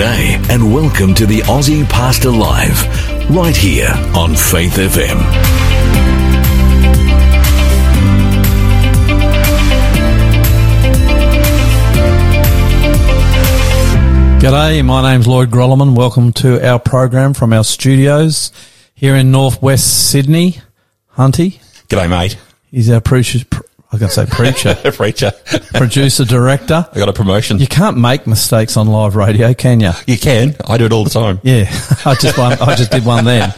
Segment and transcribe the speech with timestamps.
[0.00, 5.20] G'day and welcome to the Aussie Pastor Live, right here on Faith FM.
[14.40, 15.94] G'day, my name's Lloyd Grolimund.
[15.94, 18.52] Welcome to our program from our studios
[18.94, 20.56] here in northwest Sydney.
[21.18, 21.58] Hunty,
[21.88, 22.38] G'day, mate.
[22.70, 23.60] he's our preacher, pr-
[23.92, 25.32] I was going to say preacher, Preacher.
[25.74, 26.86] producer, director.
[26.92, 27.58] I got a promotion.
[27.58, 29.90] You can't make mistakes on live radio, can you?
[30.06, 30.54] You can.
[30.68, 31.40] I do it all the time.
[31.50, 31.64] Yeah,
[32.04, 33.50] I just one, I just did one then.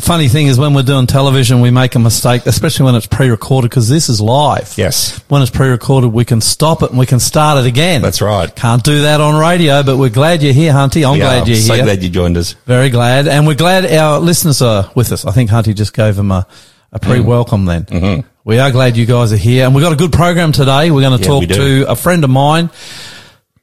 [0.00, 3.70] Funny thing is when we're doing television, we make a mistake, especially when it's pre-recorded
[3.70, 4.74] because this is live.
[4.76, 5.18] Yes.
[5.28, 8.02] When it's pre-recorded, we can stop it and we can start it again.
[8.02, 8.52] That's right.
[8.56, 11.06] Can't do that on radio, but we're glad you're here, Hunty.
[11.06, 11.46] I'm We glad are.
[11.48, 11.82] you're so here.
[11.82, 12.54] So glad you joined us.
[12.66, 13.28] Very glad.
[13.28, 15.24] And we're glad our listeners are with us.
[15.24, 16.44] I think Hunty just gave them a,
[16.90, 17.84] a pre-welcome then.
[17.84, 18.28] Mm-hmm.
[18.46, 19.64] We are glad you guys are here.
[19.66, 20.92] And we've got a good program today.
[20.92, 22.70] We're going to Yeah, talk to a friend of mine.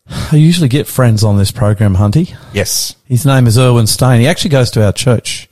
[0.09, 2.35] I usually get friends on this program, Hunty.
[2.51, 2.93] Yes.
[3.05, 4.19] His name is Irwin Steyn.
[4.19, 5.47] He actually goes to our church.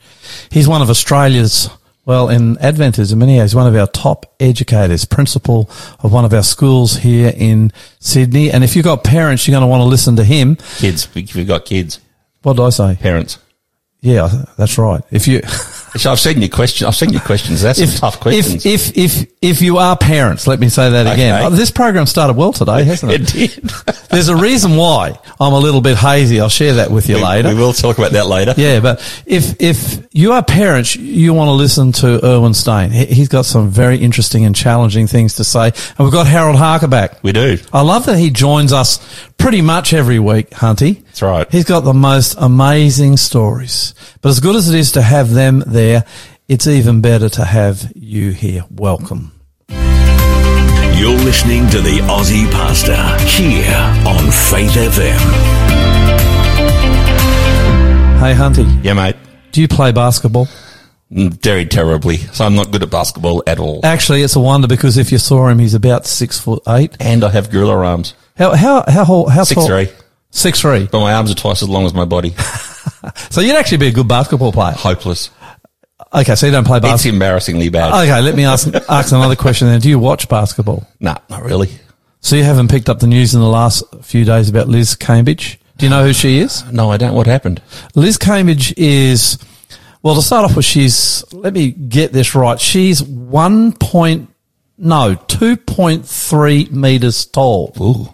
[0.49, 1.69] He's one of Australia's,
[2.05, 5.69] well, in Adventism, anyhow, he's one of our top educators, principal
[6.01, 8.51] of one of our schools here in Sydney.
[8.51, 10.57] And if you've got parents, you're going to want to listen to him.
[10.75, 11.07] Kids.
[11.15, 12.01] We- We've got kids.
[12.41, 12.97] What did I say?
[12.99, 13.37] Parents.
[14.01, 15.01] Yeah, that's right.
[15.09, 15.39] If you,
[15.97, 16.87] So I've seen your question.
[16.87, 17.61] I've seen your questions.
[17.61, 18.65] That's some tough questions.
[18.65, 21.35] If, if, if, if you are parents, let me say that again.
[21.35, 21.45] Okay.
[21.45, 23.35] Oh, this program started well today, hasn't it?
[23.35, 23.69] it did.
[24.09, 26.39] There's a reason why I'm a little bit hazy.
[26.39, 27.49] I'll share that with you we, later.
[27.49, 28.53] we will talk about that later.
[28.55, 32.91] Yeah, but if if you are parents, you want to listen to Irwin Steyn.
[32.91, 35.65] He- He's got some very interesting and challenging things to say.
[35.65, 37.21] And we've got Harold Harker back.
[37.23, 37.57] We do.
[37.73, 38.99] I love that he joins us
[39.41, 41.03] pretty much every week, Hunty.
[41.05, 41.51] That's right.
[41.51, 43.93] He's got the most amazing stories.
[44.21, 46.05] But as good as it is to have them there,
[46.47, 48.63] it's even better to have you here.
[48.69, 49.31] Welcome.
[49.69, 52.95] You're listening to the Aussie Pastor
[53.27, 53.75] here
[54.07, 55.17] on Faith FM.
[58.19, 59.15] Hey, Hunty, Yeah, mate.
[59.51, 60.47] do you play basketball?
[61.11, 62.17] Very terribly.
[62.17, 63.81] So I'm not good at basketball at all.
[63.85, 66.95] Actually, it's a wonder because if you saw him, he's about six foot eight.
[67.01, 68.13] And I have gorilla arms.
[68.37, 69.67] How how how how, how Six tall?
[69.67, 69.89] three.
[70.29, 70.87] Six three.
[70.89, 72.33] But my arms are twice as long as my body.
[73.29, 74.73] So you'd actually be a good basketball player.
[74.73, 75.29] Hopeless.
[76.13, 76.93] Okay, so you don't play basketball.
[76.95, 77.15] It's basketball.
[77.15, 77.93] embarrassing bad.
[78.03, 79.79] Okay, let me ask ask another question then.
[79.81, 80.87] Do you watch basketball?
[80.99, 81.69] nah, not really.
[82.21, 85.57] So you haven't picked up the news in the last few days about Liz Cambage?
[85.77, 86.63] Do you know who she is?
[86.71, 87.13] No, I don't.
[87.15, 87.61] What happened?
[87.95, 89.37] Liz Cambage is,
[90.03, 92.59] well, to start off with, she's, let me get this right.
[92.59, 94.29] She's one point,
[94.77, 97.73] no, 2.3 meters tall.
[97.79, 98.09] Ooh.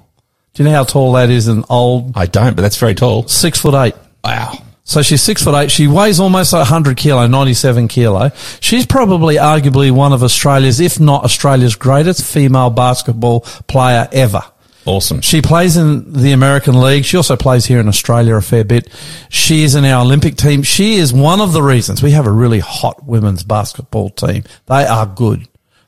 [0.54, 2.18] Do you know how tall that is in old?
[2.18, 3.28] I don't, but that's very tall.
[3.28, 3.96] Six foot eight.
[4.24, 4.58] Wow.
[4.84, 5.70] So she's six foot eight.
[5.70, 8.32] She weighs almost 100 kilo, 97 kilo.
[8.60, 14.42] She's probably arguably one of Australia's, if not Australia's greatest female basketball player ever.
[14.88, 15.20] Awesome.
[15.20, 17.04] She plays in the American League.
[17.04, 18.90] She also plays here in Australia a fair bit.
[19.30, 20.64] She is in our Olympic team.
[20.64, 24.46] She is one of the reasons we have a really hot women's basketball team.
[24.68, 25.46] They are good.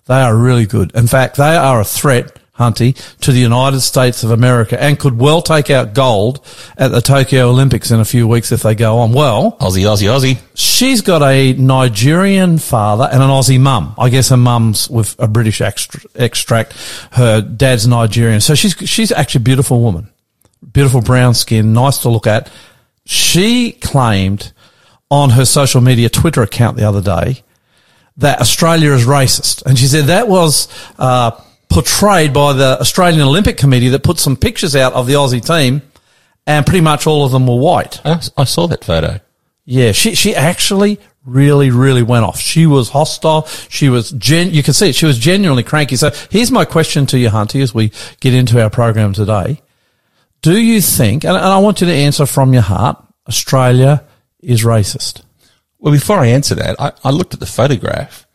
[0.08, 0.94] They are really good.
[0.96, 5.18] In fact, they are a threat, Hunty, to the United States of America and could
[5.18, 6.46] well take out gold
[6.78, 9.14] at the Tokyo Olympics in a few weeks if they go on.
[9.14, 10.40] Well, Aussie, Aussie, Aussie.
[10.56, 13.96] She's got a Nigerian father and an Aussie mum.
[13.98, 16.74] I guess her mum's with a British extract.
[17.14, 18.42] Her dad's Nigerian.
[18.42, 20.10] So she's, she's actually a beautiful woman.
[20.74, 22.52] Beautiful brown skin, nice to look at.
[23.06, 24.52] She claimed
[25.10, 27.42] on her social media Twitter account the other day
[28.18, 29.66] that Australia is racist.
[29.66, 30.68] And she said that was,
[31.00, 31.32] uh,
[31.80, 35.82] portrayed by the Australian Olympic Committee that put some pictures out of the Aussie team
[36.46, 38.02] and pretty much all of them were white.
[38.06, 39.22] I, I saw that photo.
[39.64, 42.40] Yeah, she she actually really really went off.
[42.40, 43.46] She was hostile.
[43.70, 44.52] She was gen.
[44.52, 44.96] You can see it.
[44.96, 45.96] She was genuinely cranky.
[45.96, 49.62] So here's my question to you, Hunty, as we get into our program today.
[50.42, 54.04] Do you think, and, and I want you to answer from your heart, Australia
[54.42, 55.22] is racist?
[55.78, 58.26] Well, before I answer that, I, I looked at the photograph,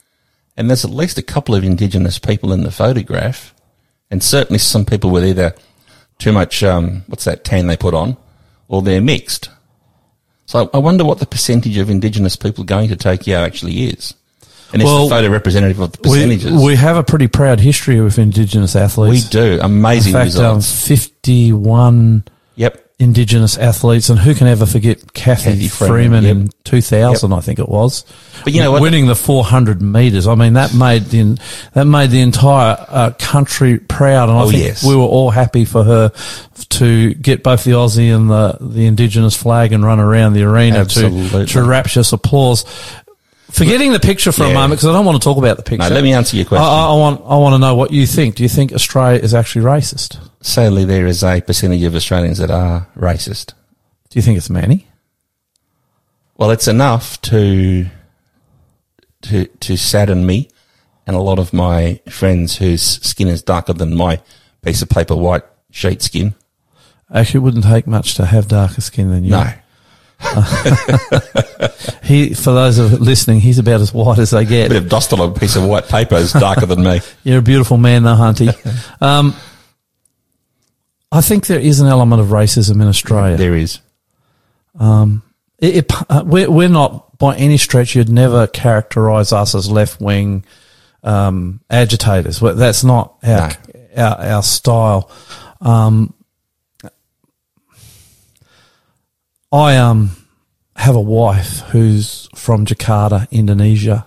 [0.56, 3.54] and there's at least a couple of Indigenous people in the photograph,
[4.10, 5.54] and certainly some people with either
[6.18, 8.16] too much, um, what's that tan they put on,
[8.68, 9.50] or they're mixed.
[10.46, 14.14] So I wonder what the percentage of Indigenous people going to Tokyo actually is.
[14.72, 16.52] And is Well, the photo representative of the We, percentages?
[16.62, 19.24] we have a pretty proud history with Indigenous athletes.
[19.24, 19.58] We do.
[19.62, 20.88] Amazing In fact, um, results.
[20.88, 22.24] 51
[22.56, 22.83] yep.
[23.04, 26.50] Indigenous athletes, and who can ever forget Cathy, Cathy Freeman, Freeman, in yep.
[26.64, 28.04] 2000, I think it was.
[28.42, 28.80] But you know what?
[28.82, 30.26] Winning the 400 meters.
[30.26, 31.38] I mean, that made the,
[31.74, 34.28] that made the entire uh, country proud.
[34.30, 34.82] And I Oh, think yes.
[34.84, 36.12] we were all happy for her
[36.70, 40.76] to get both the Aussie and the, the Indigenous flag and run around the arena
[40.76, 41.46] to, Absolutely.
[41.46, 42.64] to rapturous applause.
[43.50, 45.88] Forgetting the picture for a moment, because I don't want to talk about the picture.
[45.88, 46.64] No, let me answer your question.
[46.66, 48.34] I, I want, I want to know what you think.
[48.34, 50.18] Do you think Australia is actually racist?
[50.44, 53.54] Sadly, there is a percentage of Australians that are racist.
[54.10, 54.86] Do you think it's many?
[56.36, 57.86] Well, it's enough to
[59.22, 60.50] to to sadden me
[61.06, 64.20] and a lot of my friends whose skin is darker than my
[64.60, 66.34] piece of paper white sheet skin.
[67.12, 69.30] Actually, it wouldn't take much to have darker skin than you.
[69.30, 69.50] No.
[72.04, 74.66] He, for those of listening, he's about as white as they get.
[74.66, 77.00] A bit of dust on a piece of white paper is darker than me.
[77.24, 78.52] You're a beautiful man, though, Hunty.
[79.00, 79.34] Um,
[81.14, 83.36] I think there is an element of racism in Australia.
[83.36, 83.78] There is.
[85.60, 87.94] It, it, uh, we're, we're not by any stretch.
[87.94, 90.44] You'd never characterise us as left wing
[91.04, 92.42] um, agitators.
[92.42, 93.52] Well, That's not our
[93.96, 95.10] our, our style.
[95.60, 96.12] Um,
[99.52, 100.16] I um
[100.74, 104.06] have a wife who's from Jakarta, Indonesia.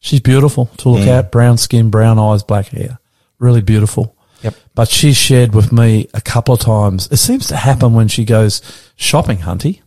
[0.00, 2.98] She's beautiful to look at, brown skin, brown eyes, black hair,
[3.38, 4.16] really beautiful.
[4.42, 4.54] Yep.
[4.74, 7.08] But she's shared with me a couple of times.
[7.10, 8.62] It seems to happen when she goes
[8.96, 9.80] shopping, Hunty,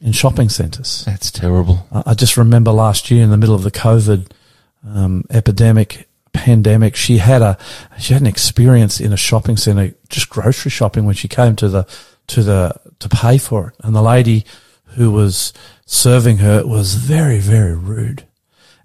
[0.00, 1.04] in shopping centres.
[1.06, 1.86] That's terrible.
[1.92, 4.30] I I just remember last year in the middle of the COVID
[4.86, 7.58] um, epidemic, pandemic, she had a
[7.98, 11.68] she had an experience in a shopping centre, just grocery shopping, when she came to
[11.68, 11.86] the
[12.28, 14.44] to the to pay for it, and the lady
[14.96, 15.52] who was
[15.86, 18.24] serving her was very very rude.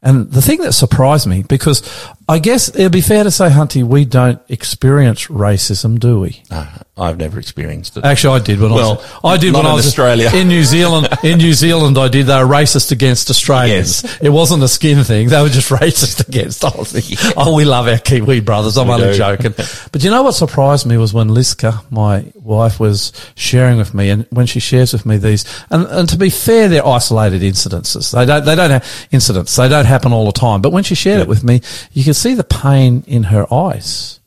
[0.01, 1.81] And the thing that surprised me, because
[2.29, 6.41] I guess it'd be fair to say, Hunty, we don't experience racism, do we?
[6.49, 6.65] No,
[6.97, 8.05] I've never experienced it.
[8.05, 9.19] Actually, I did when I Well, was.
[9.25, 10.29] I did when I in was Australia.
[10.33, 11.09] in New Zealand.
[11.21, 12.27] In New Zealand, I did.
[12.27, 14.05] They were racist against Australians.
[14.21, 15.27] It wasn't a skin thing.
[15.27, 17.33] They were just racist against Aussie.
[17.35, 18.77] Oh, we love our Kiwi brothers.
[18.77, 19.17] I'm We only do.
[19.17, 19.53] joking.
[19.91, 24.09] But you know what surprised me was when Liska, my wife, was sharing with me,
[24.09, 28.11] and when she shares with me these, and, and to be fair, they're isolated incidences.
[28.11, 28.43] They don't.
[28.45, 29.55] They don't have incidents.
[29.55, 30.61] They don't happen all the time.
[30.61, 31.61] But when she shared it with me,
[31.91, 34.19] you could see the pain in her eyes.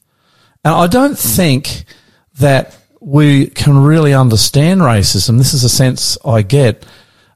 [0.65, 1.85] And I don't think
[2.41, 5.39] that we can really understand racism.
[5.39, 6.85] This is a sense I get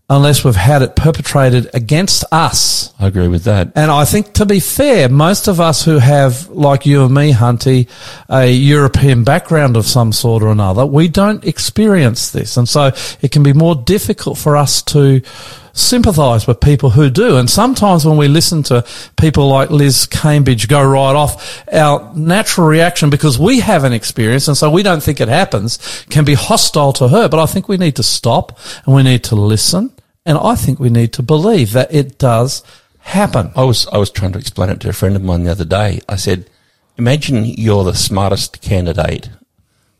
[0.08, 2.92] unless we've had it perpetrated against us.
[2.98, 3.70] I agree with that.
[3.76, 7.32] And I think to be fair, most of us who have, like you and me,
[7.32, 7.88] Hunty,
[8.28, 12.56] a European background of some sort or another, we don't experience this.
[12.56, 15.22] And so it can be more difficult for us to
[15.72, 17.36] sympathise with people who do.
[17.36, 18.84] And sometimes when we listen to
[19.16, 24.56] people like Liz Cambage go right off, our natural reaction, because we haven't experienced and
[24.56, 27.28] so we don't think it happens, can be hostile to her.
[27.28, 29.92] But I think we need to stop and we need to listen.
[30.26, 32.62] And I think we need to believe that it does
[33.00, 33.50] happen.
[33.56, 35.64] I was I was trying to explain it to a friend of mine the other
[35.64, 36.00] day.
[36.08, 36.48] I said,
[36.96, 39.30] "Imagine you're the smartest candidate,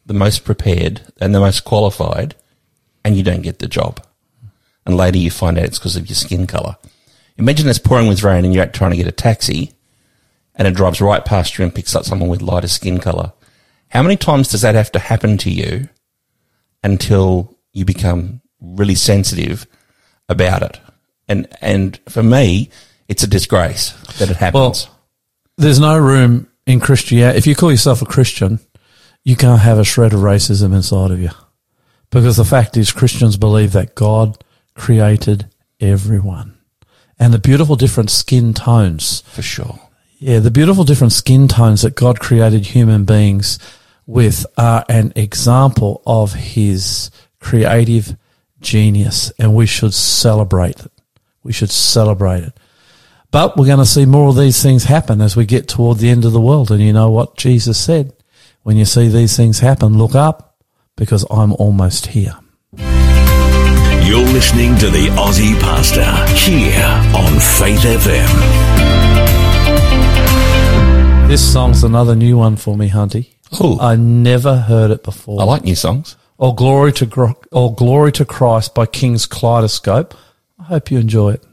[0.07, 2.35] the most prepared, and the most qualified,
[3.05, 4.05] and you don't get the job.
[4.91, 6.77] And later you find out it's because of your skin color.
[7.37, 9.71] Imagine it's pouring with rain and you're out trying to get a taxi,
[10.57, 13.33] and it drives right past you and picks up someone with lighter skin color.
[13.91, 15.89] How many times does that have to happen to you
[16.83, 19.65] until you become really sensitive
[20.29, 20.81] about it?"
[21.29, 22.69] And and for me,
[23.07, 24.89] it's a disgrace that it happens.
[25.57, 27.39] There's no room in Christianity.
[27.39, 28.59] If you call yourself a Christian,
[29.23, 31.31] you can't have a shred of racism inside of you.
[32.11, 34.43] Because the fact is, Christians believe that God
[34.75, 35.49] created
[35.81, 36.59] everyone.
[37.19, 39.79] And the beautiful different skin tones for sure.
[40.19, 43.59] Yeah, the beautiful different skin tones that God created human beings
[44.07, 48.17] with are an example of his creative
[48.61, 50.93] genius, and we should celebrate it.
[51.43, 52.53] We should celebrate it.
[53.31, 56.11] But we're going to see more of these things happen as we get toward the
[56.11, 56.71] end of the world.
[56.71, 58.13] And you know what Jesus said?
[58.63, 60.63] When you see these things happen, look up
[60.97, 62.37] because I'm almost here.
[64.11, 66.03] You're listening to the Aussie Pastor
[66.35, 66.83] here
[67.15, 68.29] on Faith FM.
[71.29, 73.29] This song's another new one for me, Hunty.
[73.61, 75.41] Oh, I, I never heard it before.
[75.41, 76.17] I like new songs.
[76.39, 80.15] All glory to Gro- All glory to Christ by King's Kaleidoscope.
[80.59, 81.45] I hope you enjoy it.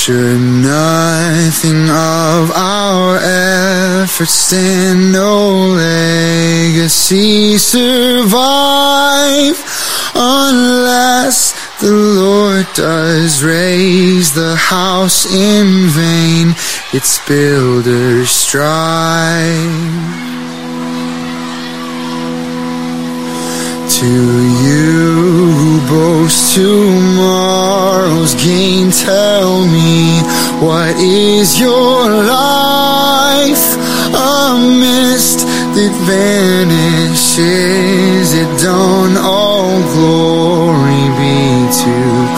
[0.00, 8.32] Should nothing of our efforts stand, no legacy survive,
[10.14, 16.54] unless the Lord does raise the house in vain,
[16.94, 20.39] its builders strive.
[23.98, 30.20] To you who boast tomorrow's gain, tell me
[30.64, 33.76] what is your life?
[34.14, 35.40] A mist
[35.74, 37.38] that vanishes
[38.32, 39.16] at dawn.
[39.18, 41.96] All glory be to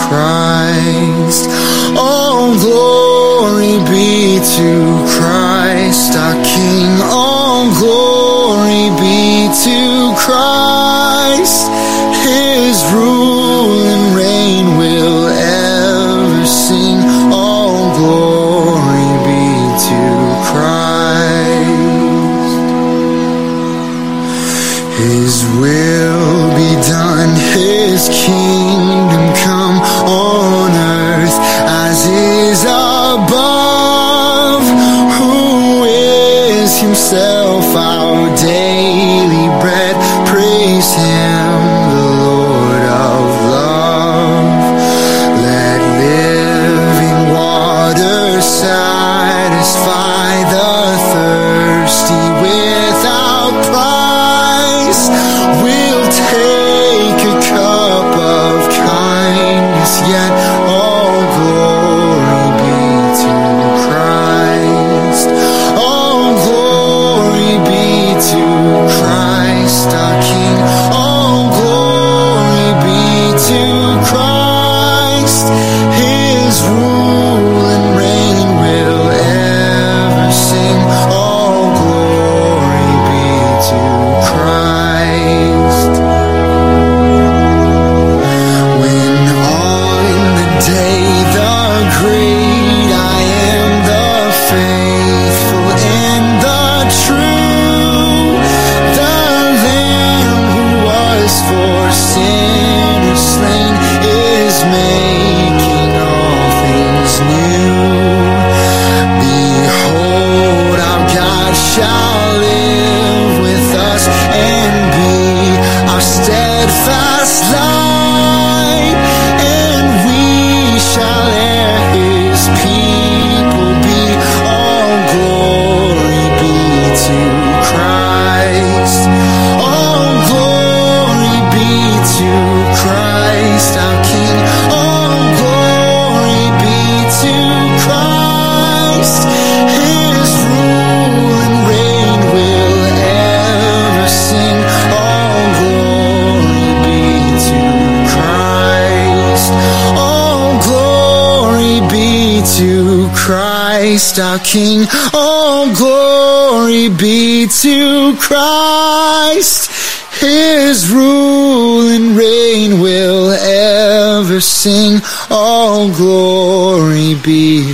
[0.09, 1.51] Christ.
[1.97, 4.71] All glory be to
[5.15, 7.01] Christ, our King.
[7.03, 10.62] All glory be to Christ.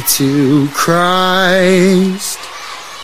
[0.06, 2.38] To Christ.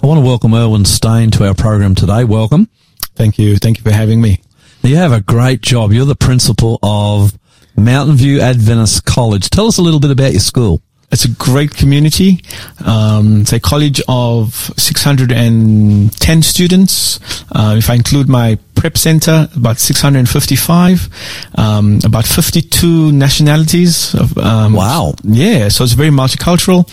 [0.01, 2.23] I want to welcome Irwin Steyn to our program today.
[2.23, 2.69] Welcome.
[3.17, 3.57] Thank you.
[3.57, 4.41] Thank you for having me.
[4.83, 5.93] You have a great job.
[5.93, 7.37] You're the principal of
[7.77, 9.51] Mountain View Adventist College.
[9.51, 10.83] Tell us a little bit about your school.
[11.11, 12.45] It's a great community.
[12.85, 17.45] Um, it's a college of 610 students.
[17.51, 21.09] Uh, if I include my prep center, about 655.
[21.57, 24.15] Um, about 52 nationalities.
[24.15, 25.15] Of, um, Wow.
[25.23, 26.85] Yeah, so it's very multicultural,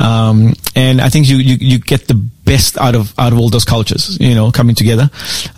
[0.00, 3.48] um, and I think you, you you get the best out of out of all
[3.48, 5.08] those cultures, you know, coming together.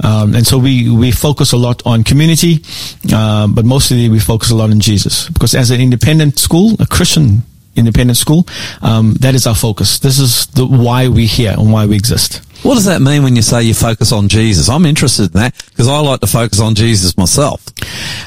[0.04, 2.60] Um, and so we we focus a lot on community,
[3.14, 6.86] um, but mostly we focus a lot on Jesus because as an independent school, a
[6.86, 7.42] Christian
[7.76, 8.44] independent school,
[8.82, 10.00] um, that is our focus.
[10.00, 12.42] This is the why we're here and why we exist.
[12.62, 14.68] What does that mean when you say you focus on Jesus?
[14.68, 17.64] I'm interested in that because I like to focus on Jesus myself.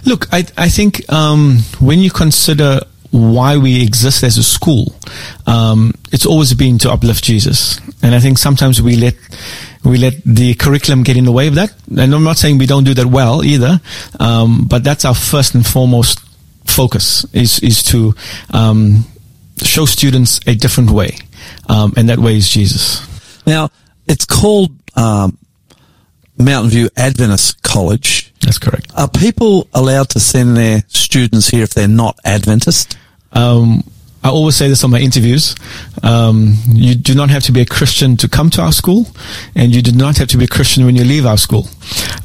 [0.05, 2.79] Look, I, I think um, when you consider
[3.11, 4.95] why we exist as a school,
[5.47, 9.15] um, it's always been to uplift Jesus, and I think sometimes we let
[9.83, 11.73] we let the curriculum get in the way of that.
[11.89, 13.81] And I'm not saying we don't do that well either,
[14.19, 16.21] um, but that's our first and foremost
[16.65, 18.15] focus is is to
[18.51, 19.03] um,
[19.61, 21.17] show students a different way,
[21.67, 23.05] um, and that way is Jesus.
[23.45, 23.69] Now,
[24.11, 25.37] it's called um,
[26.37, 28.33] Mountain View Adventist College.
[28.41, 28.91] That's correct.
[28.97, 32.97] Are people allowed to send their students here if they're not Adventist?
[33.31, 33.83] Um,
[34.21, 35.55] I always say this on my interviews.
[36.03, 39.07] Um, you do not have to be a Christian to come to our school,
[39.55, 41.67] and you do not have to be a Christian when you leave our school.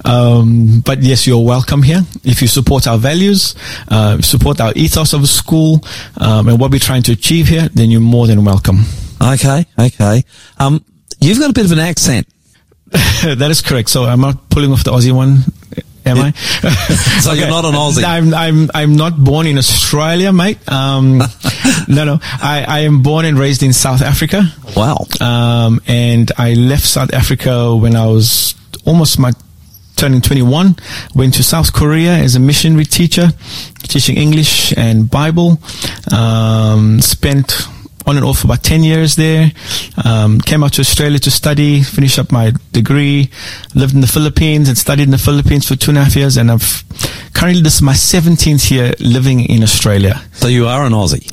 [0.05, 3.55] Um, but yes, you're welcome here if you support our values,
[3.88, 5.85] uh, support our ethos of the school,
[6.19, 7.69] um, and what we're trying to achieve here.
[7.73, 8.85] Then you're more than welcome.
[9.23, 10.25] Okay, okay.
[10.59, 10.85] Um,
[11.20, 12.26] you've got a bit of an accent.
[12.90, 13.90] that is correct.
[13.90, 15.42] So I'm not pulling off the Aussie one,
[16.04, 16.32] am I?
[17.20, 18.04] So you're not an Aussie.
[18.04, 20.58] I'm I'm I'm not born in Australia, mate.
[20.70, 21.18] Um,
[21.88, 22.18] no, no.
[22.23, 24.44] I, I am born and raised in South Africa.
[24.76, 25.06] Wow.
[25.20, 28.54] Um, and I left South Africa when I was
[28.85, 29.32] almost my
[29.96, 30.76] turning 21.
[31.14, 33.30] Went to South Korea as a missionary teacher,
[33.82, 35.58] teaching English and Bible.
[36.12, 37.66] Um, spent
[38.06, 39.50] on and off for about 10 years there.
[40.04, 43.30] Um, came out to Australia to study, finish up my degree,
[43.75, 46.36] lived in the Philippines and studied in the Philippines for two and a half years.
[46.36, 46.84] And I've
[47.34, 50.22] currently, this is my 17th year living in Australia.
[50.32, 51.32] So you are an Aussie.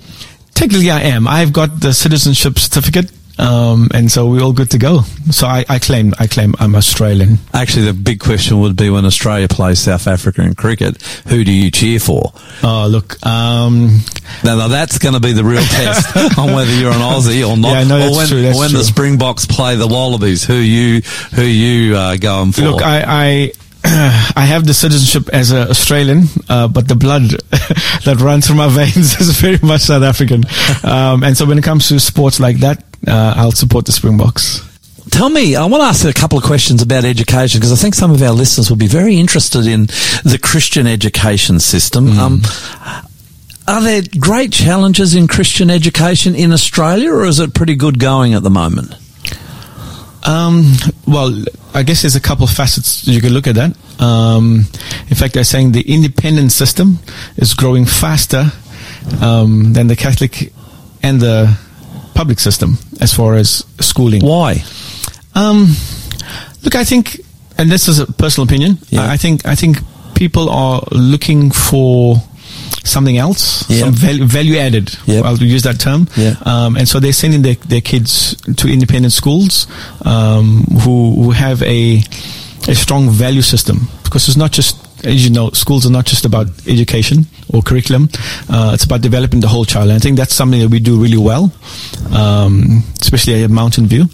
[0.54, 1.28] Technically, I am.
[1.28, 5.02] I've got the citizenship certificate, um, and so we're all good to go.
[5.32, 7.40] So I, I claim, I claim I'm Australian.
[7.54, 11.52] Actually, the big question would be when Australia plays South Africa in cricket, who do
[11.52, 12.32] you cheer for?
[12.64, 14.00] Oh, look, um,
[14.44, 17.58] Now, now that's going to be the real test on whether you're an Aussie or
[17.58, 17.72] not.
[17.72, 18.84] Yeah, no, or that's when, true, that's or when the.
[18.84, 21.02] Springboks play the Wallabies, who you
[21.34, 22.62] who you uh, going for?
[22.62, 23.52] look, I, I,
[23.86, 27.24] I have the citizenship as an Australian, uh, but the blood
[28.06, 30.44] that runs through my veins is very much South African.
[30.84, 34.62] Um, and so when it comes to sports like that, uh, I'll support the Springboks.
[35.12, 37.76] Tell me, I want to ask you a couple of questions about education because I
[37.76, 39.88] think some of our listeners will be very interested in
[40.24, 42.08] the Christian education system.
[42.08, 42.18] Mm.
[42.18, 42.42] Um,
[43.68, 48.34] are there great challenges in Christian education in Australia, or is it pretty good going
[48.34, 48.96] at the moment?
[50.26, 50.74] Um,
[51.08, 53.76] well, I guess there's a couple of facets you can look at that.
[54.02, 54.66] Um,
[55.10, 57.00] in fact, they're saying the independent system
[57.38, 58.52] is growing faster
[59.22, 60.54] um, than the Catholic
[61.02, 61.58] and the
[62.16, 64.22] public system as far as schooling.
[64.26, 64.64] Why?
[65.36, 65.76] Um,
[66.64, 67.20] look, I think,
[67.58, 68.78] and this is a personal opinion.
[68.90, 69.12] Yeah.
[69.12, 69.78] I think I think
[70.16, 72.18] people are looking for
[72.84, 73.80] something else, Yeah.
[73.86, 74.96] some value, value added.
[75.06, 75.26] Yep.
[75.26, 76.08] I'll use that term.
[76.18, 76.36] Yeah.
[76.46, 79.68] Um, and so they're sending their, their kids to independent schools
[80.06, 82.02] um, who who have a
[82.68, 86.24] a strong value system because it's not just as you know, schools are not just
[86.26, 88.08] about education or curriculum.
[88.50, 89.90] Uh, it's about developing the whole child.
[89.90, 91.52] And I think that's something that we do really well,
[92.14, 94.06] um, especially at Mountain View.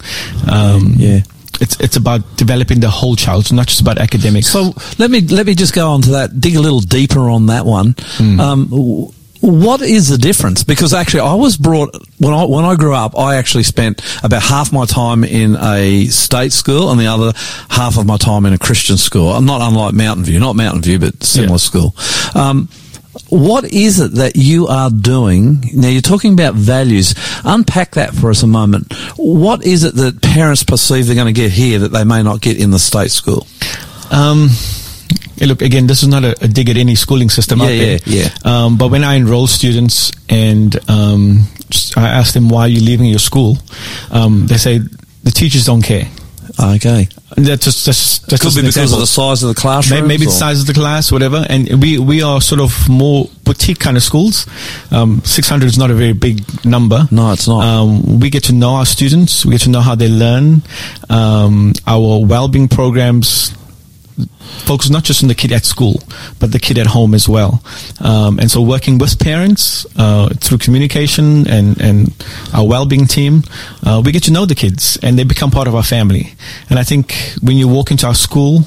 [0.50, 1.20] Um, Yeah.
[1.60, 3.42] It's, it's about developing the whole child.
[3.42, 4.46] It's not just about academics.
[4.48, 6.40] So let me let me just go on to that.
[6.40, 7.94] Dig a little deeper on that one.
[8.16, 8.40] Hmm.
[8.40, 9.12] Um,
[9.42, 10.64] what is the difference?
[10.64, 13.16] Because actually, I was brought when I when I grew up.
[13.18, 17.32] I actually spent about half my time in a state school and the other
[17.70, 19.30] half of my time in a Christian school.
[19.30, 21.56] I'm not unlike Mountain View, not Mountain View, but similar Yeah.
[21.58, 21.94] school.
[22.34, 22.68] Um,
[23.30, 25.60] what is it that you are doing?
[25.74, 27.14] Now you're talking about values.
[27.44, 28.92] Unpack that for us a moment.
[29.16, 32.40] What is it that parents perceive they're going to get here that they may not
[32.40, 33.46] get in the state school?
[34.10, 34.48] Um,
[35.40, 37.98] look, again, this is not a, a dig at any schooling system Yeah, out there.
[38.06, 38.64] yeah, yeah.
[38.64, 41.44] Um, but when I enroll students and um,
[41.96, 43.58] I ask them why are you're leaving your school,
[44.10, 44.78] um, they say
[45.22, 46.08] the teachers don't care.
[46.62, 47.08] Okay.
[47.36, 49.54] And That's just that's, that's Could just be an because of the size of the
[49.54, 50.06] May- classroom.
[50.08, 51.46] Maybe the size of the class, whatever.
[51.48, 54.46] And we, we are sort of more boutique kind of schools.
[54.90, 57.06] Um, 600 is not a very big number.
[57.10, 57.64] No, it's not.
[57.64, 59.46] Um, we get to know our students.
[59.46, 60.62] We get to know how they learn.
[61.08, 63.54] Um, our well-being programs
[64.66, 66.02] focus not just on the kid at school,
[66.38, 67.62] but the kid at home as well.
[68.00, 73.42] Um, and so working with parents uh, through communication and, and our well-being team,
[73.84, 76.34] uh, we get to know the kids and they become part of our family.
[76.68, 78.64] And I think when you walk into our school,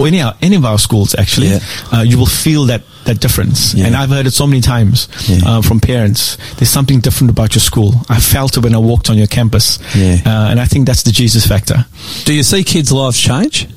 [0.00, 1.58] or any, any of our schools actually, Yeah.
[1.92, 3.74] uh, you will feel that, that difference.
[3.74, 3.86] Yeah.
[3.86, 5.38] And I've heard it so many times Yeah.
[5.44, 6.38] uh, from parents.
[6.56, 7.92] There's something different about your school.
[8.08, 9.78] I felt it when I walked on your campus.
[9.94, 11.84] Uh, and I think that's the Jesus factor.
[12.24, 13.68] Do you see kids' lives change?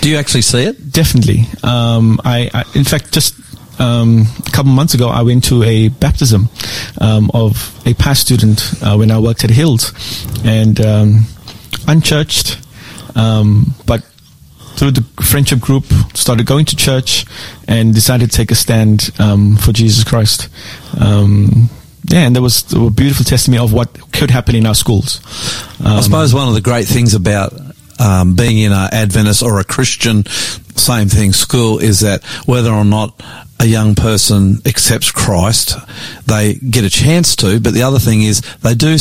[0.00, 0.92] Do you actually see it?
[0.92, 1.44] Definitely.
[1.62, 3.34] Um, I, I, in fact, just
[3.80, 6.48] um, a couple months ago, I went to a baptism
[7.00, 9.92] um, of a past student uh, when I worked at Hills,
[10.44, 11.24] and um,
[11.88, 12.58] unchurched,
[13.16, 14.02] um, but
[14.76, 17.24] through the friendship group, started going to church
[17.68, 20.48] and decided to take a stand um, for Jesus Christ.
[21.00, 21.70] Um,
[22.06, 25.20] yeah, and there was, a beautiful testimony of what could happen in our schools.
[25.80, 27.52] I suppose one of the great things about
[27.98, 30.24] um, being in an Adventist or a Christian,
[30.76, 33.20] same thing, school is that whether or not
[33.60, 35.76] a young person accepts Christ,
[36.26, 37.60] they get a chance to.
[37.60, 38.96] But the other thing is they do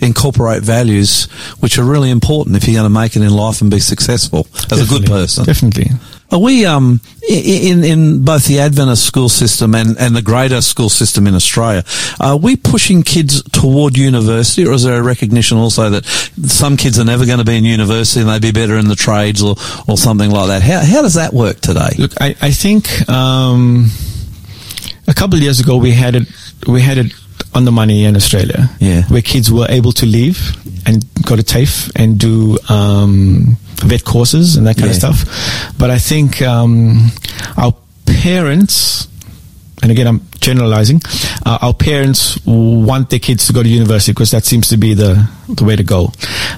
[0.00, 1.24] incorporate values
[1.60, 4.46] which are really important if you're going to make it in life and be successful
[4.70, 5.44] as a good person.
[5.44, 5.86] Definitely.
[6.30, 10.88] Are we um in in both the Adventist school system and, and the greater school
[10.88, 11.84] system in Australia?
[12.20, 16.04] Are we pushing kids toward university, or is there a recognition also that
[16.46, 18.96] some kids are never going to be in university and they'd be better in the
[18.96, 19.56] trades or
[19.86, 20.62] or something like that?
[20.62, 21.90] How how does that work today?
[21.98, 23.90] Look, I, I think um,
[25.06, 26.26] a couple of years ago we had it
[26.66, 27.12] we had it
[27.54, 29.02] on the money in Australia, Yeah.
[29.08, 30.38] where kids were able to leave
[30.86, 35.08] and go to TAFE and do um, vet courses and that kind Yeah.
[35.08, 35.74] of stuff.
[35.78, 37.10] But I think um,
[37.56, 37.72] our
[38.06, 39.08] parents.
[39.82, 41.02] And again, I'm generalizing.
[41.44, 44.94] Uh, our parents want their kids to go to university because that seems to be
[44.94, 46.10] the the way to go.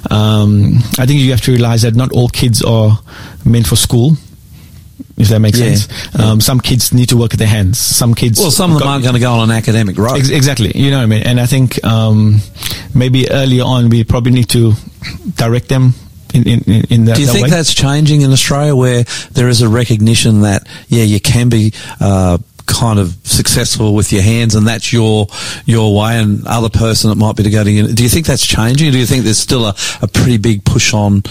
[0.09, 2.97] Um, I think you have to realize that not all kids are
[3.43, 4.15] meant for school
[5.17, 5.75] if that makes Yeah.
[5.75, 5.87] sense.
[6.19, 7.79] Um, some kids need to work at their hands.
[7.79, 8.39] Some kids.
[8.39, 10.17] Well, some of them aren't going to go on an academic road.
[10.19, 10.71] Ex- exactly.
[10.75, 11.23] You know what I mean?
[11.23, 12.39] And I think um,
[12.93, 14.73] maybe earlier on we probably need to
[15.35, 15.93] direct them
[16.33, 17.49] in, in, in- in that, Do you that think way.
[17.49, 22.37] that's changing in Australia where there is a recognition that, yeah, you can be, uh,
[22.67, 25.27] kind of successful with your hands and that's your,
[25.65, 28.25] your way and other person it might be to go to uni- Do you think
[28.27, 28.89] that's changing?
[28.89, 31.23] Or do you think there's still a, a pretty big push on,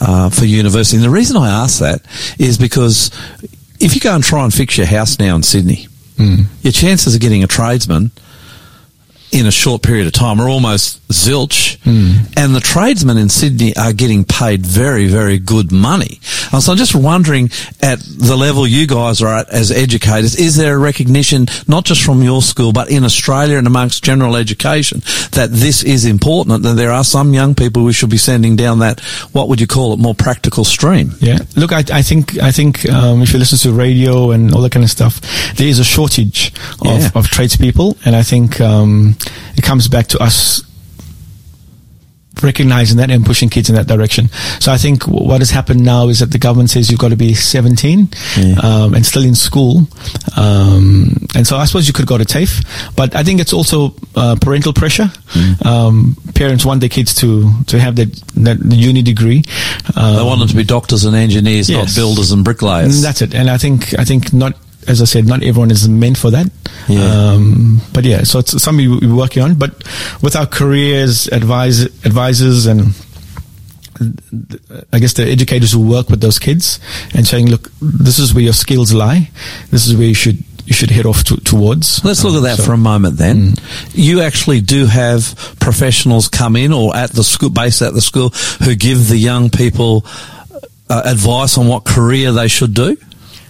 [0.00, 0.96] uh, for university?
[0.96, 2.00] And the reason I ask that
[2.38, 3.10] is because
[3.80, 5.88] if you go and try and fix your house now in Sydney,
[6.62, 8.12] your chances of getting a tradesman
[9.34, 11.76] in a short period of time are almost zilch.
[12.36, 16.20] And the tradesmen in Sydney are getting paid very, very good money.
[16.52, 17.50] And so I'm just wondering
[17.82, 22.02] at the level you guys are at as educators, is there a recognition, not just
[22.04, 25.00] from your school, but in Australia and amongst general education,
[25.32, 28.78] that this is important, that there are some young people we should be sending down
[28.78, 29.00] that,
[29.32, 31.12] what would you call it, more practical stream?
[31.20, 31.38] Yeah.
[31.56, 34.72] Look, I, I think I think um, if you listen to radio and all that
[34.72, 35.20] kind of stuff,
[35.56, 37.10] there is a shortage of, Yeah.
[37.14, 39.16] of tradespeople, and I think um,
[39.56, 40.62] it comes back to us
[42.42, 44.28] recognizing that and pushing kids in that direction.
[44.60, 47.10] So I think w- what has happened now is that the government says you've got
[47.10, 48.54] to be 17 Yeah.
[48.62, 49.86] um, and still in school.
[50.36, 52.64] Um, and so I suppose you could go to TAFE,
[52.96, 55.10] but I think it's also uh, parental pressure.
[55.64, 59.42] Um, parents want their kids to, to have that, that uni degree.
[59.96, 62.96] Um, They want them to be doctors and engineers, not builders and bricklayers.
[62.96, 63.32] and that's it.
[63.34, 64.54] And I think I think not
[64.88, 66.50] as I said, not everyone is meant for that.
[66.88, 67.00] Yeah.
[67.04, 69.54] Um, but yeah, so it's something we- we're working on.
[69.54, 69.72] But
[70.22, 72.94] with our careers, advise, advisors, and
[74.92, 76.80] I guess the educators who work with those kids
[77.14, 79.30] and saying, look, this is where your skills lie.
[79.70, 82.02] This is where you should you should head off to, towards.
[82.06, 83.54] Let's look at that So- for a moment then.
[83.92, 88.30] You actually do have professionals come in or at the school, based at the school,
[88.64, 90.06] who give the young people
[90.88, 92.96] uh, advice on what career they should do?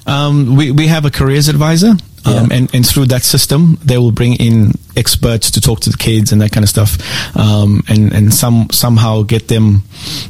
[0.07, 2.47] Um, we, we have a careers advisor, um, Yeah.
[2.51, 6.31] and, and through that system, they will bring in experts to talk to the kids
[6.33, 6.97] and that kind of stuff,
[7.37, 9.83] um, and, and some, somehow get them,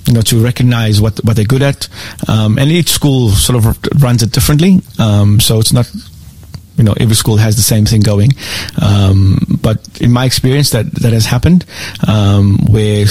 [0.06, 1.88] you know, to recognize what, what they're good at.
[2.28, 4.80] Um, and each school sort of runs it differently.
[4.98, 5.90] Um, so it's not,
[6.76, 8.30] you know, every school has the same thing going.
[8.80, 11.64] Um, but in my experience, that, that has happened,
[12.08, 13.06] um, where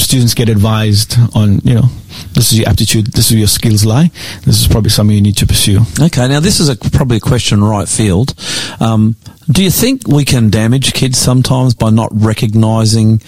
[0.00, 1.88] students get advised on, you know,
[2.34, 4.10] this is your aptitude, this is your skills lie.
[4.44, 5.80] This is probably something you need to pursue.
[6.00, 8.34] Okay, now this is a, probably a question right field.
[8.80, 9.16] Um,
[9.50, 13.20] do you think we can damage kids sometimes by not recognising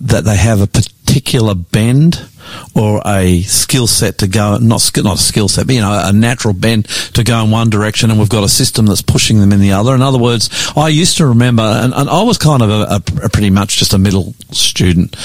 [0.00, 2.28] that they have a particular bend
[2.74, 6.12] or a skill set to go, not not a skill set, but you know, a
[6.12, 9.52] natural bend to go in one direction, and we've got a system that's pushing them
[9.52, 9.94] in the other.
[9.94, 13.28] In other words, I used to remember, and, and I was kind of a, a
[13.28, 15.16] pretty much just a middle student.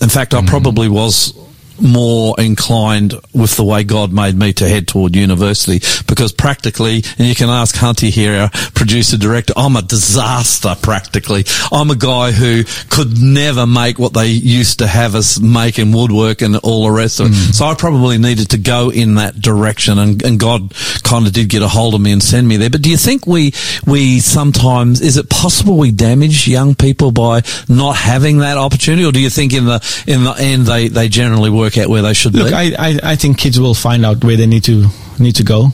[0.00, 0.48] In fact, I mm-hmm.
[0.48, 1.34] probably was
[1.80, 7.28] more inclined with the way God made me to head toward university because practically, and
[7.28, 11.44] you can ask Hunty here, our producer director, I'm a disaster practically.
[11.72, 15.92] I'm a guy who could never make what they used to have us make in
[15.92, 17.32] woodwork and all the rest of it.
[17.32, 17.54] Mm.
[17.54, 21.48] So I probably needed to go in that direction and, and God kind of did
[21.48, 22.70] get a hold of me and send me there.
[22.70, 23.52] But do you think we,
[23.86, 29.12] we sometimes, is it possible we damage young people by not having that opportunity or
[29.12, 32.14] do you think in the, in the end they, they generally work out where they
[32.14, 32.54] should Look, be?
[32.54, 34.86] I, I, I think kids will find out where they need to
[35.18, 35.68] need to go.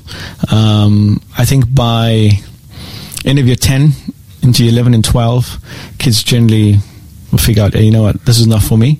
[0.51, 2.31] Um, I think by
[3.25, 3.93] end of year ten
[4.43, 5.59] into year eleven and twelve,
[5.99, 6.79] kids generally
[7.41, 8.99] figure out, hey, you know what, this is not for me,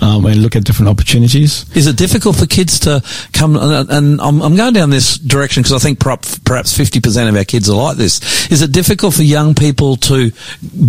[0.00, 1.64] um, and look at different opportunities.
[1.76, 3.56] Is it difficult for kids to come?
[3.56, 7.44] And I'm, I'm going down this direction because I think perhaps perhaps 50% of our
[7.44, 8.50] kids are like this.
[8.50, 10.30] Is it difficult for young people to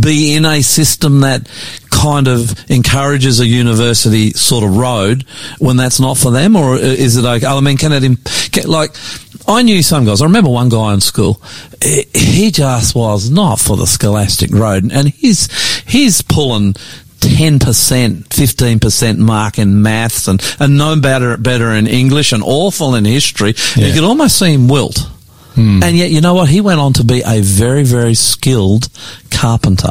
[0.02, 1.48] be in a system that
[1.90, 5.26] kind of encourages a university sort of road
[5.60, 7.46] when that's not for them, or is it okay?
[7.46, 8.96] I mean, can it can, like?
[9.48, 10.22] I knew some guys.
[10.22, 11.42] I remember one guy in school.
[11.84, 15.50] He- just was not for the scholastic road, and he's
[15.84, 16.76] he's pulling
[17.20, 22.42] ten percent, fifteen percent mark in maths, and and no better better in English, and
[22.44, 23.54] awful in history.
[23.76, 25.00] You could almost see him wilt.
[25.56, 25.82] Hmm.
[25.84, 26.50] And yet, you know what?
[26.50, 28.90] He went on to be a very, very skilled
[29.32, 29.90] carpenter.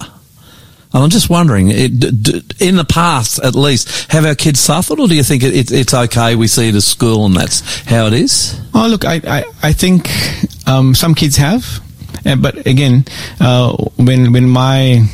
[0.94, 4.60] And I'm just wondering, it, d- d- in the past at least, have our kids
[4.60, 6.36] suffered, or do you think it, it, it's okay?
[6.36, 8.60] We see it as school, and that's how it is.
[8.72, 10.08] Oh, look, I, I, I think
[10.68, 11.80] um, some kids have,
[12.24, 13.04] uh, but again,
[13.40, 15.04] uh, when when my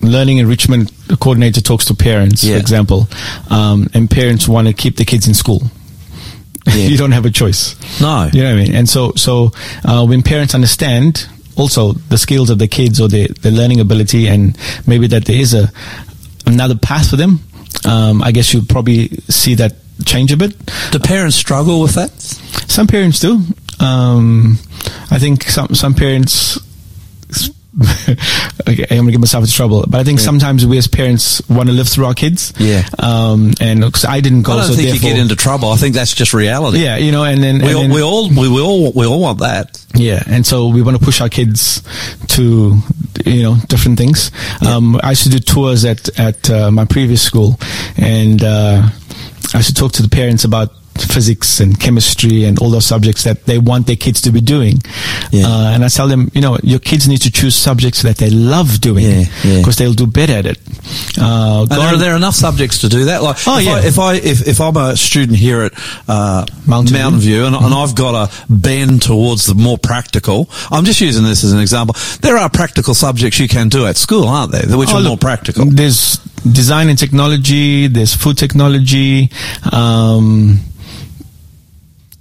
[0.00, 2.54] learning enrichment coordinator talks to parents, Yeah.
[2.56, 3.08] for example,
[3.50, 5.62] um, and parents want to keep the kids in school,
[6.66, 7.76] you don't have a choice.
[8.00, 8.28] No.
[8.32, 8.74] You know what I mean?
[8.74, 9.52] And so, so
[9.84, 14.28] uh, when parents understand also the skills of the kids or the, their learning ability,
[14.28, 15.70] and maybe that there is a
[16.46, 17.40] another path for them,
[17.84, 20.54] um, I guess you'll probably see that change a bit.
[20.90, 22.10] Do parents struggle with that?
[22.70, 23.42] Some parents do.
[23.80, 24.58] Um,
[25.10, 26.58] I think some some parents.
[27.80, 31.68] Okay, I'm gonna get myself into trouble, but I think sometimes we as parents want
[31.68, 32.52] to live through our kids.
[32.58, 32.82] Yeah.
[32.98, 35.68] Um, and because I didn't go, I don't so think you get into trouble.
[35.70, 36.82] I think that's just reality.
[36.82, 39.06] yeah, you know, and then, We and all, then- we all, we, we all, we
[39.06, 39.82] all want that.
[39.94, 41.82] yeah, and so we want to push our kids
[42.28, 42.76] to,
[43.24, 44.30] you know, different things.
[44.66, 47.58] Um, I used to do tours at at uh, my previous school,
[47.96, 48.88] and uh,
[49.54, 53.24] I used to talk to the parents about physics and chemistry and all those subjects
[53.24, 54.78] that they want their kids to be doing.
[55.32, 55.46] Yeah.
[55.46, 58.30] Uh, and I tell them, you know, your kids need to choose subjects that they
[58.30, 59.58] love doing Yeah, yeah.
[59.58, 60.58] because they'll do better at it.
[61.18, 63.22] Uh, And are there enough subjects to do that.
[63.22, 63.72] Like, Oh, if yeah.
[63.72, 65.72] I, if I if, if I'm a student here at
[66.08, 67.36] uh, Mountain Mountain, View.
[67.38, 71.44] View, and, and I've got a bend towards the more practical, I'm just using this
[71.44, 71.94] as an example.
[72.20, 74.76] There are practical subjects you can do at school, aren't there?
[74.76, 75.64] Which Oh, are look, more practical.
[75.66, 76.16] There's
[76.50, 77.86] design and technology.
[77.88, 79.30] There's food technology,
[79.72, 80.60] um,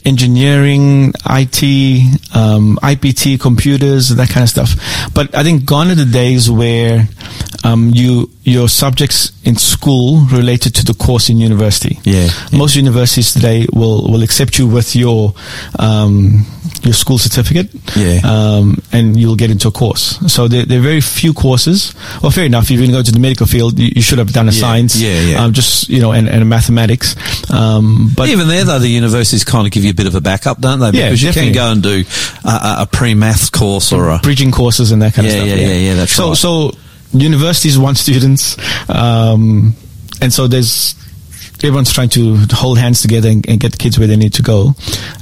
[0.07, 1.63] engineering, IT,
[2.33, 5.11] um, IPT, computers, that kind of stuff.
[5.13, 7.07] But I think gone are the days where
[7.63, 11.99] um, you your subjects in school related to the course in university.
[12.03, 15.33] Yeah, Most universities today will will accept you with your
[15.79, 16.45] um,
[16.83, 17.69] your school certificate.
[17.95, 18.19] Yeah.
[18.23, 20.17] Um, and you'll get into a course.
[20.31, 21.93] So there, there are very few courses.
[22.21, 22.65] Well, fair enough.
[22.65, 24.51] If you're going to go to the medical field, you, you should have done a
[24.51, 24.95] Yeah, science.
[25.01, 25.43] yeah, yeah.
[25.43, 27.15] Um, just you know, and, and a mathematics.
[27.51, 30.21] Um, but Even there, though, the universities kind of give you a bit of a
[30.21, 30.97] backup, don't they?
[30.97, 32.03] Yeah, Because you can go and do
[32.45, 34.19] a, a, pre-math course or a.
[34.19, 35.59] bridging courses and that kind Yeah, of stuff.
[35.59, 36.37] yeah, yeah, yeah, that's so, right.
[36.37, 36.71] so
[37.13, 38.57] universities want students,
[38.89, 39.73] um,
[40.21, 40.95] and so there's
[41.63, 44.43] everyone's trying to hold hands together and, and get the kids where they need to
[44.43, 44.73] go.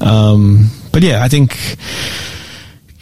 [0.01, 1.57] Um, but yeah, I think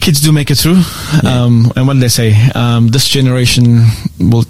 [0.00, 0.80] kids do make it through.
[1.28, 2.34] Um, and what did they say?
[2.54, 3.86] Um, this generation
[4.18, 4.44] will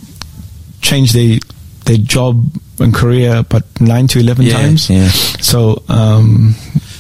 [0.81, 1.39] change their
[1.87, 2.45] their job
[2.81, 4.91] and career, but nine to eleven Yeah, times.
[4.91, 5.09] yeah.
[5.09, 6.55] So um,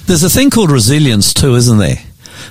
[0.07, 1.99] There's a thing called resilience too, isn't there?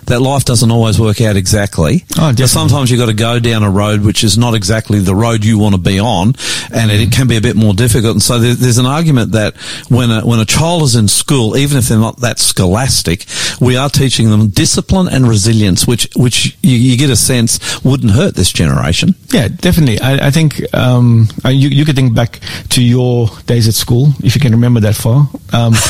[0.07, 2.03] That life doesn't always work out exactly.
[2.17, 2.47] Oh, definitely.
[2.47, 5.57] sometimes you've got to go down a road which is not exactly the road you
[5.57, 6.35] want to be on,
[6.73, 8.13] and it, can be a bit more difficult.
[8.13, 9.55] And so there, there's an argument that
[9.89, 13.25] when a, when a child is in school, even if they're not that scholastic,
[13.61, 18.11] we are teaching them discipline and resilience, which which you, you get a sense wouldn't
[18.13, 19.15] hurt this generation.
[19.31, 19.99] Yeah, definitely.
[19.99, 22.39] I, I think um, uh, you you could think back
[22.69, 25.29] to your days at school if you can remember that far.
[25.51, 25.73] Um,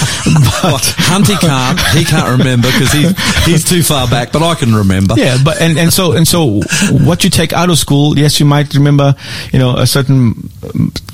[0.63, 1.79] Well, Hunty can't.
[1.97, 3.07] He can't remember because he,
[3.51, 5.15] he's too far back, but I can remember.
[5.17, 6.61] yeah, but and, and so and so
[7.05, 9.15] what you take out of school, yes, you might remember,
[9.51, 10.49] you know, a certain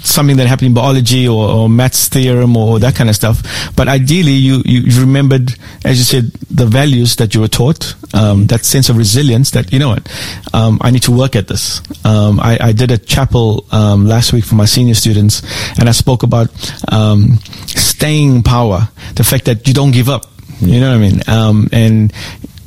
[0.01, 3.41] something that happened in biology or, or maths theorem or that kind of stuff.
[3.75, 8.47] But ideally, you you remembered, as you said, the values that you were taught, um,
[8.47, 9.51] that sense of resilience.
[9.51, 10.07] That you know what,
[10.53, 11.81] um, I need to work at this.
[12.05, 15.41] Um, I, I did a chapel um, last week for my senior students,
[15.79, 16.49] and I spoke about
[16.91, 20.25] um, staying power, the fact that you don't give up.
[20.61, 21.21] You know what I mean?
[21.27, 22.13] Um, and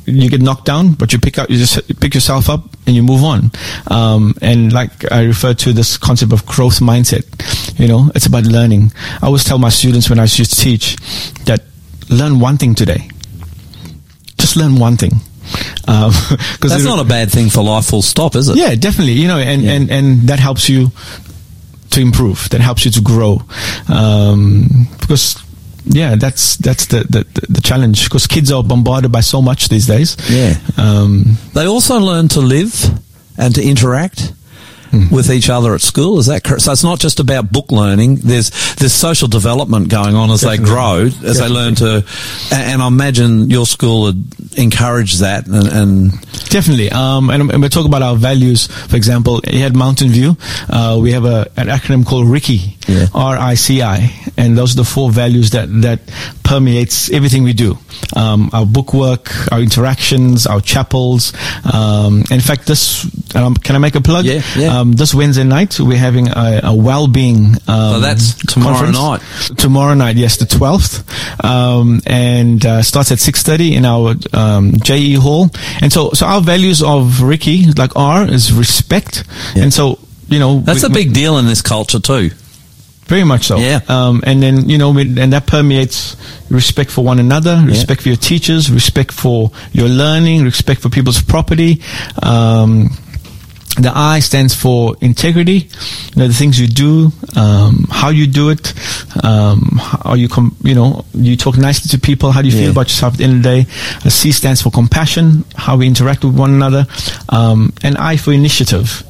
[0.05, 3.03] you get knocked down, but you pick up, you just pick yourself up and you
[3.03, 3.51] move on.
[3.87, 7.23] Um, and like I refer to this concept of growth mindset,
[7.79, 8.91] you know, it's about learning.
[9.21, 10.95] I always tell my students when I used to teach
[11.45, 11.61] that
[12.09, 13.09] learn one thing today.
[14.37, 15.13] Just learn one thing.
[15.87, 16.11] Um,
[16.59, 18.57] 'cause That's not a bad thing for life, full stop, is it?
[18.57, 19.13] yeah, definitely.
[19.13, 20.91] You know, and, and, and that helps you
[21.91, 22.49] to improve.
[22.49, 23.41] That helps you to grow.
[23.87, 25.35] Um, because,
[25.85, 29.87] yeah, that's, that's the, the, the challenge because kids are bombarded by so much these
[29.87, 30.17] days.
[30.29, 30.55] Yeah.
[30.77, 32.73] Um, They also learn to live
[33.37, 34.33] and to interact
[35.11, 36.19] with each other at school.
[36.19, 36.63] Is that correct?
[36.63, 38.15] So it's not just about book learning.
[38.17, 42.05] There's there's social development going on as they grow, as they learn to.
[42.51, 45.47] And, I imagine your school would encourage that.
[45.47, 46.11] And, and
[46.53, 46.91] Definitely.
[46.91, 48.67] Um, and, and we talk about our values.
[48.67, 50.37] For example, had Mountain View.
[50.69, 52.77] Uh, we have a, an acronym called RICI.
[52.87, 53.07] Yeah.
[53.13, 54.31] R-I-C-I.
[54.37, 56.01] And those are the four values that, that
[56.43, 57.77] permeates everything we do.
[58.15, 61.33] Um, our bookwork, our interactions, our chapels.
[61.73, 63.03] Um, in fact, this,
[63.35, 64.25] um, can I make a plug?
[64.25, 64.79] Yeah, yeah.
[64.79, 69.49] Um, this Wednesday night, we're having a, a well-being, um, So that's tomorrow conference.
[69.49, 69.57] night.
[69.57, 71.03] Tomorrow night, yes, the 12th.
[71.43, 75.49] Um, and, uh, starts at 6.30 in our, um, JE hall.
[75.81, 79.23] And so, so our values of Ricky, like R, is respect.
[79.55, 79.63] Yeah.
[79.63, 82.31] And so, you know, that's we- a big deal in this culture too.
[83.07, 83.57] very much so.
[83.57, 83.81] Yeah.
[83.89, 86.15] Um, and then, you know, and that permeates
[86.49, 91.21] respect for one another, respect for your teachers, respect for your learning, respect for people's
[91.21, 91.81] property.
[92.23, 92.89] Um,
[93.79, 95.67] the I stands for integrity.
[96.13, 98.73] You know, the things you do, um, how you do it,
[99.23, 102.31] um, how you com- you know, you talk nicely to people.
[102.31, 102.61] How do you Yeah.
[102.63, 103.67] feel about yourself at the end of the day?
[104.03, 106.85] The C stands for compassion, how we interact with one another,
[107.29, 109.03] um, and I for initiative.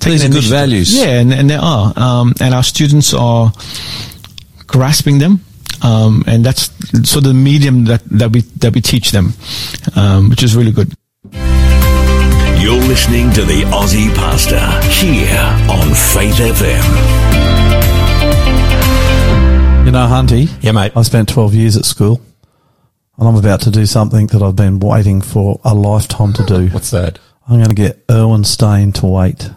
[0.00, 0.94] Taking These are good values.
[0.94, 1.92] Yeah, and, and they are.
[1.96, 3.52] Um, and our students are
[4.66, 5.40] grasping them.
[5.82, 6.70] Um, and that's
[7.08, 9.32] sort of the medium that, that we that we teach them,
[9.94, 10.92] um, which is really good.
[12.68, 16.84] You're listening to the Aussie Pastor here on Faith FM.
[19.86, 20.50] You know, Hunty.
[20.62, 20.92] Yeah, mate.
[20.94, 22.20] I spent 12 years at school
[23.16, 26.66] and I'm about to do something that I've been waiting for a lifetime to do.
[26.74, 27.18] What's that?
[27.48, 29.50] I'm going to get Irwin Steyn to wait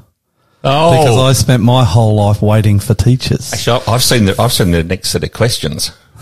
[0.63, 3.51] Oh, because I spent my whole life waiting for teachers.
[3.53, 5.91] Actually, I've seen the I've seen the next set of questions.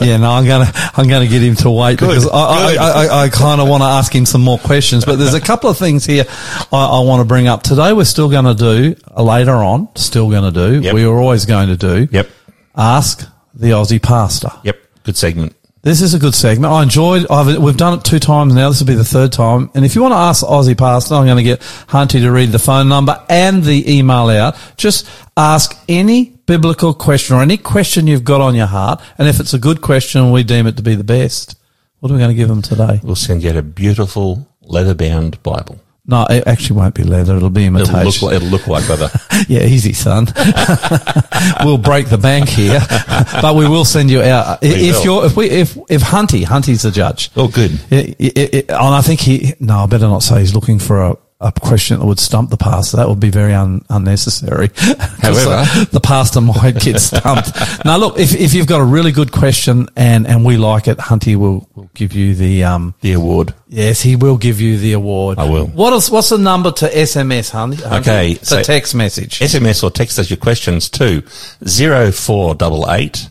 [0.00, 2.78] yeah, no, I'm gonna I'm gonna get him to wait because I I, good.
[2.78, 5.04] I, I, I kind of want to ask him some more questions.
[5.04, 6.24] But there's a couple of things here
[6.72, 7.92] I, I want to bring up today.
[7.92, 9.94] We're still going to do uh, later on.
[9.94, 10.80] Still going to do.
[10.80, 10.94] Yep.
[10.94, 12.08] We were always going to do.
[12.10, 12.28] Yep.
[12.74, 14.50] Ask the Aussie pastor.
[14.64, 14.78] Yep.
[15.04, 15.54] Good segment.
[15.82, 16.72] This is a good segment.
[16.72, 17.26] I enjoyed.
[17.28, 18.68] I've, we've done it two times now.
[18.68, 19.68] This will be the third time.
[19.74, 22.50] And if you want to ask Aussie Pastor, I'm going to get Hunty to read
[22.50, 24.56] the phone number and the email out.
[24.76, 29.02] Just ask any biblical question or any question you've got on your heart.
[29.18, 31.58] And if it's a good question, we deem it to be the best.
[31.98, 33.00] What are we going to give them today?
[33.02, 35.80] We'll send you out a beautiful leather bound Bible.
[36.04, 37.36] No, it actually won't be leather.
[37.36, 38.26] It'll be It'll look, imitation.
[38.26, 39.08] like- it'll look like leather.
[39.48, 40.26] yeah, easy, son.
[41.64, 42.80] we'll break the bank here,
[43.40, 44.60] but we will send you out.
[44.62, 45.04] We if will.
[45.04, 47.30] you're, if we, if, if Hunty, Hunty's the judge.
[47.36, 47.80] Oh, good.
[47.90, 51.02] It, it, it, and I think he, no, I better not say he's looking for
[51.02, 52.96] a, a question that would stump the pastor.
[52.98, 54.68] That would be very un, unnecessary.
[54.68, 57.50] 'Cause, However- uh, the pastor might get stumped.
[57.84, 60.98] now, look, if, if you've got a really good question and, and we like it,
[60.98, 63.54] Hunty will, will give you the, um, The award.
[63.68, 65.38] yes, he will give you the award.
[65.38, 65.66] I will.
[65.66, 67.76] What is, what's the number to SMS, Hunty?
[67.76, 68.00] Hunty?
[68.00, 69.40] Okay, It's a so- text message.
[69.40, 71.22] SMS or text us your questions to
[71.66, 73.28] 0488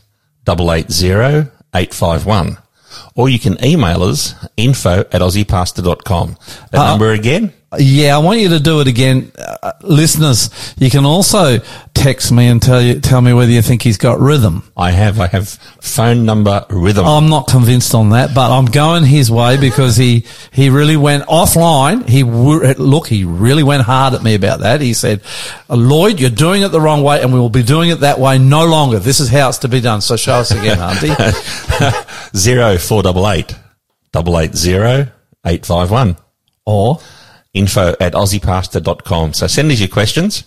[0.48, 2.58] 880 851.
[3.16, 6.38] Or you can email us info at aussiepastor.com.
[6.72, 7.54] That Uh, number again?
[7.80, 9.32] Yeah, I want you to do it again.
[9.40, 11.60] Uh, listeners, you can also
[11.94, 14.64] text me and tell you tell me whether you think he's got rhythm.
[14.76, 15.22] I have.
[15.22, 15.48] I have
[15.80, 17.06] phone number rhythm.
[17.06, 21.24] I'm not convinced on that, but I'm going his way because he he really went
[21.28, 22.06] offline.
[22.10, 24.82] He look, he really went hard at me about that.
[24.82, 25.22] He said,
[25.70, 28.38] "Lloyd, you're doing it the wrong way, and we will be doing it that way
[28.38, 29.00] no longer.
[29.00, 31.16] This is how it's to be done." So show us again, Hunty.
[32.36, 33.56] Zero four double eight
[34.12, 35.08] double eight zero
[35.46, 36.18] eight five one.
[36.66, 37.00] or
[37.54, 39.34] Info at aussiepastor.com.
[39.34, 40.46] So send us your questions,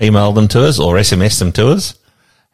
[0.00, 1.94] email them to us or SMS them to us.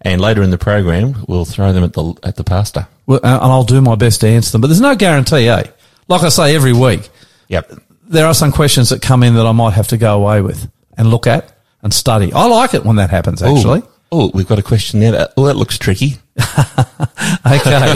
[0.00, 2.86] And later in the program, we'll throw them at the, at the pastor.
[3.06, 4.60] well, and I'll do my best to answer them.
[4.62, 5.64] But there's no guarantee, eh?
[6.08, 7.08] Like I say every week,
[7.48, 7.72] Yep.
[8.08, 10.68] there are some questions that come in that I might have to go away with
[10.96, 12.32] and look at and study.
[12.32, 13.42] I like it when that happens.
[13.42, 13.82] Actually.
[14.10, 15.12] Oh, we've got a question there.
[15.12, 16.16] That, oh, that looks tricky.
[17.46, 17.94] Okay.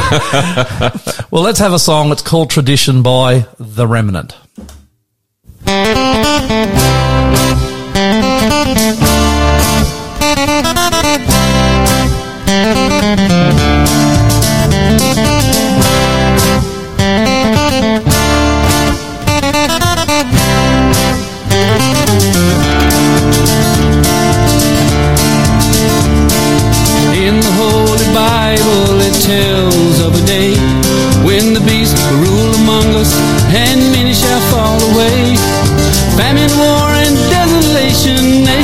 [1.31, 2.11] well, let's have a song.
[2.11, 4.35] It's called Tradition by The Remnant.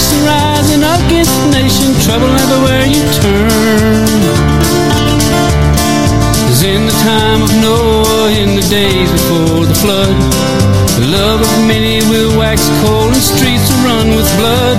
[0.09, 4.09] Nation rising against the nation, trouble everywhere you turn.
[6.49, 10.16] As in the time of Noah, in the days before the flood,
[10.97, 14.79] the love of many will wax cold, and streets will run with blood.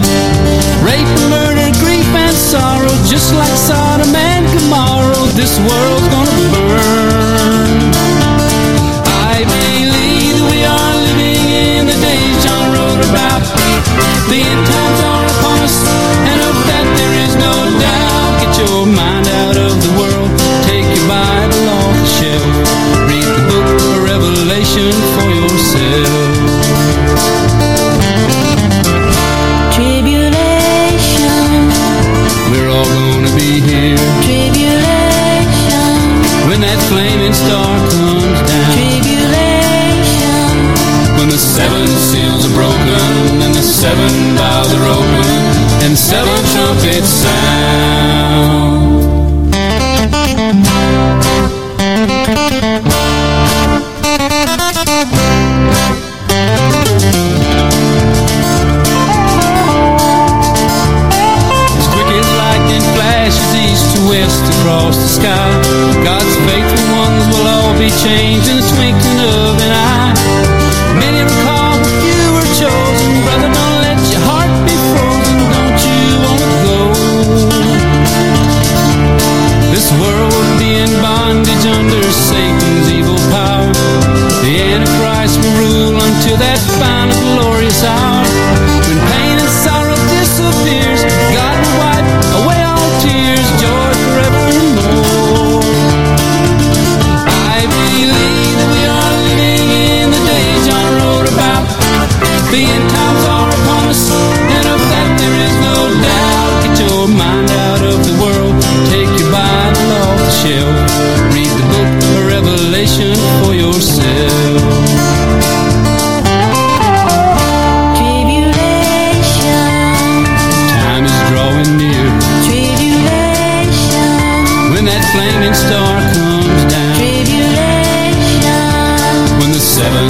[0.81, 7.69] Rape, murder, grief, and sorrow, just like Sodom and Gomorrah, this world's gonna burn.
[9.05, 13.43] I believe we are living in the days John wrote about.
[14.29, 15.08] The end times
[18.59, 20.29] your mind out of the world,
[20.67, 22.51] take your Bible off the shelf,
[23.07, 27.39] read the book of Revelation for yourself.
[30.29, 31.71] Tribulation,
[32.51, 35.95] We're all gonna be here tribulation,
[36.49, 38.71] when that flaming star comes down.
[38.75, 40.51] tribulation,
[41.17, 45.27] When the seven seals are broken and the seven vials are open
[45.85, 47.98] and seven trumpets sound.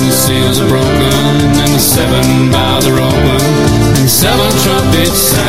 [0.05, 3.41] The seals are broken and the seven vials are open
[3.99, 5.48] and seven trumpets sound.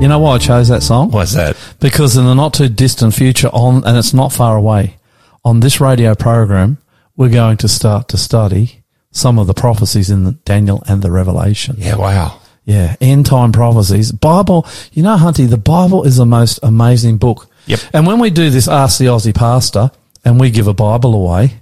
[0.00, 1.10] You know why I chose that song?
[1.10, 1.58] What's that?
[1.78, 4.96] Because in the not too distant future, on and it's not far away,
[5.44, 6.78] on this radio program,
[7.18, 11.10] we're going to start to study some of the prophecies in the Daniel and the
[11.10, 11.76] Revelation.
[11.78, 12.40] Yeah, wow.
[12.64, 14.10] Yeah, end time prophecies.
[14.10, 17.46] Bible, you know, Hunty, the Bible is the most amazing book.
[17.66, 17.80] Yep.
[17.92, 19.90] And when we do this Ask the Aussie Pastor
[20.24, 21.60] and we give a Bible away,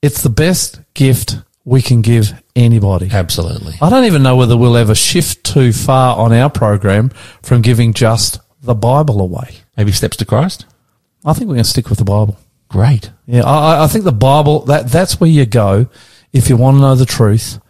[0.00, 3.08] it's the best gift we can give anybody.
[3.10, 3.74] Absolutely.
[3.80, 7.10] I don't even know whether we'll ever shift too far on our program
[7.42, 9.56] from giving just the Bible away.
[9.76, 10.66] Maybe steps to Christ?
[11.24, 12.36] I think we're going to stick with the Bible.
[12.68, 13.10] Great.
[13.26, 15.86] Yeah, I, I- think the Bible that that's where you go
[16.32, 17.60] if you want to know the truth,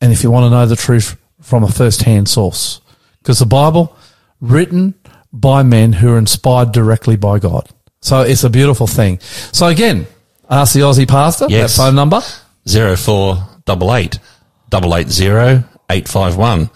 [0.00, 2.80] and if you want to know the truth from a first-hand source,
[3.22, 3.94] because the Bible
[4.40, 4.94] written
[5.32, 7.68] by men who are inspired directly by God.
[8.00, 9.18] So it's a beautiful thing.
[9.52, 10.06] So again,
[10.48, 11.76] ask the Aussie pastor Yes.
[11.76, 12.22] that phone number.
[12.68, 14.18] Zero four double eight
[14.68, 16.70] double eight zero eight five one,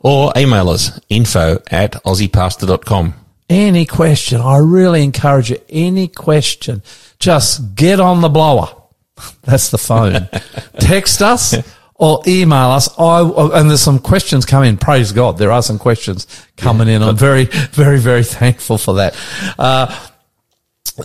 [0.00, 3.14] or email us info at aussiepastor.com.
[3.48, 5.58] Any question, I really encourage you.
[5.68, 6.82] Any question,
[7.18, 8.74] just get on the blower.
[9.42, 10.28] That's the phone.
[10.80, 11.54] Text us
[11.94, 12.88] or email us.
[12.98, 13.20] I
[13.58, 14.76] and there's some questions coming.
[14.76, 16.26] Praise God, there are some questions
[16.56, 17.02] coming in.
[17.02, 19.16] I'm very, very, very thankful for that.
[19.58, 20.08] Uh,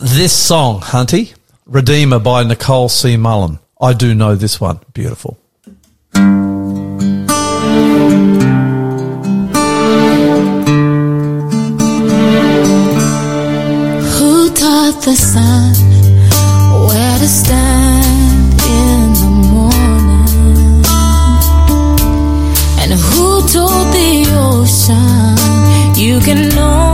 [0.01, 3.17] this song, Hunty, Redeemer by Nicole C.
[3.17, 3.59] Mullen.
[3.83, 4.79] I do know this one.
[4.93, 5.39] Beautiful.
[14.13, 15.73] Who taught the sun
[16.87, 20.85] where to stand in the morning?
[22.81, 24.11] And who told the
[24.45, 26.90] ocean you can only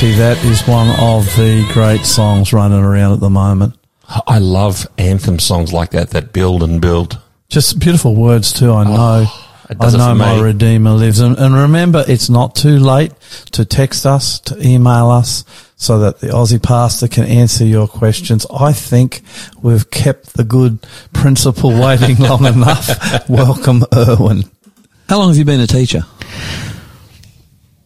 [0.00, 3.74] Hunty, that is one of the great songs running around at the moment.
[4.26, 7.20] I love anthem songs like that that build and build.
[7.50, 8.72] Just beautiful words too.
[8.72, 9.26] I know.
[9.28, 10.40] Oh, it I know my.
[10.40, 11.20] Redeemer lives.
[11.20, 13.12] And, and remember, it's not too late
[13.52, 15.44] to text us, to email us,
[15.76, 18.46] so that the Aussie pastor can answer your questions.
[18.50, 19.20] I think
[19.60, 20.78] we've kept the good
[21.12, 23.28] principal waiting long enough.
[23.28, 24.44] Welcome, Irwin.
[25.10, 26.06] How long have you been a teacher?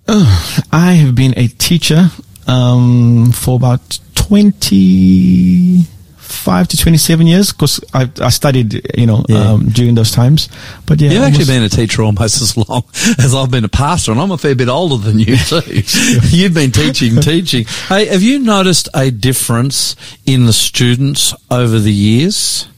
[0.73, 2.09] I have been a teacher
[2.47, 9.53] um, for about 25 to 27 years because I, I studied, you know, Yeah.
[9.53, 10.49] um, during those times.
[10.87, 12.85] But yeah, You've actually been a teacher almost as long
[13.19, 15.61] as I've been a pastor, and I'm a fair bit older than you too.
[16.37, 17.65] You've been teaching, teaching.
[17.89, 19.97] Hey, have you noticed a difference
[20.27, 22.69] in the students over the years?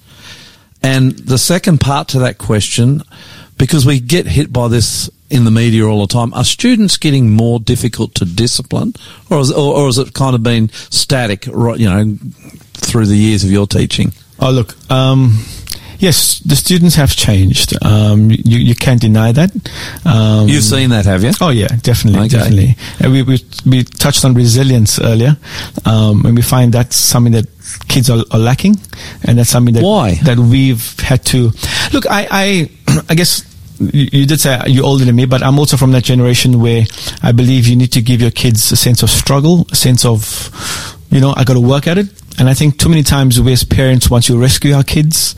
[0.83, 3.03] And the second part to that question,
[3.59, 7.31] because we get hit by this in the media all the time, are students getting
[7.31, 8.95] more difficult to discipline,
[9.31, 11.79] or is, or, or has it kind of been static, right?
[11.79, 12.17] You know,
[12.75, 14.13] through the years of your teaching?
[14.39, 14.75] Oh, look.
[14.91, 15.45] Um,
[15.99, 17.73] yes, the students have changed.
[17.85, 19.51] Um, you, you can't deny that.
[20.05, 21.33] Um, You've seen that, have you?
[21.41, 22.37] Oh yeah, definitely, Okay.
[22.39, 22.77] definitely.
[23.01, 25.37] And we, we we touched on resilience earlier,
[25.85, 27.47] um, and we find that's something that
[27.89, 28.77] kids are, are lacking,
[29.25, 30.15] and that's something that Why?
[30.25, 31.51] that we've had to
[31.93, 32.07] look.
[32.07, 32.71] I I,
[33.09, 33.43] I guess.
[33.79, 36.85] You you did say you're older than me, but I'm also from that generation where
[37.23, 40.51] I believe you need to give your kids a sense of struggle, a sense of,
[41.11, 42.09] you know, I got to work at it.
[42.39, 45.35] And I think too many times we as parents want to rescue our kids.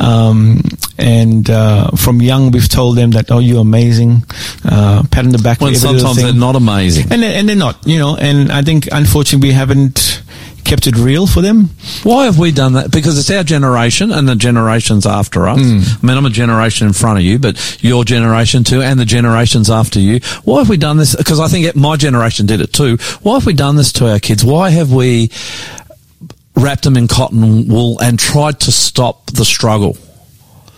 [0.00, 0.62] Um,
[0.96, 4.24] and uh, from young, we've told them that, oh, you're amazing.
[4.64, 5.58] Uh, pat on the back.
[5.58, 7.12] for When every little sometimes they're not amazing.
[7.12, 8.16] And, and they're not, you know.
[8.16, 10.22] And I think, unfortunately, we haven't
[10.68, 11.70] kept it real for them.
[12.02, 12.90] Why have we done that?
[12.90, 15.58] Because it's our generation and the generations after us.
[15.58, 15.78] Hmm.
[15.80, 19.06] I mean, I'm a generation in front of you, but your generation too, and the
[19.06, 20.20] generations after you.
[20.44, 21.16] Why have we done this?
[21.16, 22.98] Because I think it, my generation did it too.
[23.22, 24.44] Why have we done this to our kids?
[24.44, 25.30] Why have we
[26.54, 29.96] wrapped them in cotton wool and tried to stop the struggle?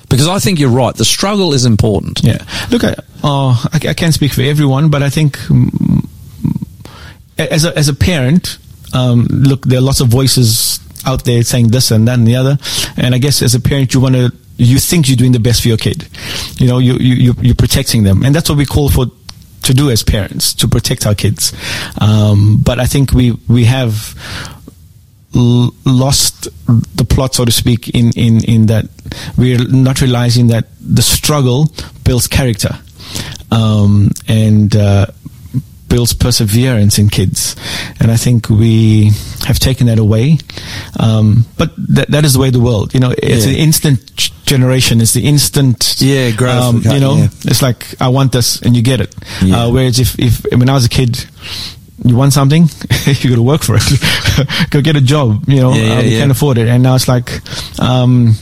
[0.09, 0.95] Because I think you're right.
[0.95, 2.20] The struggle is important.
[2.22, 2.45] Yeah.
[2.70, 6.07] Look, I, uh, I, I can't speak for everyone, but I think mm,
[7.38, 8.59] as a, as a parent,
[8.95, 12.36] um, look, there are lots of voices out there saying this and that and the
[12.36, 12.59] other.
[12.97, 15.62] And I guess as a parent, you want to, you think you're doing the best
[15.62, 16.07] for your kid.
[16.59, 18.22] You know, you, you, you- you're protecting them.
[18.22, 19.07] And that's what we call for,
[19.62, 21.53] to do as parents, to protect our kids.
[22.01, 24.14] Um, but I think we, we have,
[25.34, 26.49] l- lost
[26.97, 28.86] the plot, so to speak, in, in, in that
[29.36, 31.72] we're not realizing that the struggle
[32.05, 32.78] builds character
[33.51, 35.07] um, and uh,
[35.91, 37.55] builds perseverance in kids.
[38.01, 39.11] And I think we
[39.47, 40.38] have taken that away.
[40.99, 42.95] Um, but that, that is the way the world.
[42.95, 43.53] You know, it's Yeah.
[43.53, 45.01] an instant generation.
[45.03, 45.97] It's the instant.
[45.99, 47.28] Yeah, um, you know, yeah.
[47.45, 49.14] it's like, I want this and you get it.
[49.43, 49.64] Yeah.
[49.64, 51.26] Uh, whereas if, if, when I was a kid,
[52.05, 52.62] you want something,
[53.07, 54.70] you got to work for it.
[54.70, 55.45] Go get a job.
[55.49, 56.68] You know, Yeah, um, you can't afford it.
[56.68, 57.30] And now it's like,
[57.80, 58.34] um,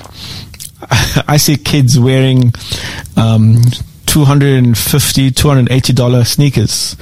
[1.26, 2.52] I see kids wearing
[3.16, 3.56] um,
[4.08, 6.96] 250 $280 sneakers.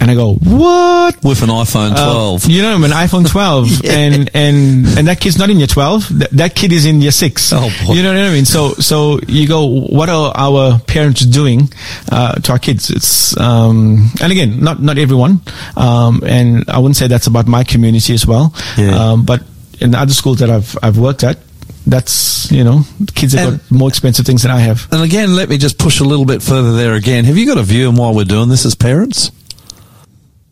[0.00, 1.16] And I go, what?
[1.24, 2.46] With an iPhone Uh, 12.
[2.46, 6.18] you know, an iPhone 12, and and and that kid's not in year 12.
[6.18, 7.52] That, that kid is in year six.
[7.52, 7.94] Oh, boy.
[7.94, 8.44] You know what I mean?
[8.44, 11.72] So so you go, what are our parents doing
[12.10, 12.90] uh, to our kids?
[12.90, 15.40] It's um, and again, not not everyone,
[15.76, 18.52] um, and I wouldn't say that's about my community as well.
[18.76, 18.90] Yeah.
[19.12, 19.42] Um, but
[19.80, 21.38] in the other schools that I've I've worked at,
[21.86, 22.82] that's you know,
[23.14, 24.86] kids have And- got more expensive things than I have.
[24.92, 27.24] And again, let me just push a little bit further there again.
[27.24, 29.30] Have you got a view on why we're doing this as parents?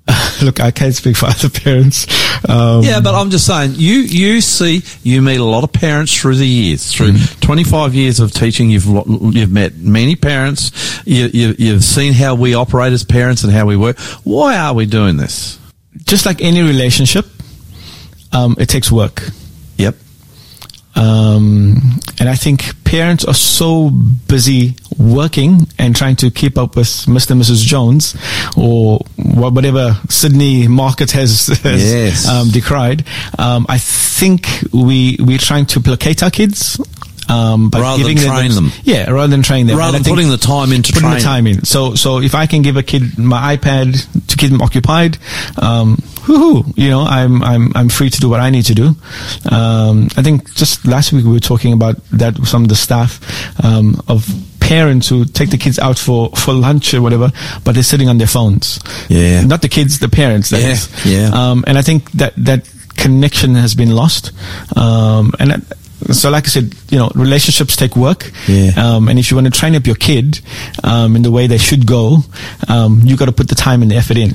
[0.42, 2.06] Look, I can't speak for other parents.
[2.48, 6.12] Um, Yeah, but I'm just saying, you you see, you meet a lot of parents
[6.18, 8.70] through the years, through 25 years of teaching.
[8.70, 8.86] You've
[9.34, 10.72] you've met many parents.
[11.06, 13.98] You, you you've seen how we operate as parents and how we work.
[14.24, 15.58] Why are we doing this?
[16.06, 17.26] just like any relationship,
[18.32, 19.22] um, it takes work.
[19.76, 19.94] Yep.
[20.96, 26.88] Um, and I think parents are so busy working and trying to keep up with
[27.06, 27.30] Mr.
[27.30, 27.64] and Mrs.
[27.64, 28.16] Jones
[28.56, 32.28] or whatever Sydney market has, has Yes.
[32.28, 33.04] um, decried.
[33.38, 36.78] Um, I think we, we're trying to placate our kids.
[37.30, 38.70] Um, by Rather than giving train them.
[38.82, 39.78] Yeah, rather than train them.
[39.78, 41.64] Rather And than putting the time into putting the time in.
[41.64, 45.16] So, so if I can give a kid my iPad to keep them occupied,
[45.62, 48.96] um, whoo you know, I'm, I'm, I'm free to do what I need to do.
[49.50, 52.74] Um, I think just last week we were talking about that with some of the
[52.76, 53.20] staff,
[53.64, 54.26] um, of
[54.60, 57.30] parents who take the kids out for, for lunch or whatever,
[57.64, 58.78] but they're sitting on their phones.
[59.08, 59.42] Yeah.
[59.44, 60.50] Not the kids, the parents.
[60.50, 61.06] that Yeah, is.
[61.06, 61.30] yeah.
[61.32, 64.32] Um, and I think that, that connection has been lost.
[64.76, 65.76] Um, and, that-
[66.12, 68.30] so like I said, you know, relationships take work.
[68.48, 68.72] Yeah.
[68.76, 70.40] Um, and if you want to train up your kid
[70.82, 72.18] um, in the way they should go,
[72.68, 74.34] um, you got to put the time and the effort in.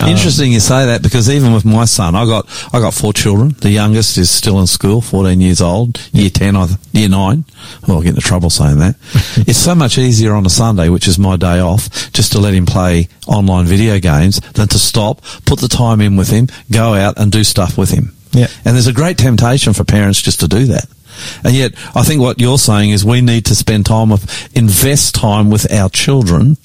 [0.00, 3.12] Um, Interesting you say that because even with my son, I got I got four
[3.12, 3.54] children.
[3.60, 7.44] The youngest is still in school, fourteen years old, year ten, I year nine.
[7.88, 8.96] Well, I get into trouble saying that.
[9.46, 12.52] it's so much easier on a Sunday, which is my day off, just to let
[12.52, 16.94] him play online video games than to stop, put the time in with him, go
[16.94, 18.12] out and do stuff with him.
[18.32, 18.48] Yeah.
[18.64, 20.86] And there's a great temptation for parents just to do that.
[21.44, 25.14] And yet, I think what you're saying is we need to spend time with, invest
[25.14, 26.56] time with our children.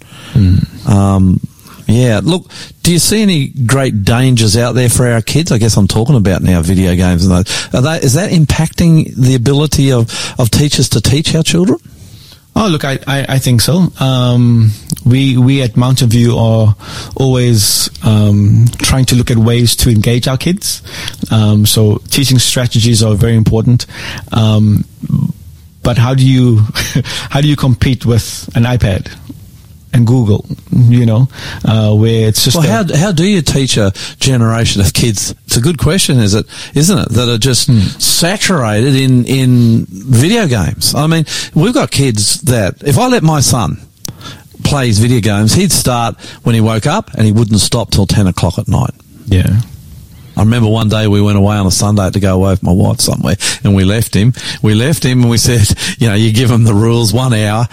[0.88, 1.40] Um,
[1.88, 2.22] yeah.
[2.24, 2.50] Look,
[2.84, 5.52] do you see any great dangers out there for our kids?
[5.52, 7.70] I guess I'm talking about now video games and those.
[7.70, 11.80] They, is that impacting the ability of, of teachers to teach our children?
[12.56, 13.88] Oh, look, I, I, I think so.
[14.00, 14.72] Um,
[15.06, 16.76] we we at Mountain View are
[17.16, 20.82] always um, trying to look at ways to engage our kids.
[21.32, 23.86] Um, so teaching strategies are very important.
[24.34, 24.86] Um,
[25.82, 26.60] but how do you
[27.30, 29.08] how do you compete with an iPad
[29.94, 30.46] and Google?
[30.72, 31.28] You know,
[31.66, 35.34] uh, where it's just Well, a- how, how do you teach a generation of kids?
[35.46, 36.46] It's a good question, is it?
[36.76, 37.10] Isn't it?
[37.10, 37.68] That are just
[38.02, 40.96] saturated in, in video games.
[40.96, 43.78] I mean, we've got kids that, if I let my son
[44.64, 48.06] play his video games, he'd start when he woke up and he wouldn't stop till
[48.06, 48.94] 10 o'clock at night.
[49.26, 49.62] yeah.
[50.42, 52.72] I remember one day we went away on a Sunday to go away with my
[52.72, 54.34] wife somewhere and we left him.
[54.64, 55.68] We left him and we said,
[56.00, 57.68] you know, you give him the rules, one hour.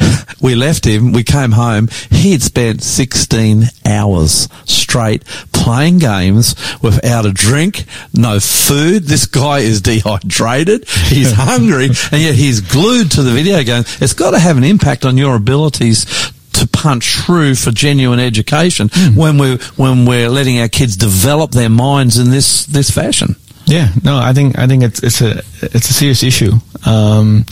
[0.42, 1.12] We left him.
[1.12, 1.88] We came home.
[2.10, 9.04] He had spent 16 hours straight playing games without a drink, no food.
[9.04, 10.86] This guy is dehydrated.
[10.88, 13.84] He's hungry and yet he's glued to the video game.
[14.00, 16.04] It's got to have an impact on your abilities
[16.60, 21.70] to punch through for genuine education when we're when we're letting our kids develop their
[21.70, 23.36] minds in this this fashion.
[23.66, 26.52] Yeah, no, I think I think it's it's a it's a serious issue.
[26.86, 27.44] Um,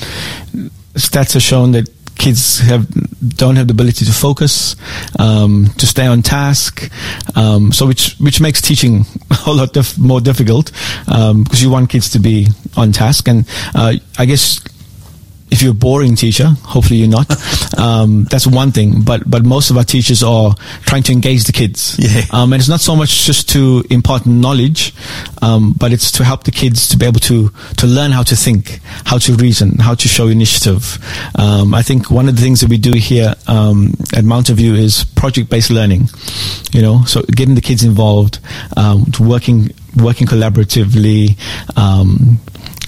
[0.94, 2.86] stats have shown that kids have
[3.36, 4.76] don't have the ability to focus,
[5.18, 6.90] um, to stay on task.
[7.36, 9.04] Um, so which which makes teaching
[9.46, 10.70] a lot dif- more difficult
[11.08, 12.46] um, because you want kids to be
[12.76, 13.28] on task.
[13.28, 14.60] And uh, I guess
[15.50, 17.26] if you're a boring teacher, hopefully you're not.
[17.76, 21.52] Um, that's one thing, but but most of our teachers are trying to engage the
[21.52, 21.96] kids.
[21.98, 22.22] Yeah.
[22.30, 24.94] Um, and it's not so much just to impart knowledge,
[25.42, 28.36] um, but it's to help the kids to be able to to learn how to
[28.36, 30.98] think, how to reason, how to show initiative.
[31.36, 34.74] Um, I think one of the things that we do here um, at Mountain View
[34.74, 36.08] is project-based learning.
[36.72, 38.38] You know, so getting the kids involved,
[38.76, 41.36] um, to working working collaboratively.
[41.76, 42.38] Um,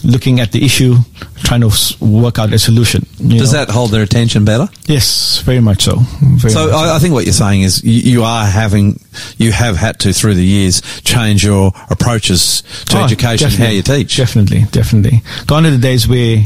[0.07, 0.97] looking at the issue,
[1.43, 3.05] trying to work out a solution.
[3.19, 3.65] Does know.
[3.65, 4.69] that hold their attention better?
[4.87, 5.97] Yes, very much so.
[5.97, 9.01] Very So much I, I think what you're saying is you, you are having,
[9.37, 13.83] you have had to through the years change your approaches to Oh, education, how you
[13.83, 14.17] teach.
[14.17, 15.23] Definitely, definitely.
[15.47, 16.43] Gone are the days where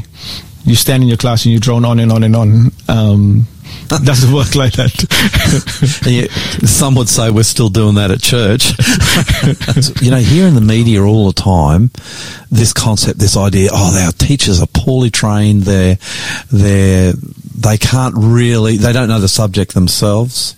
[0.64, 2.70] you stand in your class and you drone on and on and on.
[2.88, 3.46] Um,
[3.88, 4.90] doesn't work like that.
[6.66, 8.72] Some would say we're still doing that at church.
[10.02, 11.90] you know, here in the media all the time,
[12.50, 15.62] this concept, this idea, oh, our teachers are poorly trained.
[15.62, 15.98] They're,
[16.50, 17.12] they're,
[17.56, 20.56] they can't really, they don't know the subject themselves.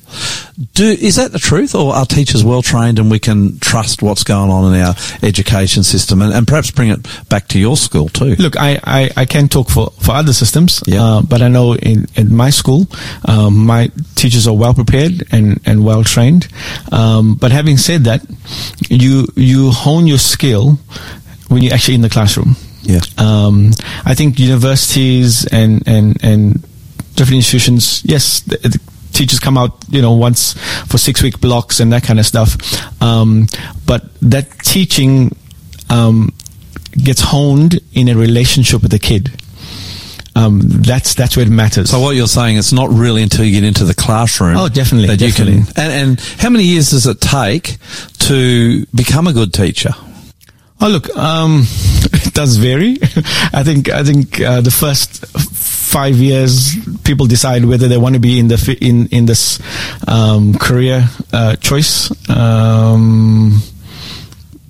[0.75, 4.25] Do, is that the truth or are teachers well trained and we can trust what's
[4.25, 8.09] going on in our education system and, and perhaps bring it back to your school
[8.11, 8.37] too?
[8.37, 11.03] Look, I, I, I can talk for, for other systems, Yeah.
[11.03, 12.87] uh, but I know in, in my school,
[13.27, 16.49] um, my teachers are well prepared and, and well trained.
[16.91, 18.23] Um, but having said that,
[18.89, 20.79] you, you hone your skill
[21.49, 22.57] when you're actually in the classroom.
[22.83, 23.01] Yeah.
[23.19, 23.73] Um,
[24.05, 26.63] I think universities and, and, and
[27.15, 28.81] different institutions, yes, the, the
[29.13, 30.55] teachers come out, you know, once
[30.89, 32.57] for six week blocks and that kind of stuff.
[33.03, 33.47] Um,
[33.87, 35.37] but that teaching,
[35.91, 36.33] um,
[36.93, 39.31] gets honed in a relationship with the kid.
[40.35, 41.91] Um, that's that's where it matters.
[41.91, 44.57] So what you're saying, it's not really until you get into the classroom.
[44.57, 45.63] Oh, definitely, That you definitely.
[45.75, 45.91] can.
[45.91, 47.77] And, and how many years does it take
[48.21, 49.91] to become a good teacher?
[50.81, 51.65] Oh, look, um,
[52.13, 52.97] it does vary.
[53.53, 56.75] I think I think uh, the first five years,
[57.05, 59.61] people decide whether they want to be in the fi- in in this
[60.09, 62.11] um, career uh, choice.
[62.31, 63.61] Um,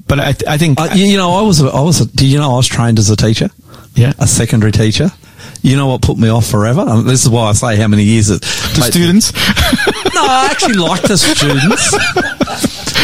[0.08, 2.00] but I, th- I think Uh, you, you know, I was, a, I was.
[2.00, 3.48] A, do you know I was trained as a teacher?
[3.94, 4.12] Yeah.
[4.18, 5.10] a secondary teacher.
[5.62, 6.84] You know what put me off forever?
[6.86, 8.42] And this is why I say how many years it.
[8.42, 9.32] to students.
[10.14, 11.94] No, I actually like the students.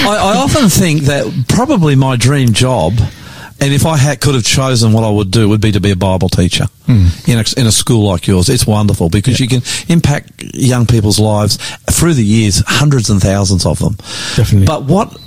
[0.04, 4.44] I, I often think that probably my dream job, and if I had, could have
[4.44, 7.06] chosen what I would do, would be to be a Bible teacher hmm.
[7.26, 8.50] in, a, in a school like yours.
[8.50, 11.56] It's wonderful because you can impact young people's lives
[11.90, 13.94] through the years, hundreds and thousands of them.
[14.36, 14.66] Definitely.
[14.66, 15.18] But what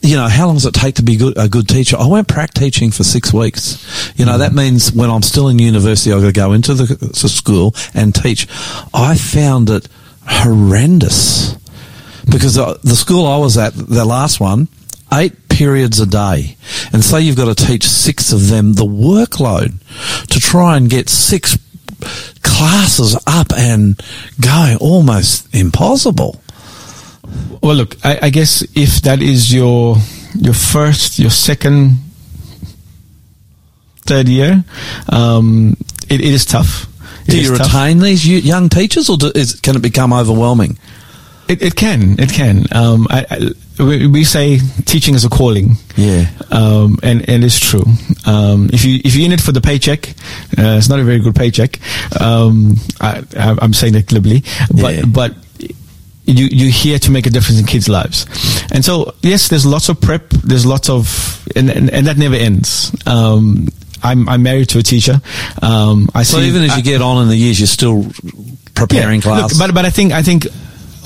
[0.00, 1.96] you know, how long does it take to be good, a good teacher?
[1.98, 4.12] I went prac teaching for six weeks.
[4.16, 7.28] You know, that means when I'm still in university, I've got to go into the,
[7.28, 8.46] school and teach.
[8.94, 9.88] I found it
[10.24, 11.54] horrendous
[12.30, 14.68] because the school I was at, the last one,
[15.12, 16.56] eight periods a day.
[16.92, 19.74] And say you've got to teach six of them, the workload
[20.28, 21.58] to try and get six
[22.42, 24.00] classes up and
[24.40, 26.40] going almost impossible.
[27.62, 29.96] Well, look, I, I guess if that is your
[30.34, 31.98] your first, your second,
[34.06, 34.64] third year,
[35.08, 35.76] um,
[36.08, 36.86] it, it is tough.
[37.26, 37.66] It Do is you tough.
[37.66, 40.78] retain these young teachers, or do, is, can it become overwhelming?
[41.48, 42.18] It, it can.
[42.20, 42.64] It can.
[42.72, 43.26] Um, I,
[43.78, 45.76] I, we, we say teaching is a calling.
[45.96, 46.26] Yeah.
[46.50, 47.84] Um, and, and it's true.
[48.26, 50.10] Um, if you if you're in it for the paycheck,
[50.58, 51.80] uh, it's not a very good paycheck.
[52.20, 55.04] Um, I, I'm saying that glibly, but Yeah.
[55.06, 55.34] but
[56.28, 58.26] you you're here to make a difference in kids' lives,
[58.72, 60.28] and so yes, there's lots of prep.
[60.44, 62.92] There's lots of and and, and that never ends.
[63.06, 63.68] Um,
[64.02, 65.20] I'm I'm married to a teacher.
[65.62, 68.06] Um, I So see, even as I- you get on in the years, you're still
[68.74, 70.46] preparing yeah, look, but but I think I think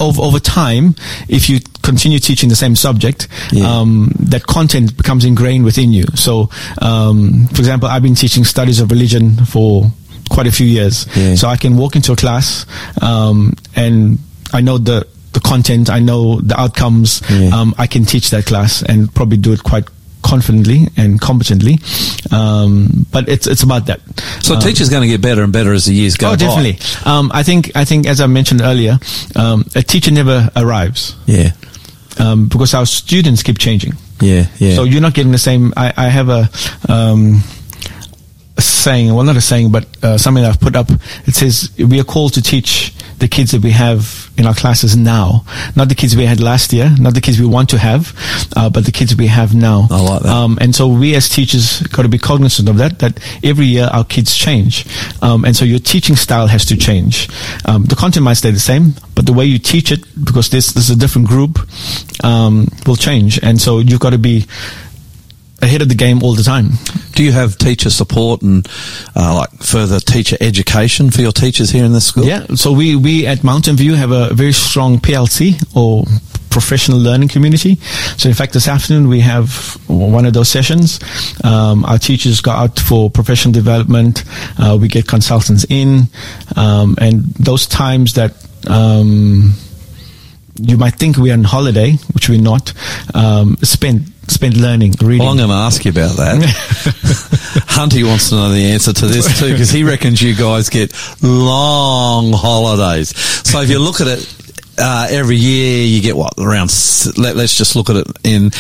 [0.01, 0.95] over over time,
[1.29, 3.65] if you continue teaching the same subject, Yeah.
[3.81, 6.05] um, that content becomes ingrained within you.
[6.15, 6.49] So,
[6.81, 9.91] um, for example, I've been teaching studies of religion for
[10.31, 11.35] quite a few years, Yeah.
[11.37, 12.67] so I can walk into a class
[13.01, 14.19] um, and
[14.53, 17.23] I know the the content, I know the outcomes.
[17.31, 17.49] Yeah.
[17.57, 19.85] Um, I can teach that class and probably do it quite
[20.23, 21.79] confidently and competently.
[22.31, 24.01] Um, but it's it's about that.
[24.43, 26.79] so Um, teachers going to get better and better as the years go Oh, definitely.
[27.05, 28.99] Um, I think I think as I mentioned earlier,
[29.37, 31.53] um, a teacher never arrives Yeah,
[32.19, 33.95] um, because our students keep changing.
[34.21, 34.75] yeah, yeah.
[34.77, 35.73] So you're not getting the same.
[35.77, 36.49] I, I have a,
[36.89, 37.62] um, a
[38.65, 40.91] saying, well, not a saying, but uh, something that I've put up.
[41.27, 44.97] It says we are called to teach the kids that we have in our classes
[44.97, 45.45] now,
[45.77, 48.13] not the kids we had last year, not the kids we want to have,
[48.57, 49.87] uh, but the kids we have now.
[49.91, 50.33] I like that.
[50.33, 52.99] Um, and so we as teachers got to be cognizant of that.
[52.99, 54.87] That every year our kids change,
[55.23, 57.29] um, and so your teaching style has to change.
[57.65, 60.73] Um, the content might stay the same, but the way you teach it, because this,
[60.73, 61.59] this is a different group,
[62.25, 63.39] um, will change.
[63.43, 64.47] And so you've got to be
[65.63, 66.71] ahead of the game all the time.
[67.13, 68.67] Do you have teacher support and
[69.15, 72.25] uh, like further teacher education for your teachers here in the school?
[72.25, 72.47] Yeah.
[72.57, 76.05] So we, we at Mountain View have a very strong PLC or
[76.51, 77.77] professional learning community.
[78.17, 81.01] So in fact, this afternoon we have one of those sessions.
[81.45, 84.25] Um, our teachers go out for professional development.
[84.59, 86.09] Uh, we get consultants in,
[86.57, 88.35] um, and those times that
[88.69, 89.55] um,
[90.61, 92.73] you might think we're on holiday, which we're not,
[93.15, 95.21] um, spent spent learning, reading.
[95.21, 96.41] Well, I'm going to ask you about that.
[97.73, 100.93] Hunty wants to know the answer to this too because he reckons you guys get
[101.23, 103.17] long holidays.
[103.17, 104.39] So if you look at it,
[104.79, 106.71] uh, every year you get what around.
[107.19, 108.51] Let, let's just look at it in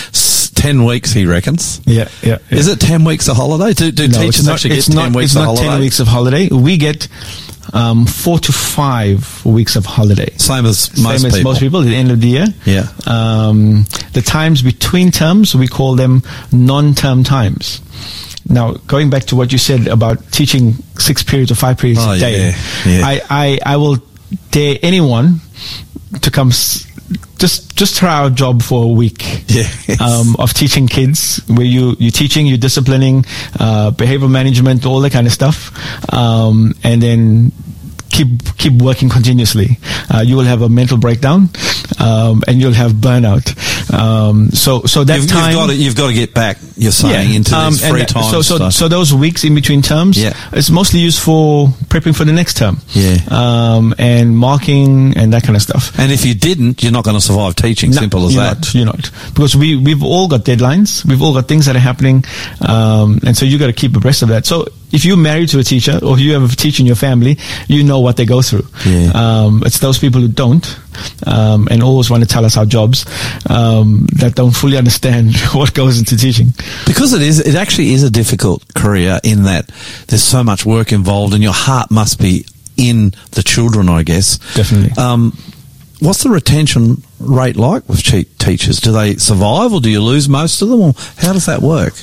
[0.54, 1.12] ten weeks.
[1.12, 1.80] He reckons.
[1.86, 2.58] yeah, yeah, yeah.
[2.58, 3.72] Is it ten weeks of holiday?
[3.72, 5.68] Do, do No, teachers not, actually get not, ten weeks it's of not holiday?
[5.68, 6.48] 10 weeks of holiday.
[6.48, 7.08] We get
[7.72, 10.30] um, four to five weeks of holiday.
[10.36, 11.50] Same as most Same as people.
[11.52, 12.46] most people at the end of the year.
[12.66, 12.86] Yeah.
[13.06, 17.80] Um, the times between terms, we call them non-term times.
[18.48, 22.12] Now, going back to what you said about teaching six periods or five periods Oh,
[22.12, 22.56] a day, yeah,
[22.90, 23.06] yeah.
[23.06, 23.96] I, I, I will
[24.50, 25.40] dare anyone
[26.20, 26.86] to come s-
[27.38, 30.00] just just try our job for a week Yes.
[30.00, 33.24] um, of teaching kids where you you're teaching you're disciplining
[33.58, 35.70] uh, behavioral management all that kind of stuff
[36.12, 37.52] um, and then
[38.12, 39.78] keep keep working continuously
[40.14, 41.48] uh, you will have a mental breakdown
[41.98, 43.46] um, and you'll have burnout
[43.92, 46.56] um, so so that You've, time you've got to you've got to get back.
[46.76, 48.72] You're saying into um, free that- time So, so, stuff.
[48.72, 50.32] so those weeks in between terms, Yeah.
[50.52, 52.78] it's mostly used for prepping for the next term.
[52.92, 53.18] Yeah.
[53.28, 55.98] Um, and marking and that kind of stuff.
[55.98, 57.90] and if you didn't, you're not going to survive teaching.
[57.90, 58.56] No, Simple as you're that.
[58.58, 59.10] Not, you're not.
[59.34, 61.04] Because we, we've all got deadlines.
[61.04, 62.24] We've all got things that are happening.
[62.66, 64.46] Um, and so you got to keep abreast of that.
[64.46, 67.38] So if you're married to a teacher or you have a teacher in your family,
[67.68, 68.66] you know what they go through.
[68.86, 69.10] Yeah.
[69.14, 70.78] Um, it's those people who don't,
[71.26, 73.06] um, and always want to tell us our jobs,
[73.48, 76.48] um, that don't fully understand what goes into teaching.
[76.86, 79.68] Because it is, it actually is a difficult career in that
[80.08, 82.44] there's so much work involved, and your heart must be
[82.76, 84.38] in the children, I guess.
[84.54, 84.92] Definitely.
[85.02, 85.36] Um,
[86.00, 88.80] what's the retention rate like with che- teachers?
[88.80, 91.94] Do they survive, or do you lose most of them, or how does that work?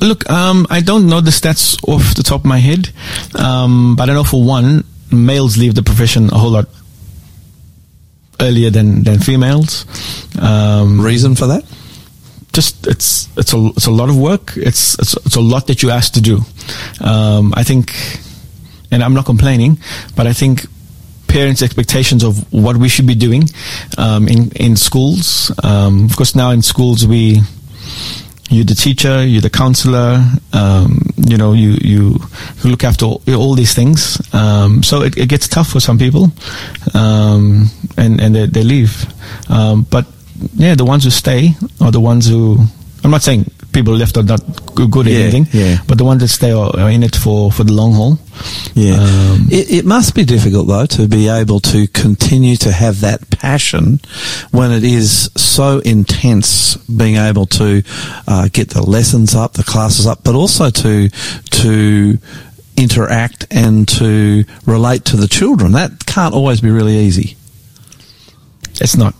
[0.00, 2.90] Look, um, I don't know the stats off the top of my head,
[3.34, 6.68] um, but I know for one, males leave the profession a whole lot
[8.40, 9.84] earlier than, than females.
[10.40, 11.64] Um, Reason for that?
[12.58, 14.56] just it's it's a it's a lot of work.
[14.56, 16.40] It's it's, it's a lot that you ask to do.
[17.00, 17.94] Um, I think,
[18.90, 19.78] and I'm not complaining,
[20.16, 20.66] but I think
[21.28, 23.44] parents' expectations of what we should be doing
[23.96, 25.52] um, in in schools.
[25.62, 27.40] Um, of course, now in schools we.
[28.50, 30.24] You're the teacher, you're the counselor,
[30.54, 32.18] um, you know, you, you
[32.64, 34.18] look after all, all these things.
[34.34, 36.32] Um, so it, it gets tough for some people,
[36.94, 39.04] um, and and they, they leave.
[39.50, 40.06] Um, but
[40.54, 42.58] yeah, the ones who stay are the ones who.
[43.04, 44.40] I'm not saying people left are not
[44.74, 45.78] good at Yeah, anything, yeah.
[45.86, 48.18] but the ones that stay are, are in it for, for the long haul.
[48.74, 48.94] Yeah.
[48.94, 53.28] Um, it, it must be difficult though to be able to continue to have that
[53.30, 54.00] passion
[54.50, 57.82] when it is so intense being able to
[58.26, 62.18] uh, get the lessons up, the classes up, but also to, to
[62.76, 65.72] interact and to relate to the children.
[65.72, 67.36] That can't always be really easy.
[68.80, 69.14] It's not.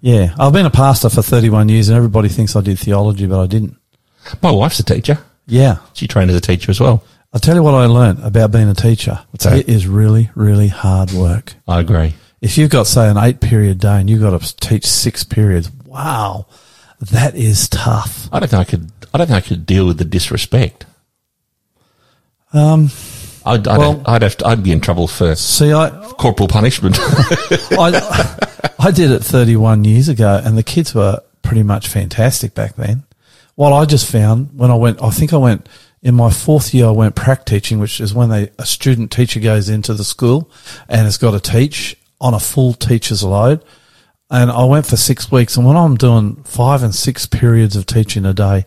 [0.00, 0.34] Yeah.
[0.38, 3.46] I've been a pastor for 31 years and everybody thinks I did theology, but I
[3.46, 3.76] didn't.
[4.42, 5.18] My wife's a teacher.
[5.46, 5.78] Yeah.
[5.94, 7.04] She trained as a teacher as well.
[7.32, 9.20] I'll tell you what I learned about being a teacher.
[9.30, 9.56] What's that?
[9.58, 11.54] It is really, really hard work.
[11.68, 12.14] I agree.
[12.40, 15.70] If you've got, say, an eight period day and you've got to teach six periods,
[15.84, 16.46] wow,
[17.00, 18.28] that is tough.
[18.32, 18.90] I don't think I could.
[19.12, 20.86] I don't think I could deal with the disrespect.
[22.52, 22.90] Um,
[23.44, 26.48] I'd, I'd, Well- have, I'd have to, I'd be in trouble for see, I, corporal
[26.48, 26.96] punishment.
[27.00, 32.76] I, I did it 31 years ago and the kids were pretty much fantastic back
[32.76, 33.04] then.
[33.60, 35.68] What I just found when I went, I think I went
[36.00, 39.38] in my fourth year, I went prac teaching, which is when they, a student teacher
[39.38, 40.50] goes into the school
[40.88, 43.62] and has got to teach on a full teacher's load.
[44.30, 45.58] And I went for six weeks.
[45.58, 48.64] And when I'm doing five and six periods of teaching a day,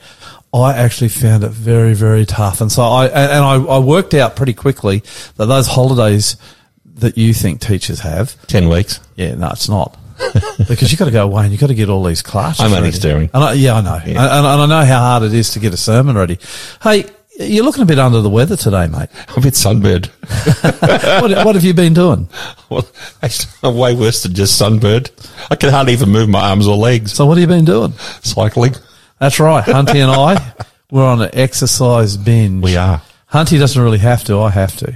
[0.53, 2.61] I actually found it very, very tough.
[2.61, 5.01] And so I, and I, I worked out pretty quickly
[5.37, 6.37] that those holidays
[6.85, 8.99] that you think teachers have, Ten weeks.
[9.15, 9.97] yeah, no, it's not.
[10.67, 12.61] because you've got to go away and you've got to get all these classes.
[12.61, 12.97] I'm only ready.
[12.97, 13.29] staring.
[13.33, 13.99] And I, yeah, I know.
[14.03, 16.39] And, and I know how hard it is to get a sermon ready.
[16.81, 17.05] Hey,
[17.39, 19.09] you're looking a bit under the weather today, mate.
[19.29, 20.05] I'm a bit sunburned.
[20.61, 22.29] what, what have you been doing?
[22.69, 22.87] well,
[23.21, 25.11] actually, I'm way worse than just sunburned.
[25.49, 27.13] I can hardly even move my arms or legs.
[27.13, 27.93] So what have you been doing?
[28.21, 28.75] Cycling.
[29.19, 29.63] That's right.
[29.63, 30.53] Hunty and I,
[30.91, 32.63] we're on an exercise binge.
[32.63, 33.01] We are.
[33.31, 34.39] Hunty doesn't really have to.
[34.39, 34.93] I have to.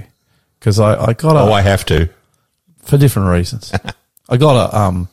[0.60, 2.08] Because I, I got Oh, I have to.
[2.82, 3.72] for different reasons.
[4.28, 5.08] I got a um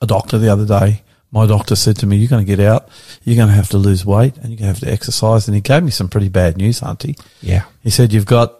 [0.00, 1.02] a doctor the other day.
[1.30, 2.88] My doctor said to me, "You're going to get out.
[3.22, 5.54] You're going to have to lose weight, and you're going to have to exercise." And
[5.54, 7.18] he gave me some pretty bad news, Hunty.
[7.42, 7.64] Yeah.
[7.82, 8.54] He said, "You've got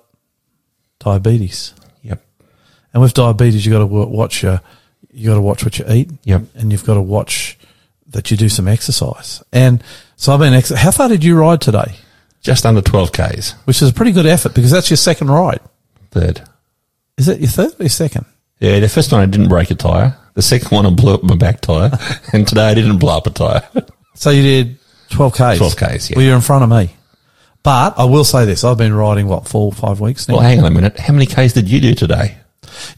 [1.01, 1.73] diabetes,
[2.03, 2.23] Yep.
[2.93, 4.61] and with diabetes, you got to watch your
[5.11, 6.43] you got to watch what you eat, Yep.
[6.55, 7.59] and you've got to watch
[8.09, 9.83] that you do some exercise." And
[10.17, 10.53] so I've been.
[10.55, 11.95] Ex- How far did you ride today?
[12.43, 13.53] Just under 12 Ks.
[13.65, 15.61] Which is a pretty good effort because that's your second ride.
[16.13, 16.43] Third.
[17.17, 18.27] Is it your third or your second?
[18.61, 20.17] Yeah, the first one I didn't break a tyre.
[20.35, 21.91] The second one I blew up my back tyre.
[22.33, 23.69] and today I didn't blow up a tyre.
[24.15, 24.79] So you did
[25.11, 25.59] 12 Ks.
[25.59, 26.17] 12 Ks, yeah.
[26.17, 26.91] Well, you're in front of me.
[27.63, 28.65] But I will say this.
[28.65, 30.35] I've been riding, what, four or five weeks now?
[30.35, 30.99] well, hang on a minute.
[30.99, 32.37] How many Ks did you do today?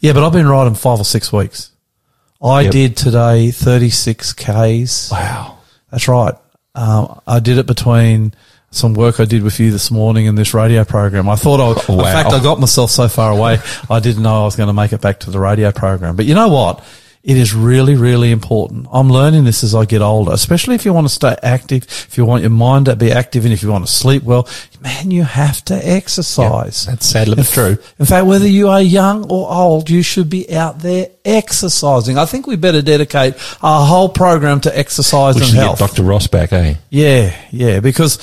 [0.00, 1.72] yeah, but I've been riding five or six weeks.
[2.42, 2.72] I Yep.
[2.72, 5.10] did today 36 Ks.
[5.10, 5.58] Wow.
[5.90, 6.34] That's right.
[6.74, 8.32] Um, I did it between
[8.72, 11.28] some work I did with you this morning in this radio program.
[11.28, 11.98] I thought I, Wow.
[11.98, 13.58] in fact, I got myself so far away,
[13.90, 16.14] I didn't know I was going to make it back to the radio program.
[16.14, 16.84] But you know what?
[17.22, 18.86] It is really, really important.
[18.90, 22.16] I'm learning this as I get older, especially if you want to stay active, if
[22.16, 24.48] you want your mind to be active, and if you want to sleep well.
[24.80, 26.86] Man, you have to exercise.
[26.86, 27.76] That's sadly but true.
[27.98, 32.16] In fact, whether you are young or old, you should be out there exercising.
[32.16, 35.78] I think we better dedicate our whole program to exercise We and health.
[35.80, 36.02] Dr.
[36.04, 36.76] Ross back, eh?
[36.88, 38.18] Yeah, yeah, because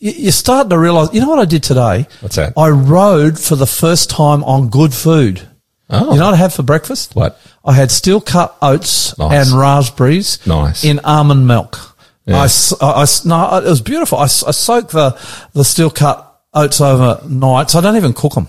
[0.00, 2.06] you're starting to realize, you know what I did today?
[2.20, 2.54] What's that?
[2.56, 5.46] I rode for the first time on good food.
[5.90, 6.12] Oh.
[6.14, 7.14] You know what I had for breakfast?
[7.14, 7.38] What?
[7.64, 9.48] I had steel cut oats Nice.
[9.50, 10.84] and raspberries Nice.
[10.84, 11.78] in almond milk.
[12.26, 12.38] Yeah.
[12.38, 12.44] I,
[12.80, 14.18] I- no, it was beautiful.
[14.18, 15.10] I, I soaked the,
[15.52, 18.48] the steel cut oats overnight, so I don't even cook them.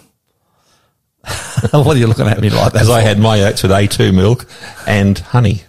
[1.72, 2.82] what are you looking at me like that?
[2.84, 4.45] As I had my oats with A2 milk
[4.88, 5.64] and honey.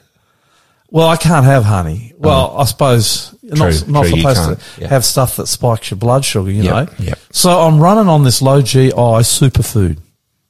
[0.92, 2.12] Well, I can't have honey.
[2.18, 2.58] Well, oh.
[2.58, 3.72] I suppose you're not.
[3.72, 4.44] True, not true, supposed
[4.76, 4.88] to yeah.
[4.88, 6.94] have stuff that spikes your blood sugar, you Yep, know.
[7.04, 7.18] yep.
[7.32, 9.98] So I'm running on this low GI superfood,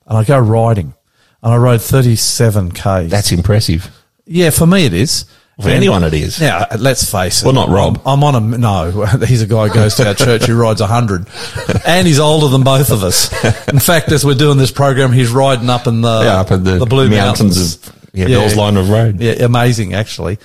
[0.07, 0.95] and I go riding,
[1.43, 3.09] and I rode 37K.
[3.09, 3.91] That's impressive.
[4.27, 5.25] yeah, for me it is.
[5.61, 6.41] For And- anyone it is.
[6.41, 7.45] Now, let's face it.
[7.45, 8.01] Well, not Rob.
[8.07, 9.05] I'm, on a no.
[9.27, 11.27] He's a guy who goes to our church who rides hundred,
[11.87, 13.31] and he's older than both of us.
[13.69, 16.65] In fact, as we're doing this program, he's riding up in the Yeah, up in
[16.65, 19.21] the Blue mountains Mountains, of- yeah, Bell's Line of Road.
[19.21, 20.39] Yeah, amazing actually.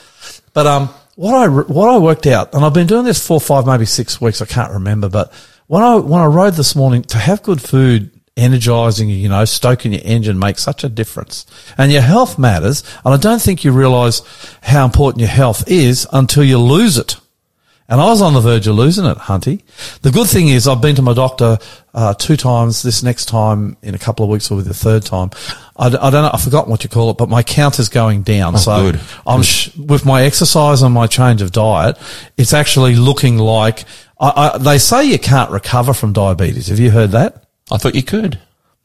[0.53, 3.65] But um, what I what I worked out, and I've been doing this four, five,
[3.65, 4.41] maybe six weeks.
[4.41, 5.33] I can't remember, but
[5.67, 9.43] when I when I rode this morning, to have good food, energizing you, you know,
[9.43, 11.45] stoking your engine makes such a difference.
[11.77, 12.83] And your health matters.
[13.03, 14.21] And I don't think you realize
[14.61, 17.17] how important your health is until you lose it.
[17.89, 19.63] And I was on the verge of losing it, Hunty.
[20.01, 21.57] The good thing is I've been to my doctor
[21.93, 22.83] uh, two times.
[22.83, 25.31] This next time in a couple of weeks will be the third time.
[25.77, 26.31] I, I don't know.
[26.33, 28.55] I've forgotten what you call it, but my count is going down.
[28.55, 29.01] Oh, so Oh, good.
[29.25, 31.97] I'm sh- with my exercise and my change of diet.
[32.37, 33.85] It's actually looking like
[34.19, 36.67] I, I, they say you can't recover from diabetes.
[36.67, 37.43] Have you heard that?
[37.71, 38.39] I thought you could.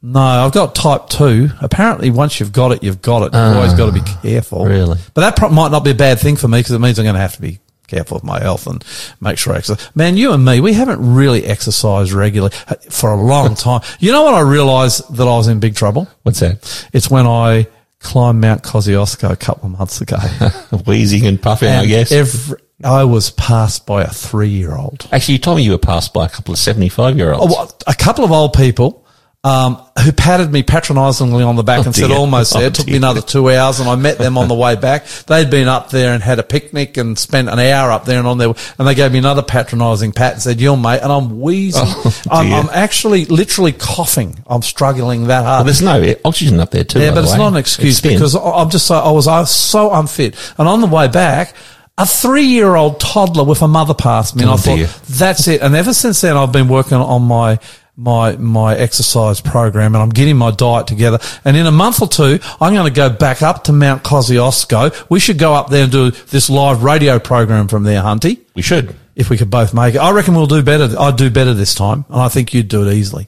[0.05, 1.49] No, I've got type two.
[1.61, 3.33] Apparently, once you've got it, you've got it.
[3.33, 4.65] You've always got to be ah, careful.
[4.65, 4.99] really?
[5.13, 7.05] But that pro- might not be a bad thing for me because it means I'm
[7.05, 7.59] going to have to be
[7.93, 8.83] careful with my health and
[9.21, 9.95] make sure I exercise.
[9.95, 13.81] Man, you and me, we haven't really exercised regularly uh, for a long time.
[13.99, 16.07] You know what I realized that I was in big trouble?
[16.23, 16.87] What's that?
[16.93, 17.67] It's when I
[17.99, 20.17] climbed Mount Kosciuszko a couple of months ago.
[20.85, 22.11] Wheezing and puffing, I guess.
[22.11, 25.07] Every, I was passed by a three year old.
[25.11, 27.55] Actually, you told me you were passed by a couple of 75 year olds.
[27.87, 29.02] a couple of old people
[29.45, 32.15] um, who patted me patronisingly on the back Oh, and said, dear.
[32.15, 32.63] almost there.
[32.63, 35.05] Oh, It took me another two hours and I met them on the way back.
[35.27, 38.25] They'd been up there and had a picnic and spent an hour up there and
[38.27, 38.53] on there.
[38.79, 41.01] And they gave me another patronising pat and said, you're mate.
[41.03, 41.81] And I'm wheezing.
[41.85, 42.53] Oh, I'm.
[42.53, 44.41] I'm actually literally coughing.
[44.47, 45.57] I'm struggling that hard.
[45.59, 47.01] Well, there's no oxygen up there too.
[47.01, 47.37] Yeah, but it's way.
[47.39, 50.67] not an excuse because I- I'm just so I was I was so unfit, and
[50.69, 51.53] on the way back,
[51.97, 55.61] a three-year-old toddler with a mother passed me, and Oh, I thought that's it.
[55.61, 57.59] And ever since then, I've been working on my
[57.95, 61.19] my my exercise program, and I'm getting my diet together.
[61.45, 65.05] And in a month or two, I'm going to go back up to Mount Kosciuszko.
[65.09, 68.39] We should go up there and do this live radio program from there, Hunty.
[68.55, 68.95] we should.
[69.15, 70.89] If we could both make it, I reckon we'll do better.
[70.99, 73.27] I'd do better this time, and I think you'd do it easily.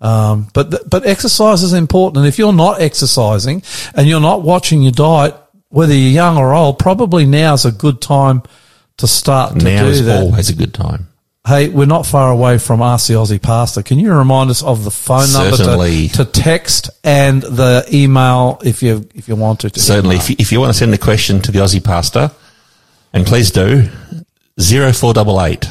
[0.00, 3.62] Um, but th- but exercise is important, and if you're not exercising
[3.94, 5.36] and you're not watching your diet,
[5.68, 8.42] whether you're young or old, probably now's a good time
[8.96, 10.20] to start to Now do is that.
[10.22, 11.06] always a good time.
[11.46, 13.82] Hey, we're not far away from Ask the Aussie Pastor.
[13.82, 18.82] Can you remind us of the phone number to, to text and the email if
[18.82, 19.70] you if you want to?
[19.70, 22.30] to Certainly, if you, if you want to send a question to the Aussie Pastor,
[23.14, 23.88] and please do,
[24.58, 25.66] 0488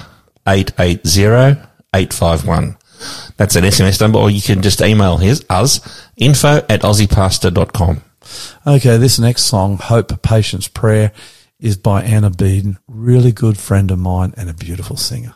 [0.47, 1.61] 880
[1.93, 2.77] 851.
[3.37, 5.79] That's an SMS number, or you can just email his, us,
[6.17, 8.01] info at aussiepastor.com.
[8.67, 11.11] Okay, this next song, Hope, Patience, Prayer,
[11.59, 15.35] is by Anna Beeden, really good friend of mine and a beautiful singer.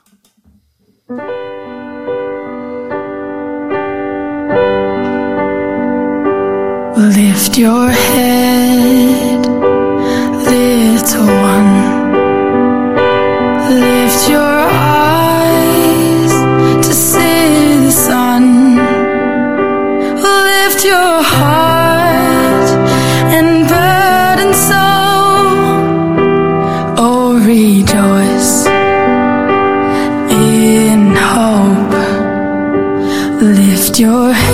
[6.96, 9.46] Lift your head,
[10.52, 11.74] little one.
[13.82, 16.32] Lift your eyes
[16.86, 18.76] to see the sun.
[20.22, 22.70] Lift your heart
[23.38, 25.50] and burden soul.
[27.06, 28.68] Oh, rejoice
[30.30, 31.96] in hope.
[33.42, 34.53] Lift your head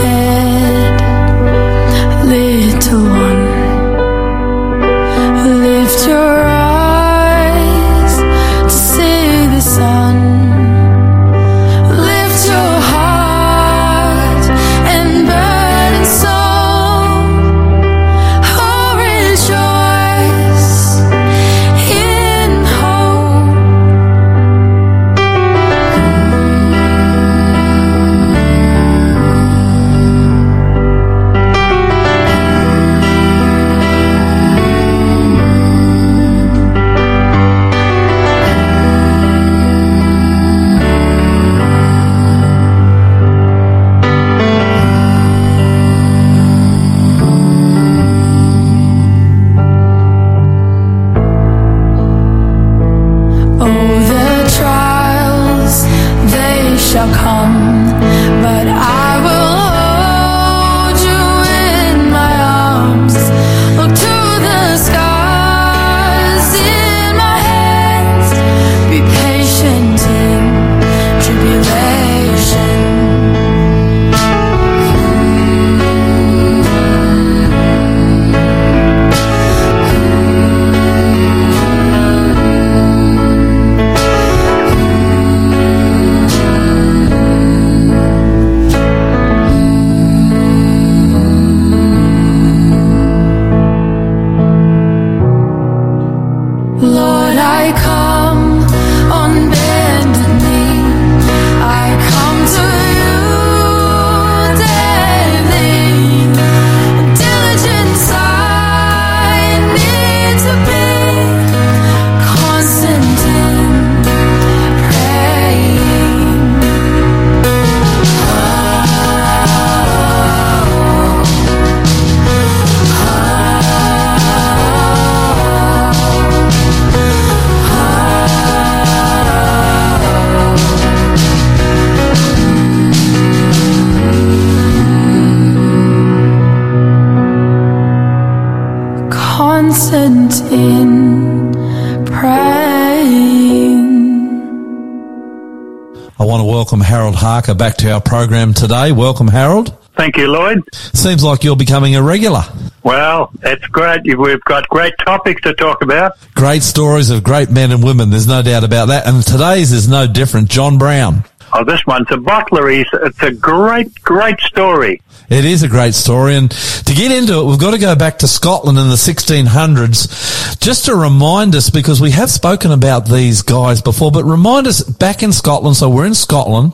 [148.20, 148.92] program today.
[148.92, 149.74] Welcome, Harold.
[149.96, 150.62] Thank you, Lloyd.
[150.74, 152.44] Seems like you're becoming a regular.
[152.84, 154.02] Well, it's great.
[154.04, 156.18] We've got great topics to talk about.
[156.36, 158.10] Great stories of great men and women.
[158.10, 159.08] There's no doubt about that.
[159.08, 160.50] And today's is no different.
[160.50, 161.24] John Brown.
[161.54, 162.70] Oh, this one's a bottler.
[162.76, 165.02] He's, it's a great, great story.
[165.30, 166.36] It is a great story.
[166.36, 170.60] And to get into it, we've got to go back to Scotland in the 1600s
[170.60, 174.84] just to remind us, because we have spoken about these guys before, but remind us
[174.84, 175.78] back in Scotland.
[175.78, 176.74] So we're in Scotland.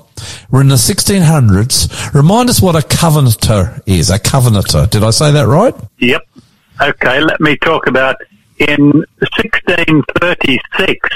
[0.51, 2.13] We're in the 1600s.
[2.13, 4.09] Remind us what a covenanter is.
[4.09, 4.89] A covenanter.
[4.89, 5.73] Did I say that right?
[5.99, 6.21] Yep.
[6.81, 8.17] Okay, let me talk about
[8.59, 11.09] in 1636.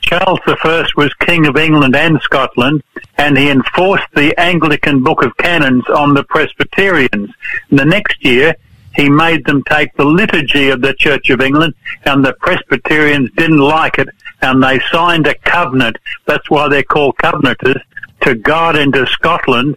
[0.00, 2.82] Charles I was King of England and Scotland,
[3.18, 7.30] and he enforced the Anglican Book of Canons on the Presbyterians.
[7.70, 8.54] And the next year,
[8.94, 11.74] he made them take the liturgy of the Church of England,
[12.04, 14.08] and the Presbyterians didn't like it,
[14.40, 15.98] and they signed a covenant.
[16.26, 17.82] That's why they're called covenanters
[18.22, 19.76] to guard into Scotland.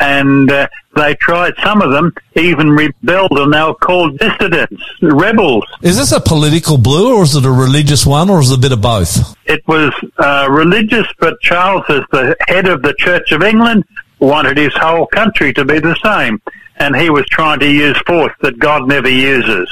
[0.00, 0.66] And uh,
[0.96, 5.64] they tried, some of them even rebelled, and they were called dissidents, rebels.
[5.82, 8.60] Is this a political blue or is it a religious one or is it a
[8.60, 9.36] bit of both?
[9.46, 13.84] It was uh, religious, but Charles, as the head of the Church of England,
[14.18, 16.40] wanted his whole country to be the same.
[16.78, 19.68] And he was trying to use force that God never uses.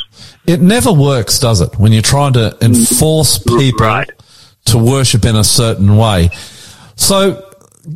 [0.47, 1.77] It never works, does it?
[1.79, 4.11] When you're trying to enforce people Right.
[4.67, 6.31] to worship in a certain way.
[6.95, 7.50] So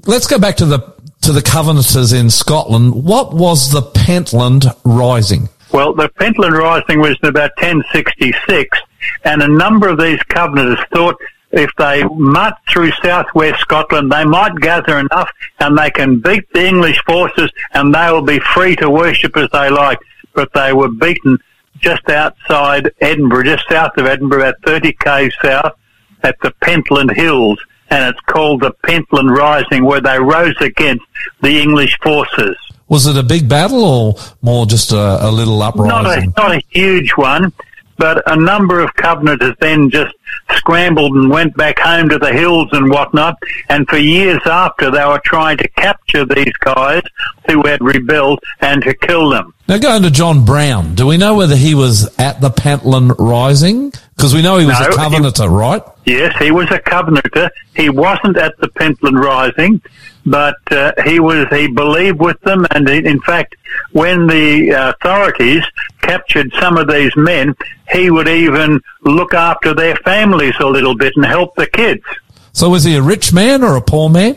[0.06, 3.04] let's go back to the to the Covenanters in Scotland.
[3.04, 5.48] What was the Pentland Rising?
[5.72, 8.78] Well, the Pentland Rising was in about 1066,
[9.24, 11.16] and a number of these Covenanters thought
[11.54, 15.30] if they marched through southwest Scotland, they might gather enough
[15.60, 19.48] and they can beat the English forces and they will be free to worship as
[19.52, 19.98] they like.
[20.34, 21.38] But they were beaten
[21.78, 25.76] just outside Edinburgh, just south of Edinburgh, about 30 k's south
[26.24, 27.60] at the Pentland Hills.
[27.90, 31.04] And it's called the Pentland Rising, where they rose against
[31.42, 32.56] the English forces.
[32.88, 36.32] Was it a big battle or more just a, a little Not a, uprising?
[36.36, 37.52] not a huge one,
[37.96, 40.14] but a number of Covenanters then just
[40.56, 43.36] scrambled and went back home to the hills and whatnot.
[43.68, 47.02] And for years after, they were trying to capture these guys
[47.50, 49.54] who had rebelled and to kill them.
[49.68, 53.92] Now going to John Brown, do we know whether he was at the Pentland Rising?
[54.16, 55.82] Because we know he was No, a he- Covenanter, right?
[56.04, 57.48] Yes, he was a Covenanter.
[57.74, 59.80] He wasn't at the Pentland Rising,
[60.26, 61.46] but uh, he was.
[61.50, 63.56] He believed with them, and in in fact,
[63.92, 65.62] when the uh, authorities
[66.04, 67.54] captured some of these men,
[67.90, 72.04] he would even look after their families a little bit and help the kids.
[72.52, 74.36] So was he a rich man or a poor man?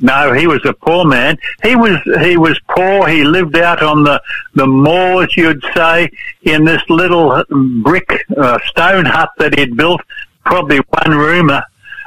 [0.00, 1.38] No, he was a poor man.
[1.62, 3.08] He was he was poor.
[3.08, 4.20] He lived out on the
[4.54, 6.10] the moors, you'd say,
[6.42, 7.44] in this little
[7.82, 10.00] brick uh, stone hut that he'd built,
[10.44, 11.62] probably one roomer,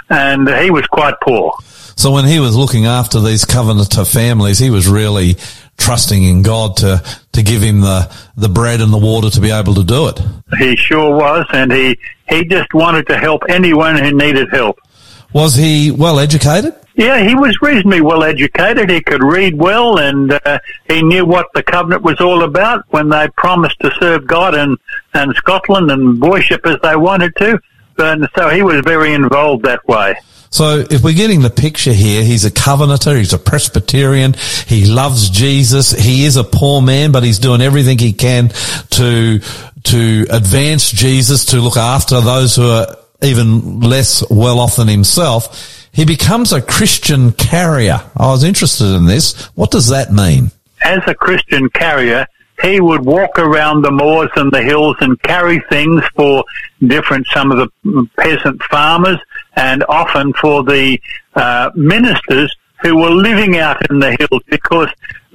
[0.10, 1.54] and he was quite poor.
[1.96, 5.38] So when he was looking after these Covenanter families, he was really
[5.78, 9.52] trusting in God to, to give him the, the bread and the water to be
[9.52, 10.20] able to do it.
[10.58, 11.98] He sure was, and he
[12.28, 14.80] he just wanted to help anyone who needed help.
[15.34, 16.74] Was he well educated?
[16.96, 18.90] Yeah, he was reasonably well educated.
[18.90, 20.60] He could read well, and uh,
[20.90, 24.78] he knew what the covenant was all about when they promised to serve God and
[25.14, 27.60] and Scotland and worship as they wanted to.
[28.00, 30.16] And so he was very involved that way.
[30.50, 34.34] So if we're getting the picture here, he's a Covenanter, he's a Presbyterian,
[34.66, 38.50] he loves Jesus, he is a poor man, but he's doing everything he can
[38.92, 39.40] to,
[39.84, 45.90] to advance Jesus, to look after those who are even less well off than himself.
[45.92, 48.02] He becomes a Christian carrier.
[48.16, 49.46] I was interested in this.
[49.56, 50.52] What does that mean?
[50.84, 52.28] As a Christian carrier,
[52.62, 56.44] he would walk around the moors and the hills and carry things for
[56.86, 59.20] different, some of the peasant farmers
[59.58, 61.00] and often for the
[61.36, 64.90] uh, ministers who were living out in the hills because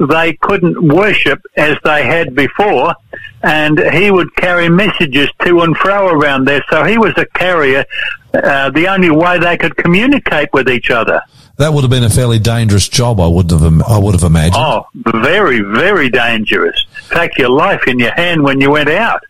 [0.09, 2.95] they couldn't worship as they had before
[3.43, 6.65] and he would carry messages to and fro around there.
[6.71, 7.85] So he was a carrier,
[8.33, 11.21] uh, the only way they could communicate with each other.
[11.59, 14.57] That would have been a fairly dangerous job, I would have, I would have imagined.
[14.57, 16.87] Oh, very, very dangerous.
[17.11, 19.23] Take your life in your hand when you went out.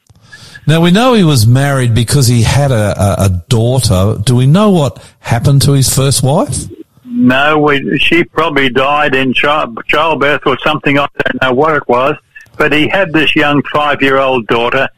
[0.66, 4.16] Now we know he was married because he had a, a, a daughter.
[4.22, 6.66] Do we know what happened to his first wife?
[7.04, 10.98] No, we, she probably died in child, childbirth or something.
[10.98, 12.16] I don't know what it was,
[12.56, 14.88] but he had this young five-year-old daughter,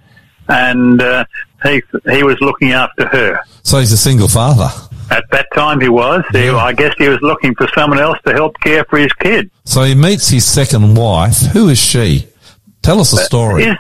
[0.49, 1.25] and uh,
[1.65, 3.41] he he was looking after her.
[3.63, 4.69] So he's a single father.
[5.11, 6.25] At that time, he was.
[6.31, 6.57] He, Yeah.
[6.57, 9.51] I guess he was looking for someone else to help care for his kid.
[9.65, 11.39] So he meets his second wife.
[11.53, 12.29] Who is she?
[12.83, 13.65] Tell us a story.
[13.65, 13.77] Is,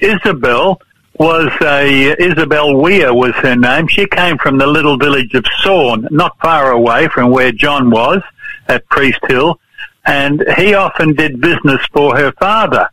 [0.00, 0.80] Isabel
[1.18, 3.86] was a Isabel Weir was her name.
[3.88, 8.20] She came from the little village of Sorn, not far away from where John was
[8.68, 9.60] at Priest Hill,
[10.06, 12.88] and he often did business for her father.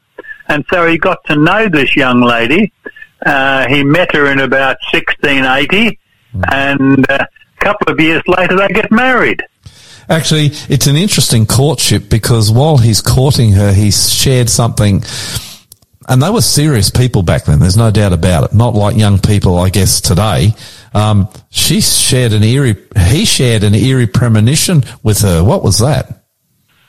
[0.47, 2.71] And so he got to know this young lady.
[3.25, 5.99] Uh, he met her in about 1680,
[6.51, 9.41] and uh, a couple of years later they get married.
[10.09, 15.03] Actually, it's an interesting courtship because while he's courting her, he's shared something.
[16.07, 17.59] And they were serious people back then.
[17.59, 18.53] There's no doubt about it.
[18.53, 20.53] Not like young people, I guess, today.
[20.93, 22.75] Um, she shared an eerie,
[23.09, 25.43] he shared an eerie premonition with her.
[25.43, 26.23] What was that?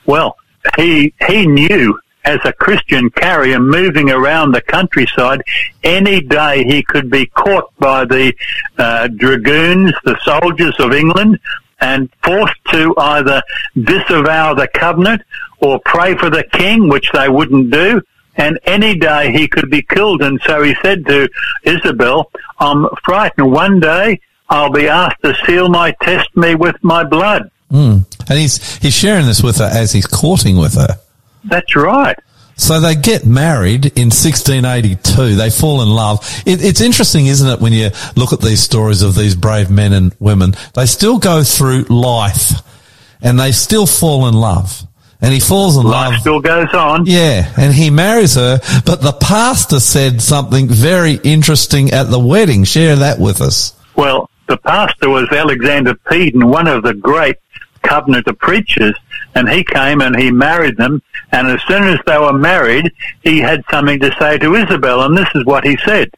[0.05, 0.35] Well,
[0.77, 5.43] he he knew as a Christian carrier moving around the countryside,
[5.83, 8.33] any day he could be caught by the
[8.77, 11.39] uh, dragoons, the soldiers of England,
[11.79, 13.43] and forced to either
[13.75, 15.21] disavow the covenant
[15.59, 18.01] or pray for the king, which they wouldn't do.
[18.35, 20.21] And any day he could be killed.
[20.21, 21.29] And so he said to
[21.63, 23.51] Isabel, I'm frightened.
[23.51, 24.19] One day
[24.49, 27.51] I'll be asked to seal my testimony with my blood.
[27.71, 28.05] Mm.
[28.29, 30.99] And he's, he's sharing this with her as he's courting with her.
[31.43, 32.17] That's right.
[32.55, 35.35] So they get married in 1682.
[35.35, 36.19] They fall in love.
[36.45, 39.91] It, it's interesting, isn't it, when you look at these stories of these brave men
[39.91, 40.53] and women?
[40.75, 42.51] They still go through life
[43.21, 44.83] and they still fall in love.
[45.23, 46.19] And he falls in Life love.
[46.19, 47.05] still goes on.
[47.05, 52.65] Yeah, and he marries her, but the pastor said something very interesting at the wedding.
[52.65, 53.73] Share that with us.
[53.95, 57.37] Well, the pastor was Alexander Peden, one of the great
[57.83, 58.95] Covenanter preachers,
[59.35, 61.01] and he came and he married them.
[61.31, 62.91] And as soon as they were married,
[63.23, 66.09] he had something to say to Isabel, and this is what he said.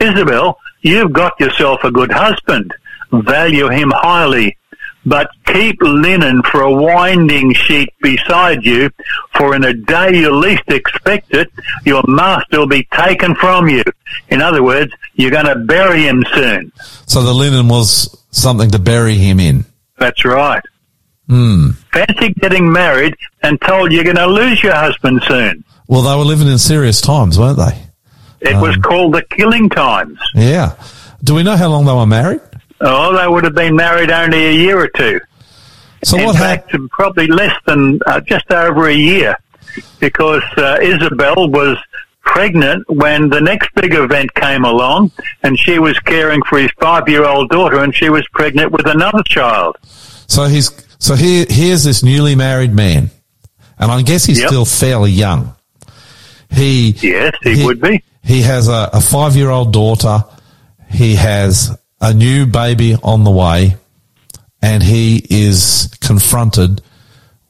[0.00, 2.72] Isabel, you've got yourself a good husband.
[3.12, 4.56] Value him highly.
[5.06, 8.90] But keep linen for a winding sheet beside you,
[9.36, 11.48] for in a day you least expect it,
[11.84, 13.84] your master will be taken from you.
[14.28, 16.72] In other words, you're going to bury him soon.
[17.06, 19.64] So the linen was something to bury him in.
[19.96, 20.62] That's right.
[21.28, 21.70] Hmm.
[21.92, 25.64] Fancy getting married and told you're going to lose your husband soon.
[25.88, 27.86] Well, they were living in serious times, weren't they?
[28.40, 30.18] It was called the killing times.
[30.34, 30.74] Yeah.
[31.22, 32.40] Do we know how long they were married?
[32.80, 35.20] Oh, they would have been married only a year or two.
[36.04, 36.90] So In what fact, happened?
[36.90, 39.34] probably less than uh, just over a year,
[39.98, 41.78] because uh, Isabel was
[42.22, 45.10] pregnant when the next big event came along,
[45.42, 49.76] and she was caring for his five-year-old daughter, and she was pregnant with another child.
[49.82, 51.46] So he's so here.
[51.48, 53.10] Here's this newly married man,
[53.78, 54.48] and I guess he's Yep.
[54.48, 55.54] still fairly young.
[56.50, 58.02] He Yes, he would be.
[58.22, 60.24] He has a, a five year old daughter.
[60.90, 63.76] He has a new baby on the way,
[64.62, 66.82] and he is confronted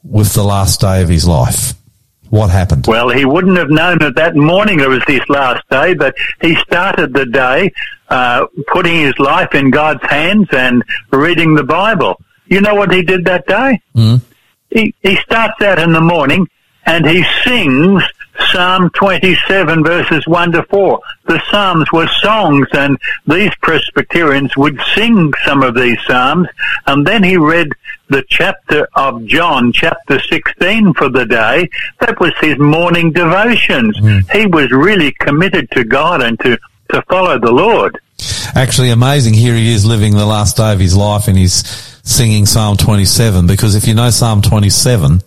[0.03, 1.73] with the last day of his life.
[2.29, 2.85] What happened?
[2.87, 6.55] Well, he wouldn't have known that that morning it was his last day, but he
[6.55, 7.71] started the day
[8.09, 12.19] uh, putting his life in God's hands and reading the Bible.
[12.47, 13.81] You know what he did that day?
[13.95, 14.21] Mm.
[14.69, 16.47] He, he starts out in the morning
[16.85, 18.03] and he sings
[18.51, 20.99] Psalm 27 verses 1 to 4.
[21.27, 26.47] The Psalms were songs and these Presbyterians would sing some of these Psalms
[26.85, 27.69] and then he read
[28.09, 31.69] the chapter of John, chapter 16 for the day.
[31.99, 33.97] That was his morning devotions.
[33.99, 34.19] Hmm.
[34.31, 36.57] He was really committed to God and to,
[36.93, 37.99] to follow the Lord.
[38.55, 39.33] Actually, amazing.
[39.33, 41.65] Here he is living the last day of his life, and he's
[42.03, 43.45] singing Psalm 27.
[43.45, 45.21] Because if you know Psalm 27,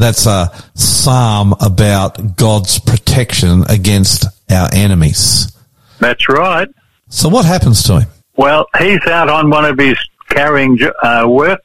[0.00, 5.56] that's a psalm about God's protection against our enemies.
[5.98, 6.68] That's right.
[7.08, 8.08] So what happens to him?
[8.36, 9.98] Well, he's out on one of his
[10.28, 11.60] carrying uh, work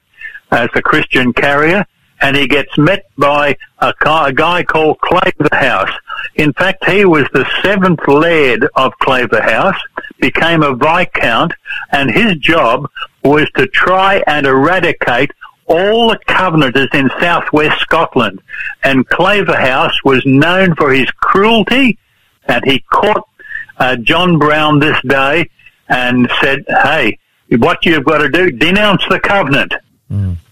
[0.51, 1.85] as a Christian carrier,
[2.21, 5.91] and he gets met by a, guy- a guy called Claverhouse.
[6.35, 9.79] In fact, he was the seventh laird of Claverhouse,
[10.19, 11.53] became a viscount,
[11.91, 12.89] and his job
[13.23, 15.31] was to try and eradicate
[15.67, 18.41] all the Covenanters in southwest Scotland.
[18.83, 21.97] And Claverhouse was known for his cruelty,
[22.47, 23.27] and he caught
[23.77, 25.49] uh, John Brown this day
[25.89, 27.17] and said, "Hey,
[27.57, 29.73] what you've got to do, denounce the covenant,"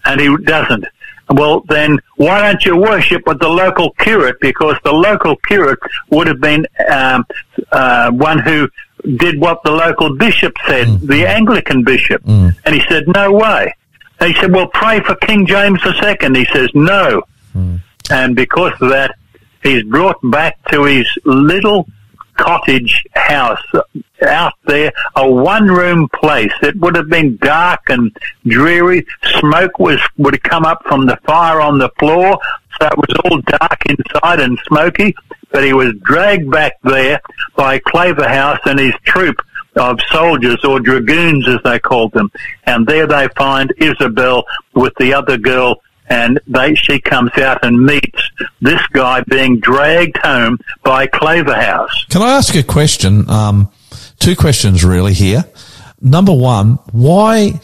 [0.04, 0.84] and he doesn't.
[1.30, 4.36] Well, then why don't you worship with the local curate?
[4.40, 5.78] Because the local curate
[6.10, 7.24] would have been um,
[7.72, 8.68] uh, one who
[9.16, 12.22] did what the local bishop said, the Anglican bishop.
[12.26, 13.74] And he said, "No way."
[14.20, 17.22] He said, "Well, pray for King James II." He says, "No."
[17.52, 17.76] Hmm.
[18.10, 19.16] And because of that,
[19.62, 21.86] he's brought back to his little
[22.36, 23.62] cottage house
[24.26, 26.52] out there, a one room place.
[26.62, 28.14] It would have been dark and
[28.46, 29.06] dreary.
[29.38, 32.38] Smoke was, would have come up from the fire on the floor.
[32.80, 35.14] So it was all dark inside and smoky,
[35.52, 37.20] but he was dragged back there
[37.54, 39.36] by Claverhouse and his troop
[39.76, 42.30] of soldiers or dragoons as they called them.
[42.64, 44.44] And there they find Isabel
[44.74, 48.30] with the other girl and they, she comes out and meets
[48.60, 52.06] this guy being dragged home by Claverhouse.
[52.10, 53.28] Can I ask a question?
[53.30, 53.70] Um,
[54.18, 55.44] two questions really here.
[56.00, 57.60] Number one, why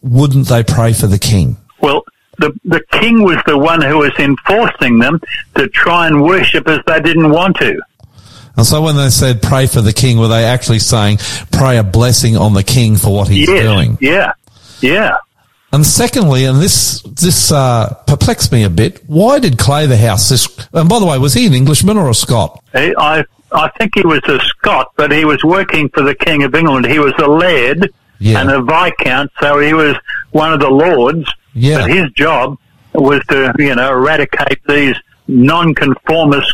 [0.00, 1.56] wouldn't they pray for the king?
[1.80, 2.04] Well,
[2.38, 5.20] the, the king was the one who was enforcing them
[5.56, 7.80] to try and worship as they didn't want to.
[8.60, 11.16] And so when they said pray for the king, were they actually saying
[11.50, 13.96] pray a blessing on the king for what he's yes, doing?
[14.02, 14.34] Yeah,
[14.82, 15.16] yeah.
[15.72, 19.02] And secondly, and this this uh, perplexed me a bit.
[19.06, 20.68] Why did Clay Claverhouse this?
[20.74, 22.62] And by the way, was he an Englishman or a Scot?
[22.74, 26.42] He, I I think he was a Scot, but he was working for the King
[26.42, 26.84] of England.
[26.84, 28.42] He was a laird Yeah.
[28.42, 29.96] and a viscount, so he was
[30.32, 31.32] one of the lords.
[31.54, 31.78] Yeah.
[31.78, 32.58] But his job
[32.92, 34.96] was to you know eradicate these
[35.28, 36.52] nonconformist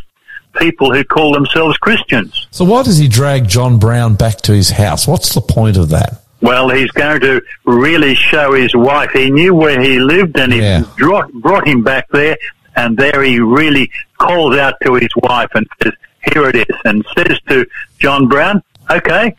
[0.59, 2.47] people who call themselves Christians.
[2.51, 5.07] So why does he drag John Brown back to his house?
[5.07, 6.23] What's the point of that?
[6.43, 9.11] Well, he's going to really show his wife.
[9.13, 10.83] He knew where he lived and he Yeah.
[10.99, 12.37] brought, brought him back there.
[12.77, 15.93] And there he really calls out to his wife and says,
[16.33, 16.77] here it is.
[16.85, 17.67] And says to
[17.99, 19.35] John Brown, okay,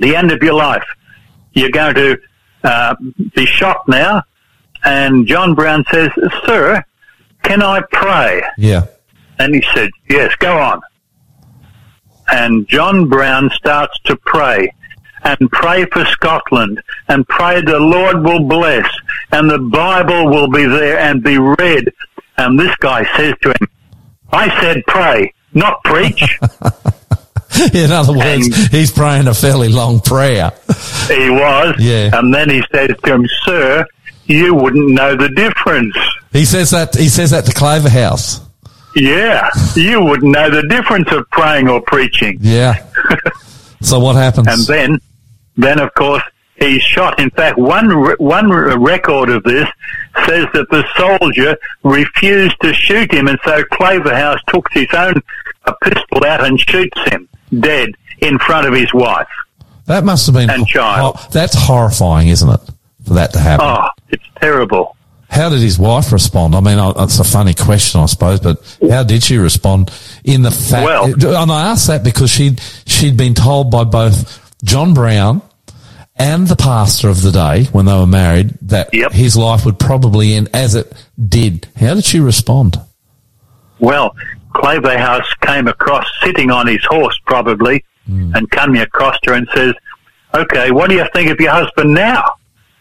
[0.00, 0.84] the end of your life.
[1.52, 2.18] You're going to
[2.64, 2.94] uh,
[3.36, 4.22] be shot now.
[4.84, 6.10] And John Brown says,
[6.44, 6.84] sir,
[7.44, 8.42] can I pray?
[8.58, 8.86] Yeah.
[9.42, 10.80] And he said, Yes, go on.
[12.30, 14.72] And John Brown starts to pray
[15.24, 18.88] and pray for Scotland and pray the Lord will bless
[19.32, 21.92] and the Bible will be there and be read.
[22.38, 23.68] And this guy says to him,
[24.30, 26.38] I said pray, not preach.
[27.74, 30.52] In other words, And- he's praying a fairly long prayer.
[31.08, 31.74] he was.
[31.80, 32.10] Yeah.
[32.16, 33.84] And then he says to him, Sir,
[34.26, 35.96] you wouldn't know the difference.
[36.32, 38.40] He says that he says that to Claverhouse.
[38.94, 42.38] Yeah, you wouldn't know the difference of praying or preaching.
[42.40, 42.86] Yeah.
[43.80, 44.48] so what happens?
[44.48, 44.98] And then,
[45.56, 46.22] then of course,
[46.58, 47.18] he's shot.
[47.20, 49.68] In fact, one one record of this
[50.26, 55.14] says that the soldier refused to shoot him, and so Claverhouse took his own
[55.64, 57.28] a pistol out and shoots him
[57.60, 57.90] dead
[58.20, 59.28] in front of his wife.
[59.86, 61.16] that must have been and child.
[61.18, 62.60] Oh, that's horrifying, isn't it?
[63.06, 63.66] For that to happen.
[63.66, 64.96] Oh, it's terrible.
[65.32, 66.54] How did his wife respond?
[66.54, 69.90] I mean, it's a funny question, I suppose, but how did she respond
[70.24, 70.84] in the fact?
[70.84, 71.04] Well-
[71.42, 75.40] and I asked that because she'd she'd been told by both John Brown
[76.16, 79.12] and the pastor of the day when they were married that Yep.
[79.12, 81.66] his life would probably end as it did.
[81.80, 82.78] How did she respond?
[83.78, 84.14] Well,
[84.54, 88.34] Claverhouse came across sitting on his horse probably hmm.
[88.34, 89.72] and coming across her and says,
[90.34, 92.22] okay, what do you think of your husband now?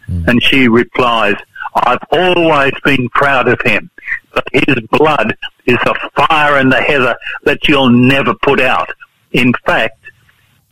[0.05, 0.23] Hmm.
[0.27, 1.35] And she replies,
[1.73, 3.89] I've always been proud of him,
[4.33, 5.35] but his blood
[5.65, 8.89] is a fire in the heather that you'll never put out.
[9.31, 9.97] In fact,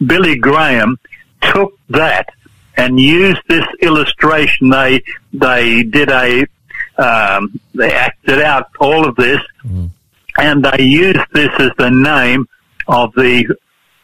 [0.06, 1.00] Billy Graham
[1.42, 2.28] took that
[2.76, 4.70] and used this illustration.
[4.70, 5.02] They
[5.34, 6.46] they did a
[6.98, 9.42] um, they acted out all of this,
[10.38, 12.48] and they used this as the name
[12.88, 13.56] of the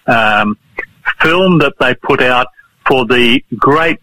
[0.08, 0.58] um,
[1.20, 2.48] film that they put out
[2.88, 4.00] for the great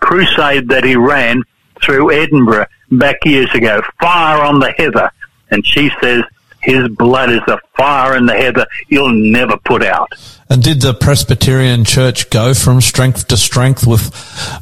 [0.00, 1.42] crusade that he ran
[1.84, 3.82] through Edinburgh back years ago.
[4.00, 5.10] Fire on the Heather,
[5.50, 6.22] and she says
[6.62, 10.10] his blood is a fire in the heather you'll never put out.
[10.48, 14.10] And did the Presbyterian Church go from strength to strength with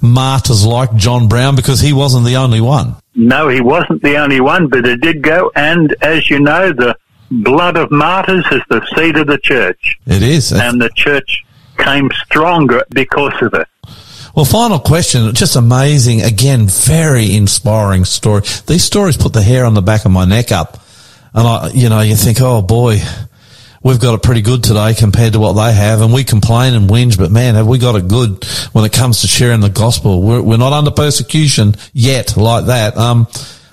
[0.03, 2.97] martyrs like John Brown because he wasn't the only one?
[3.15, 5.53] No, he wasn't the only one, but it did go.
[5.55, 6.97] And as you know, the
[7.31, 10.53] blood of martyrs is the seed of the church, It is.
[10.53, 11.44] and the church
[11.78, 13.69] came stronger because of it.
[14.35, 15.35] Well, final question.
[15.35, 16.23] Just amazing.
[16.23, 18.43] Again, very inspiring story.
[18.67, 20.79] These stories put the hair on the back of my neck up.
[21.35, 23.01] And I, you know, you think, oh boy,
[23.83, 26.01] we've got it pretty good today compared to what they have.
[26.01, 28.43] And we complain and whinge, but man, have we got it good
[28.73, 30.23] when it comes to sharing the gospel?
[30.23, 32.97] We're, we're not under persecution yet like that.
[32.97, 33.27] Um,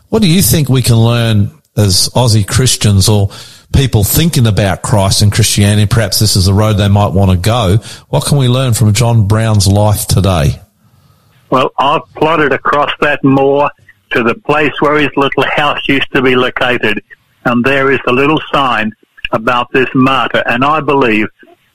[0.09, 3.29] what do you think we can learn as Aussie Christians or
[3.73, 5.87] people thinking about Christ and Christianity?
[5.87, 7.77] Perhaps this is the road they might want to go.
[8.09, 10.61] What can we learn from John Brown's life today?
[11.49, 13.71] Well, I've plotted across that moor
[14.11, 17.03] to the place where his little house used to be located,
[17.45, 18.91] and there is a little sign
[19.31, 20.43] about this martyr.
[20.45, 21.27] And I believe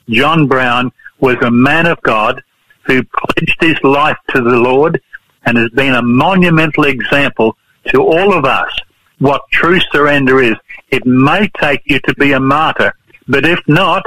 [0.09, 2.41] John Brown was a man of God
[2.83, 5.01] who pledged his life to the Lord
[5.45, 7.57] and has been a monumental example
[7.87, 8.71] to all of us
[9.19, 10.55] what true surrender is.
[10.95, 12.93] It may take you to be a martyr,
[13.27, 14.05] but if not,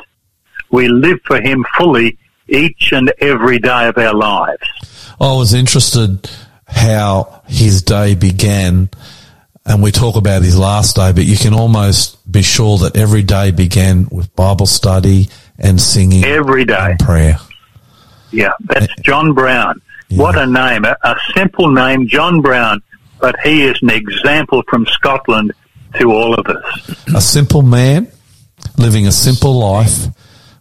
[0.71, 2.17] we live for him fully
[2.49, 4.63] each and every day of our lives.
[5.21, 6.31] Oh, I was interested
[6.67, 8.89] how his day began,
[9.67, 13.23] and we talk about his last day, but you can almost be sure that every
[13.23, 15.29] day began with Bible study
[15.59, 16.93] and singing Every day.
[16.93, 17.37] and prayer.
[18.31, 19.83] Yeah, that's eh, John Brown.
[20.13, 20.87] What a name.
[20.87, 22.83] A, a simple name, John Brown,
[23.21, 25.53] but he is an example from Scotland
[25.99, 27.07] to all of us.
[27.15, 28.09] A simple man
[28.77, 30.07] living a simple life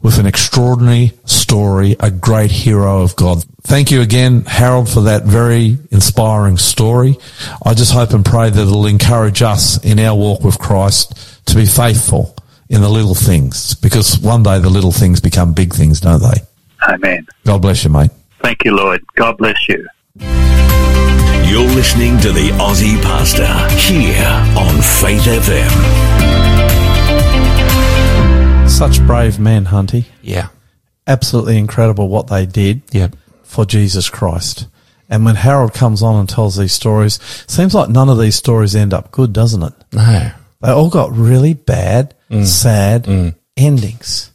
[0.02, 3.44] with an extraordinary story, a great hero of God.
[3.64, 7.18] Thank you again, Harold, for that very inspiring story.
[7.66, 11.56] I just hope and pray that it'll encourage us in our walk with Christ to
[11.56, 12.36] be faithful
[12.70, 16.42] in the little things because one day the little things become big things, don't they?
[16.88, 17.26] Amen.
[17.46, 18.12] God bless you, mate.
[18.42, 19.04] Thank you, Lloyd.
[19.16, 19.88] God bless you.
[21.48, 23.46] You're listening to the Aussie Pastor
[23.78, 25.70] here on Faith FM.
[28.70, 30.06] Such brave men, Hunty.
[30.22, 30.50] Yeah.
[31.08, 33.16] Absolutely incredible what they did Yep.
[33.44, 34.68] for Jesus Christ.
[35.10, 37.18] And when Harold comes on and tells these stories,
[37.48, 39.74] seems like none of these stories end up good, doesn't it?
[39.94, 40.32] No.
[40.62, 42.14] They all got really bad,
[42.44, 44.32] sad endings.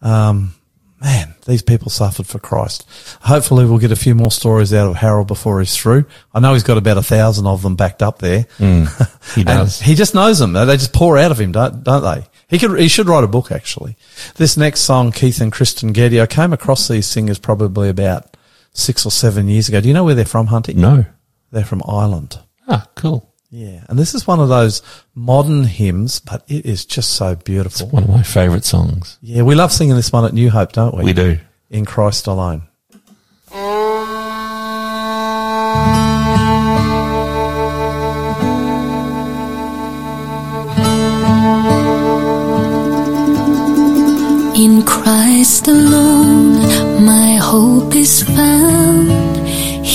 [0.00, 0.54] Um,
[1.02, 2.86] man, these people suffered for Christ.
[3.22, 6.04] Hopefully, we'll get a few more stories out of Harold before he's through.
[6.32, 8.46] I know he's got about a thousand of them backed up there.
[8.58, 9.80] He And does.
[9.80, 10.52] he just knows them.
[10.52, 12.26] They just pour out of him, don't, don't they?
[12.48, 13.96] He could, he should write a book actually.
[14.36, 18.36] This next song, Keith and Kristen Getty, I came across these singers probably about
[18.74, 19.80] six or seven years ago.
[19.80, 20.74] Do you know where they're from, Hunty?
[20.74, 21.06] No.
[21.50, 22.38] They're from Ireland.
[22.68, 23.31] Ah, cool.
[23.52, 23.84] Yeah.
[23.88, 24.80] And this is one of those
[25.14, 27.86] modern hymns, but it is just so beautiful.
[27.88, 29.18] One of my favourite songs.
[29.20, 29.42] Yeah.
[29.42, 31.04] We love singing this one at New Hope, don't we?
[31.04, 31.38] We do.
[31.68, 32.62] In Christ alone.
[44.56, 49.31] In Christ alone, my hope is found.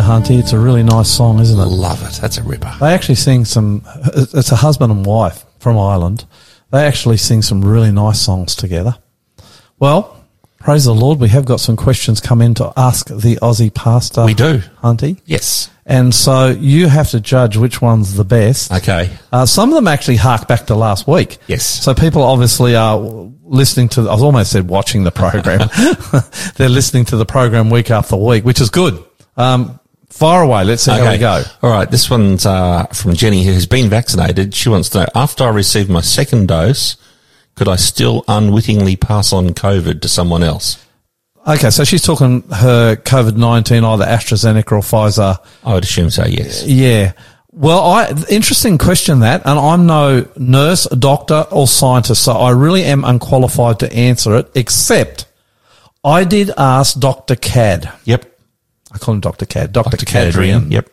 [0.00, 0.12] stand.
[0.12, 1.64] I told you, Hunty, it's a really nice song, isn't it?
[1.64, 2.20] Love it.
[2.20, 2.74] That's a ripper.
[2.80, 3.82] They actually sing some.
[4.14, 6.24] It's a husband and wife from Ireland.
[6.70, 8.96] They actually sing some really nice songs together.
[9.78, 10.24] Well,
[10.58, 11.20] praise the Lord.
[11.20, 14.24] We have got some questions come in to ask the Aussie pastor.
[14.24, 14.58] We do.
[14.82, 15.20] Hunty.
[15.26, 15.70] Yes.
[15.88, 18.72] And so you have to judge which one's the best.
[18.72, 19.16] Okay.
[19.30, 21.38] Uh, some of them actually hark back to last week.
[21.46, 21.64] Yes.
[21.64, 22.98] So people obviously are
[23.44, 25.68] listening to, I was almost said watching the program.
[26.56, 29.02] They're listening to the program week after week, which is good.
[29.36, 29.78] Um,
[30.16, 30.64] far away.
[30.64, 31.42] Let's see how we go.
[31.62, 31.90] All right.
[31.90, 34.54] This one's uh, from Jenny, who has been vaccinated.
[34.54, 36.96] She wants to know after I received my second dose,
[37.54, 40.84] could I still unwittingly pass on COVID to someone else?
[41.46, 41.70] Okay.
[41.70, 45.38] So she's talking her COVID-19, either AstraZeneca or Pfizer.
[45.64, 46.26] I would assume so.
[46.26, 46.64] Yes.
[46.66, 47.12] Yeah.
[47.52, 52.84] Well, I, interesting question that, and I'm no nurse, doctor, or scientist, so I really
[52.84, 55.26] am unqualified to answer it, except
[56.04, 57.34] I did ask Dr.
[57.34, 57.90] Cad.
[58.04, 58.35] Yep.
[58.96, 59.46] I call him Dr.
[59.46, 59.72] Cad.
[59.72, 59.90] Dr.
[59.96, 60.06] Dr.
[60.06, 60.70] Cadrian.
[60.70, 60.90] Yep.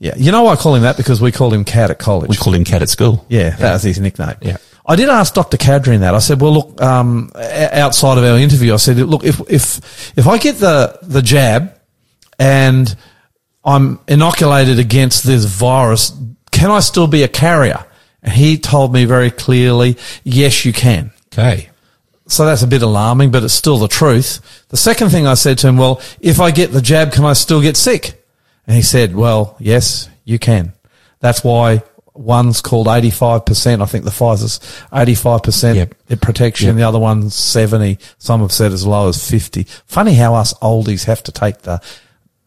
[0.00, 0.14] Yeah.
[0.16, 0.96] You know why I call him that?
[0.96, 2.28] Because we called him Cad at college.
[2.28, 3.24] We called him Cad at school.
[3.28, 4.36] yeah, that was his nickname.
[4.40, 4.58] Yeah.
[4.86, 5.56] I did ask Dr.
[5.58, 6.14] Cadrian that.
[6.14, 10.26] I said, well, look, um, outside of our interview, I said, look, if, if, if
[10.26, 11.74] I get the, the jab
[12.38, 12.94] and
[13.64, 16.12] I'm inoculated against this virus,
[16.52, 17.84] can I still be a carrier?
[18.22, 21.10] And he told me very clearly, yes, you can.
[21.32, 21.68] Okay.
[22.28, 24.64] So that's a bit alarming, but it's still the truth.
[24.68, 27.32] The second thing I said to him, well, if I get the jab, can I
[27.32, 28.22] still get sick?
[28.66, 30.74] And he said, well, yes, you can.
[31.20, 31.82] That's why
[32.12, 33.80] one's called 85%.
[33.80, 34.58] I think the Pfizer's
[34.92, 35.74] 85%.
[35.74, 35.94] Yep.
[36.64, 37.98] You and the other one's 70.
[38.18, 39.64] Some have said as low as 50.
[39.86, 41.80] Funny how us oldies have to take the,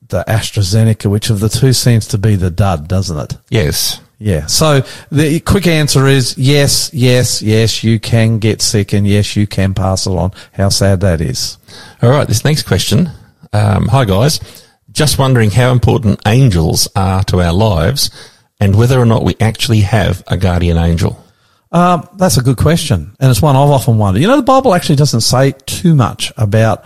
[0.09, 3.37] the AstraZeneca, which of the two seems to be the dud, doesn't it?
[3.49, 3.99] Yes.
[4.21, 4.45] Yeah.
[4.45, 4.81] So
[5.11, 9.73] the quick answer is yes, yes, yes, you can get sick and yes, you can
[9.73, 10.31] pass it on.
[10.53, 11.57] How sad that is.
[12.03, 12.27] All right.
[12.27, 13.09] This next question.
[13.51, 14.39] Um, hi guys.
[14.91, 18.11] Just wondering how important angels are to our lives
[18.59, 21.19] and whether or not we actually have a guardian angel.
[21.71, 23.15] Um, that's a good question.
[23.19, 24.21] And it's one I've often wondered.
[24.21, 26.85] You know, the Bible actually doesn't say too much about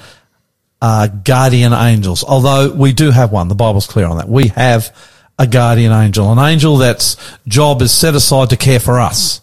[0.82, 3.50] uh, guardian angels, although we do have one.
[3.50, 4.30] The Bible's clear on that.
[4.30, 4.96] We have
[5.38, 7.18] a guardian angel, an angel that's
[7.48, 9.42] job is set aside to care for us.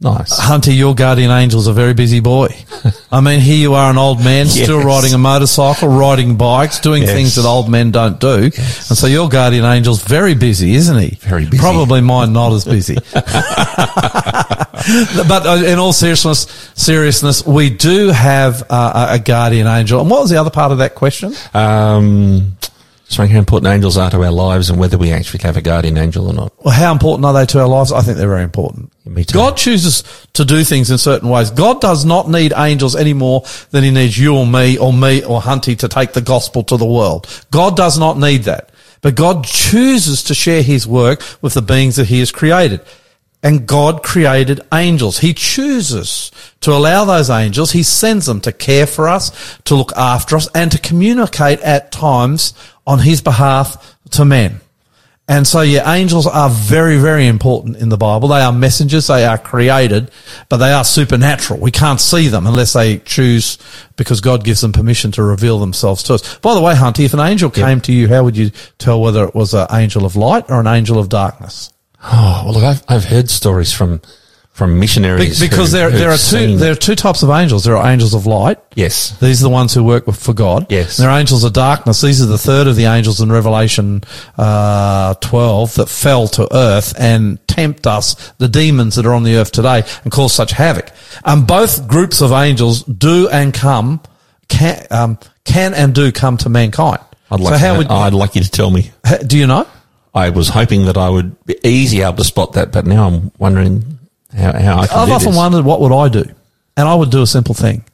[0.00, 0.36] Nice.
[0.38, 2.48] Hunter, your guardian angel's a very busy boy.
[3.12, 7.04] I mean, here you are, an old man, still riding a motorcycle, riding bikes, doing
[7.04, 7.12] Yes.
[7.12, 8.44] things that old men don't do.
[8.44, 11.16] And so your guardian angel's very busy, isn't he?
[11.20, 11.58] Very busy.
[11.58, 12.96] Probably mine not as busy.
[13.14, 13.26] but
[15.46, 20.00] uh, in all seriousness, seriousness, we do have uh, a a guardian angel.
[20.00, 21.32] And what was the other part of that question?
[21.54, 22.56] Um,
[23.16, 26.26] how important angels are to our lives and whether we actually have a guardian angel
[26.26, 26.52] or not.
[26.64, 27.92] Well, how important are they to our lives?
[27.92, 28.92] I think they're very important.
[29.06, 29.34] Me too.
[29.34, 31.50] God chooses to do things in certain ways.
[31.50, 35.24] God does not need angels any more than he needs you or me or me
[35.24, 37.28] or Hunty to take the gospel to the world.
[37.50, 38.70] God does not need that.
[39.02, 42.80] But God chooses to share his work with the beings that he has created.
[43.42, 45.18] And God created angels.
[45.18, 46.32] He chooses
[46.62, 47.72] to allow those angels.
[47.72, 51.92] He sends them to care for us, to look after us, and to communicate at
[51.92, 52.54] times
[52.86, 54.60] on his behalf to men.
[55.26, 58.28] And so, yeah, angels are very, very important in the Bible.
[58.28, 59.06] They are messengers.
[59.06, 60.10] They are created,
[60.50, 61.60] but they are supernatural.
[61.60, 63.56] We can't see them unless they choose
[63.96, 66.38] because God gives them permission to reveal themselves to us.
[66.38, 69.24] By the way, Hunty, if an angel came to you, how would you tell whether
[69.24, 71.72] it was an angel of light or an angel of darkness?
[72.02, 74.02] Oh, well, look, I've, I've heard stories from,
[74.54, 75.40] from Be- missionaries.
[75.40, 77.64] because who- there, there are two, there are two types of angels.
[77.64, 78.58] There are angels of light.
[78.76, 79.10] yes.
[79.18, 80.66] These are the ones who work with, for God.
[80.70, 80.96] Yes.
[80.96, 82.00] There are angels of darkness.
[82.00, 84.02] These are the third of the angels in Revelation
[84.38, 89.36] uh, 12 that fell to earth and tempt us, the demons that are on the
[89.36, 90.90] earth today, and cause such havoc.
[91.24, 94.00] And both groups of angels do and come,
[94.48, 97.00] can, um, can and do come to mankind.
[97.28, 98.92] I'd like, so how would, I'd like you to tell me.
[99.26, 99.66] do you know?
[100.14, 103.32] I was hoping that I would be easy able to spot that, but now I'm
[103.36, 103.98] wondering
[104.34, 105.36] how, how I do often this.
[105.36, 106.24] wondered what would I do,
[106.76, 107.84] and I would do a simple thing.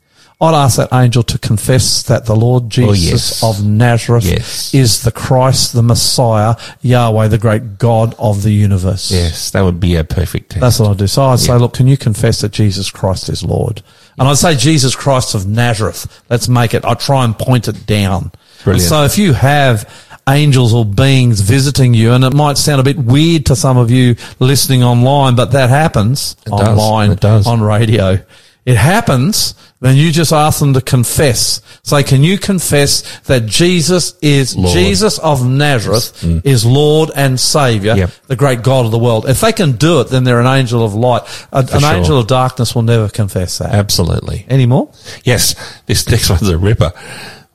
[0.42, 3.58] I'd ask that angel to confess that the Lord Jesus Oh, yes.
[3.60, 4.72] of Nazareth Yes.
[4.72, 9.10] is the Christ, the Messiah, Yahweh, the great God of the universe.
[9.10, 10.60] Yes, that would be a perfect test.
[10.62, 11.06] That's what I'd do.
[11.08, 13.82] So I'd say, look, can you confess that Jesus Christ is Lord?
[14.18, 16.22] And I'd say Jesus Christ of Nazareth.
[16.30, 18.32] Let's make it, I try and point it down.
[18.64, 18.82] Brilliant.
[18.82, 19.86] And so if you have
[20.28, 23.90] angels or beings visiting you, and it might sound a bit weird to some of
[23.90, 26.78] you listening online, but that happens It does.
[26.78, 27.46] online, It does.
[27.46, 28.18] on radio.
[28.66, 31.62] it happens, then you just ask them to confess.
[31.82, 34.76] Say, can you confess that Jesus is, Lord.
[34.76, 36.44] Jesus of Nazareth mm.
[36.44, 38.10] is Lord and Savior, Yep.
[38.26, 39.26] the great God of the world?
[39.26, 41.22] If they can do it, then they're an angel of light.
[41.52, 41.92] A, an sure.
[41.94, 43.72] angel of darkness will never confess that.
[43.74, 44.44] Absolutely.
[44.50, 44.92] Anymore?
[45.24, 45.54] Yes,
[45.86, 46.92] this next one's a ripper.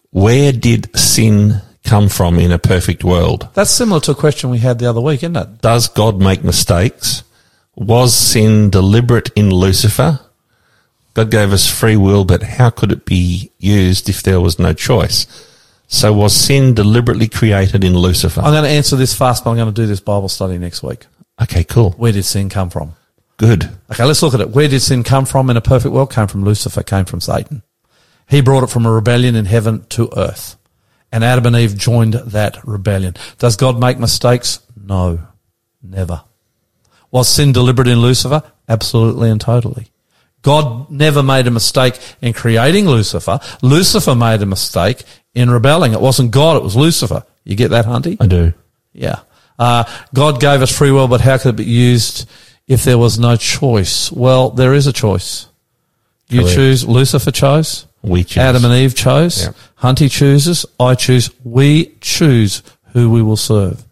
[0.10, 3.48] Where did sin come from in a perfect world?
[3.54, 5.62] That's similar to a question we had the other week, isn't it?
[5.62, 7.24] Does God make mistakes?
[7.76, 10.20] Was sin deliberate in Lucifer?
[11.14, 14.74] God gave us free will, but how could it be used if there was no
[14.74, 15.28] choice?
[15.88, 18.42] So was sin deliberately created in Lucifer?
[18.42, 20.84] I'm going to answer this fast, but I'm going to do this Bible study next
[20.84, 21.06] week.
[21.42, 21.92] Okay, cool.
[21.92, 22.96] Where did sin come from?
[23.38, 23.70] Good.
[23.92, 24.50] Okay, let's look at it.
[24.50, 26.12] Where did sin come from in a perfect world?
[26.12, 27.62] Came from Lucifer, came from Satan.
[28.28, 30.58] He brought it from a rebellion in heaven to earth.
[31.16, 33.16] And Adam and Eve joined that rebellion.
[33.38, 34.60] Does God make mistakes?
[34.76, 35.20] No,
[35.82, 36.24] never.
[37.10, 38.44] Was sin deliberate in Lucifer?
[38.68, 39.88] Absolutely and totally.
[40.42, 43.40] God never made a mistake in creating Lucifer.
[43.62, 45.94] Lucifer made a mistake in rebelling.
[45.94, 47.24] It wasn't God, it was Lucifer.
[47.46, 48.18] You get that, Hunty?
[48.20, 48.54] I do.
[48.92, 49.22] Yeah.
[49.58, 52.30] Uh, God gave us free will, but how could it be used
[52.68, 54.12] if there was no choice?
[54.12, 55.48] Well, there is a choice.
[56.28, 56.56] You Correct.
[56.56, 56.86] choose.
[56.86, 57.86] Lucifer chose.
[58.02, 58.38] We choose.
[58.44, 59.46] Adam and Eve chose.
[59.46, 59.56] Yep.
[59.80, 60.66] Hunty chooses.
[60.80, 61.30] I choose.
[61.44, 63.84] We choose who we will serve.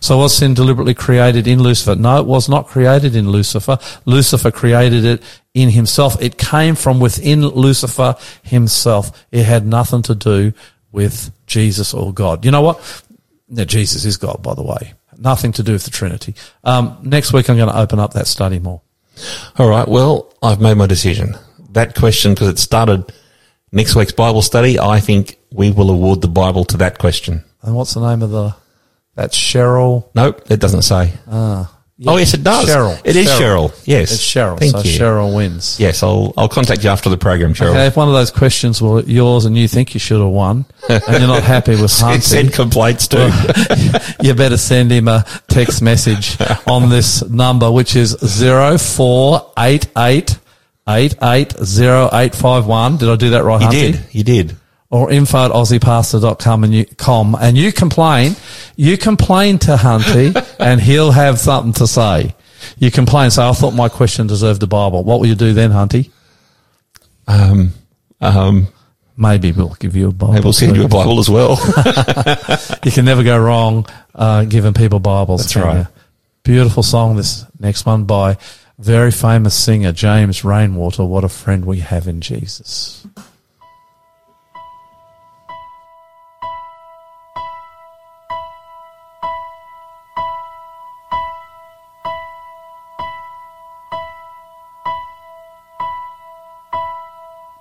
[0.00, 1.94] So was sin deliberately created in Lucifer?
[1.94, 3.78] No, it was not created in Lucifer.
[4.04, 5.22] Lucifer created it
[5.54, 6.20] in himself.
[6.20, 9.26] It came from within Lucifer himself.
[9.30, 10.52] It had nothing to do
[10.92, 12.44] with Jesus or God.
[12.44, 13.04] You know what?
[13.48, 14.94] No, Jesus is God, by the way.
[15.18, 16.34] Nothing to do with the Trinity.
[16.64, 18.80] Um, next week I'm going to open up that study more.
[19.58, 19.86] All right.
[19.86, 21.36] Well, I've made my decision.
[21.70, 23.12] That question, because it started
[23.74, 27.44] next week's Bible study, I think we will award the Bible to that question.
[27.62, 28.54] And what's the name of the?
[29.14, 30.08] That's Cheryl.
[30.14, 31.12] Nope, it doesn't say.
[31.28, 31.72] Ah,
[32.06, 32.68] oh, yes, it does.
[32.68, 33.00] Cheryl.
[33.04, 33.70] It is Cheryl.
[33.86, 34.12] Yes.
[34.12, 34.58] It's Cheryl.
[34.58, 34.98] Thank so you.
[34.98, 35.78] Cheryl wins.
[35.78, 37.70] Yes, I'll, I'll contact you after the program, Cheryl.
[37.70, 40.66] Okay, if one of those questions were yours and you think you should have won,
[40.88, 43.30] and you're not happy with Send, send complaints too.
[44.20, 46.36] you better send him a text message
[46.66, 50.38] on this number, which is zero four eight eight
[50.88, 52.96] eight eight zero eight five one.
[52.96, 53.92] Did I do that right, you Hunty?
[53.92, 54.06] did.
[54.12, 54.56] You did.
[54.90, 58.36] Or info at aussiepastor.com and you, com, and you complain,
[58.76, 62.34] you complain to Hunty and he'll have something to say.
[62.78, 65.02] You complain, say, I thought my question deserved a Bible.
[65.02, 66.10] What will you do then, Hunty?
[67.26, 67.72] Um,
[68.20, 68.68] um,
[69.16, 70.32] Maybe we'll give you a Bible.
[70.34, 71.56] maybe we'll send you a Bible as well.
[72.84, 75.42] You can never go wrong uh, giving people Bibles.
[75.42, 75.76] That's can right.
[75.78, 75.86] you?
[76.42, 77.16] Beautiful song.
[77.16, 78.36] This next one by
[78.78, 81.04] very famous singer James Rainwater.
[81.04, 83.06] What a friend we have in Jesus.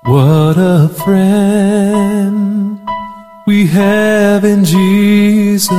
[0.05, 2.79] What a friend
[3.47, 5.69] we have in Jesus,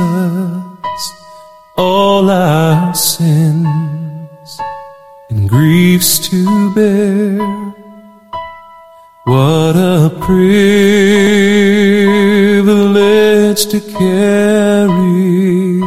[1.77, 3.94] all our sins
[5.47, 7.37] griefs to bear.
[9.25, 10.45] What a privilege
[13.67, 15.81] to carry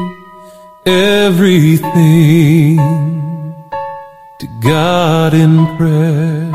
[0.87, 2.79] everything
[4.41, 6.51] to God in prayer.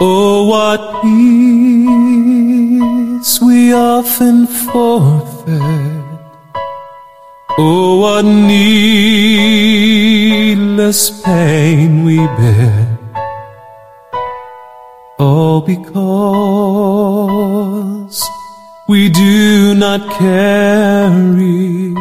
[0.00, 1.98] Oh, what peace
[3.40, 5.97] we often forfeit.
[7.60, 8.70] Oh, what needless
[11.22, 12.96] pain we bear.
[15.18, 15.98] All because
[18.88, 21.96] we do not carry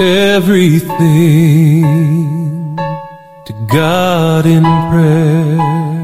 [0.00, 1.84] everything
[3.44, 6.03] to God in prayer.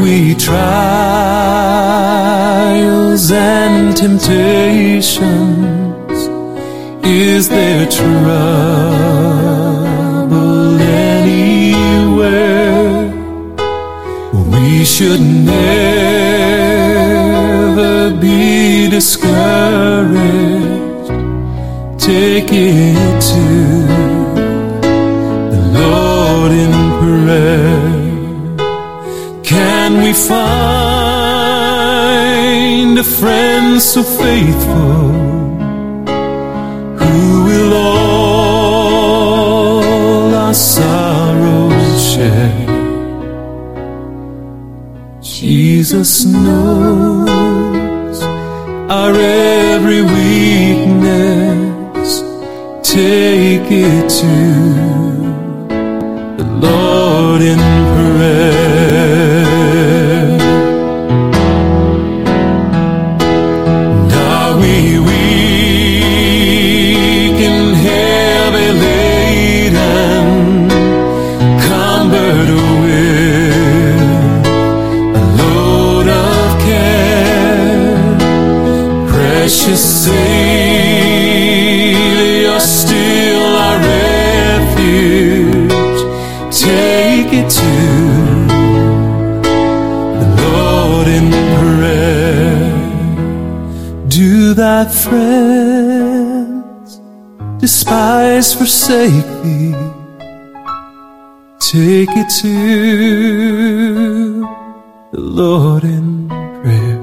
[0.00, 0.58] We trials
[3.30, 5.18] and temptations?
[7.04, 8.08] Is there trouble
[10.80, 12.02] anywhere?
[14.52, 15.66] We should never
[18.20, 20.18] be discouraged.
[21.98, 23.44] Take it to
[25.52, 27.77] the Lord in prayer.
[30.08, 30.48] We find
[32.98, 35.12] a friend so faithful
[36.98, 39.04] who will all
[40.34, 42.66] our sorrows share?
[45.20, 48.22] Jesus knows
[48.90, 52.10] our every weakness.
[52.82, 54.36] Take it to
[56.38, 57.58] the Lord in
[57.92, 58.57] prayer.
[94.78, 96.50] Thy friends
[97.58, 99.74] despise, forsake me.
[101.58, 102.54] Take it to
[105.10, 107.00] the Lord in prayer.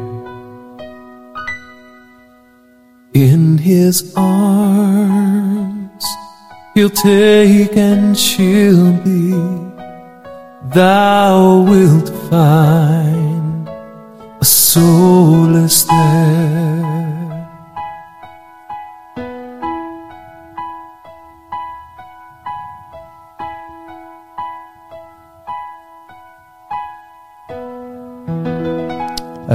[3.13, 6.05] In his arms
[6.75, 9.35] he'll take and shield thee.
[10.73, 13.67] Thou wilt find
[14.39, 16.55] a solace there.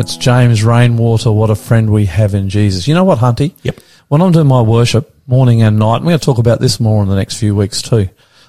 [0.01, 1.31] That's James Rainwater.
[1.31, 2.89] What a friend we have in Jesus.
[2.89, 3.52] You know what, Hunty?
[3.64, 3.81] Yep.
[4.09, 6.81] When I'm doing my worship, morning and night, and we're going to talk about this
[6.81, 8.09] more in the next few weeks too.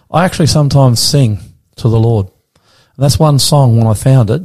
[0.10, 1.40] I actually sometimes sing
[1.76, 2.28] to the Lord.
[2.56, 4.44] And that's one song when I found it.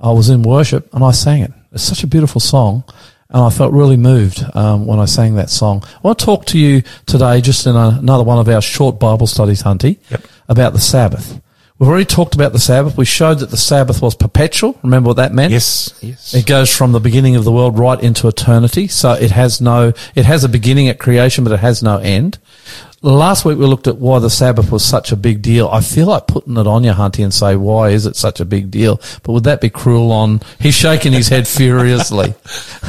[0.00, 1.52] I was in worship and I sang it.
[1.72, 2.84] It's such a beautiful song.
[3.28, 5.84] And I felt really moved um, when I sang that song.
[5.84, 8.98] I want to talk to you today, just in a, another one of our short
[8.98, 10.24] Bible studies, Hunty, Yep.
[10.48, 11.38] about the Sabbath.
[11.78, 12.96] We've already talked about the Sabbath.
[12.96, 14.78] We showed that the Sabbath was perpetual.
[14.82, 15.52] Remember what that meant?
[15.52, 16.32] Yes, yes.
[16.32, 18.88] It goes from the beginning of the world right into eternity.
[18.88, 22.38] So it has no, it has a beginning at creation, but it has no end.
[23.02, 25.68] Last week we looked at why the Sabbath was such a big deal.
[25.68, 28.46] I feel like putting it on you, Hunty, and say, why is it such a
[28.46, 28.96] big deal?
[29.22, 32.34] But would that be cruel on, he's shaking his head furiously.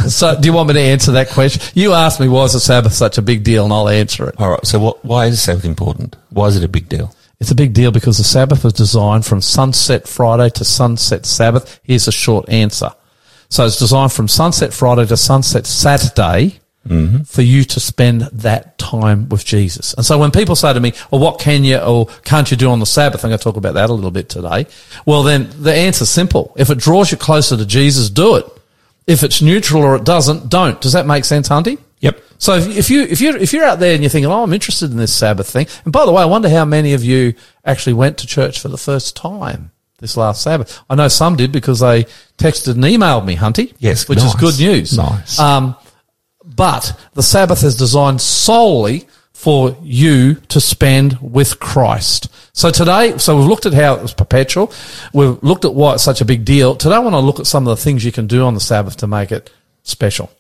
[0.08, 1.62] So do you want me to answer that question?
[1.74, 3.66] You asked me, why is the Sabbath such a big deal?
[3.66, 4.40] And I'll answer it.
[4.40, 4.66] All right.
[4.66, 6.16] So, what, why is the Sabbath important?
[6.30, 7.14] Why is it a big deal?
[7.40, 11.80] It's a big deal because the Sabbath was designed from sunset Friday to sunset Sabbath.
[11.84, 12.92] Here's a short answer.
[13.50, 16.60] So it's designed from sunset Friday to sunset Saturday
[17.26, 19.94] for you to spend that time with Jesus.
[19.96, 22.70] And so when people say to me, well, what can you or can't you do
[22.70, 23.26] on the Sabbath?
[23.26, 24.68] I'm going to talk about that a little bit today.
[25.06, 26.54] Well, then the answer's simple.
[26.58, 28.46] If it draws you closer to Jesus, do it.
[29.06, 30.80] If it's neutral or it doesn't, don't.
[30.80, 31.78] Does that make sense, Hunty?
[32.00, 32.22] Yep.
[32.38, 34.54] So if, if you if you if you're out there and you're thinking, oh, I'm
[34.54, 37.34] interested in this Sabbath thing, and by the way, I wonder how many of you
[37.66, 40.80] actually went to church for the first time this last Sabbath.
[40.90, 42.04] I know some did because they
[42.38, 43.74] texted and emailed me, Hunty.
[43.80, 44.96] Yes, which is good news.
[44.96, 45.40] Nice.
[45.40, 45.76] Um,
[46.46, 52.30] but the Sabbath is designed solely for you to spend with Christ.
[52.54, 54.72] So today, so we've looked at how it was perpetual.
[55.14, 56.76] We've looked at why it's such a big deal.
[56.76, 58.60] Today I want to look at some of the things you can do on the
[58.60, 59.52] Sabbath to make it
[59.84, 60.32] special.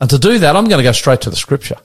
[0.00, 1.76] And to do that, I'm going to go straight to the scripture.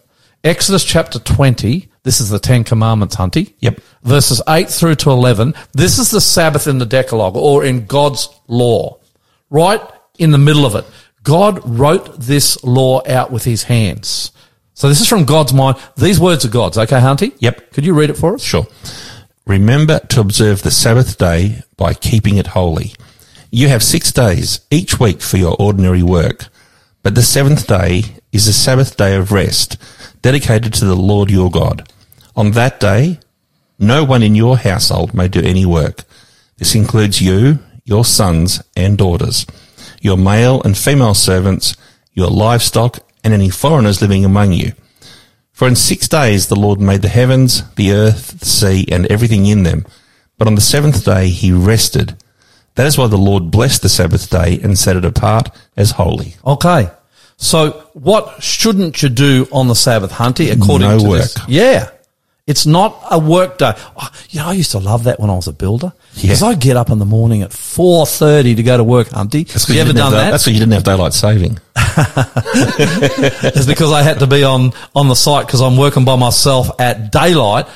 [0.43, 1.89] Exodus chapter 20.
[2.03, 3.53] This is the Ten Commandments, Hunty.
[3.59, 3.81] Yep.
[4.03, 5.55] Verses 8 through to 11.
[5.73, 8.99] This is the Sabbath in the Decalogue or in God's law.
[9.49, 9.81] Right
[10.17, 10.85] in the middle of it.
[11.23, 14.31] God wrote this law out with his hands.
[14.75, 15.77] So this is from God's mind.
[15.97, 16.77] These words are God's.
[16.77, 17.33] Okay, Hunty?
[17.39, 17.71] Yep.
[17.71, 18.43] Could you read it for us?
[18.43, 18.67] Sure.
[19.47, 22.93] Remember to observe the Sabbath day by keeping it holy.
[23.51, 26.47] You have six days each week for your ordinary work,
[27.05, 28.01] but the seventh day
[28.31, 29.77] is a Sabbath day of rest,
[30.23, 31.87] dedicated to the Lord your God.
[32.35, 33.19] On that day,
[33.77, 36.03] no one in your household may do any work.
[36.57, 39.45] This includes you, your sons and daughters,
[40.01, 41.77] your male and female servants,
[42.13, 44.71] your livestock, and any foreigners living among you.
[45.51, 49.45] For in six days the Lord made the heavens, the earth, the sea, and everything
[49.45, 49.85] in them.
[50.39, 52.17] But on the seventh day he rested.
[52.75, 56.35] That is why the Lord blessed the Sabbath day and set it apart as holy.
[56.45, 56.89] Okay.
[57.37, 61.21] So what shouldn't you do on the Sabbath, Hunty, according No to work.
[61.21, 61.37] this?
[61.47, 61.89] Yeah.
[62.47, 63.73] It's not a work day.
[63.97, 65.91] Oh, you know, I used to love that when I was a builder.
[66.21, 66.49] Because Yeah.
[66.49, 69.47] I get up in the morning at 4.30 to go to work, Hunty.
[69.47, 70.31] That's you ever done that?
[70.31, 71.59] That's why you didn't have daylight saving.
[71.75, 76.69] it's because I had to be on, on the site because I'm working by myself
[76.79, 77.67] at daylight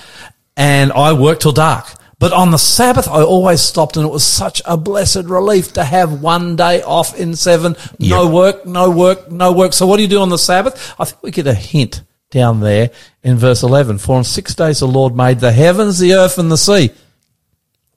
[0.55, 1.88] and I work till dark.
[2.19, 5.83] But on the Sabbath, I always stopped and it was such a blessed relief to
[5.85, 7.77] have one day off in seven.
[7.97, 8.33] No Yep.
[8.33, 9.71] work, no work, no work.
[9.71, 10.93] So what do you do on the Sabbath?
[10.99, 12.91] I think we get a hint down there
[13.23, 13.99] in verse 11.
[13.99, 16.91] For on six days the Lord made the heavens, the earth and the sea.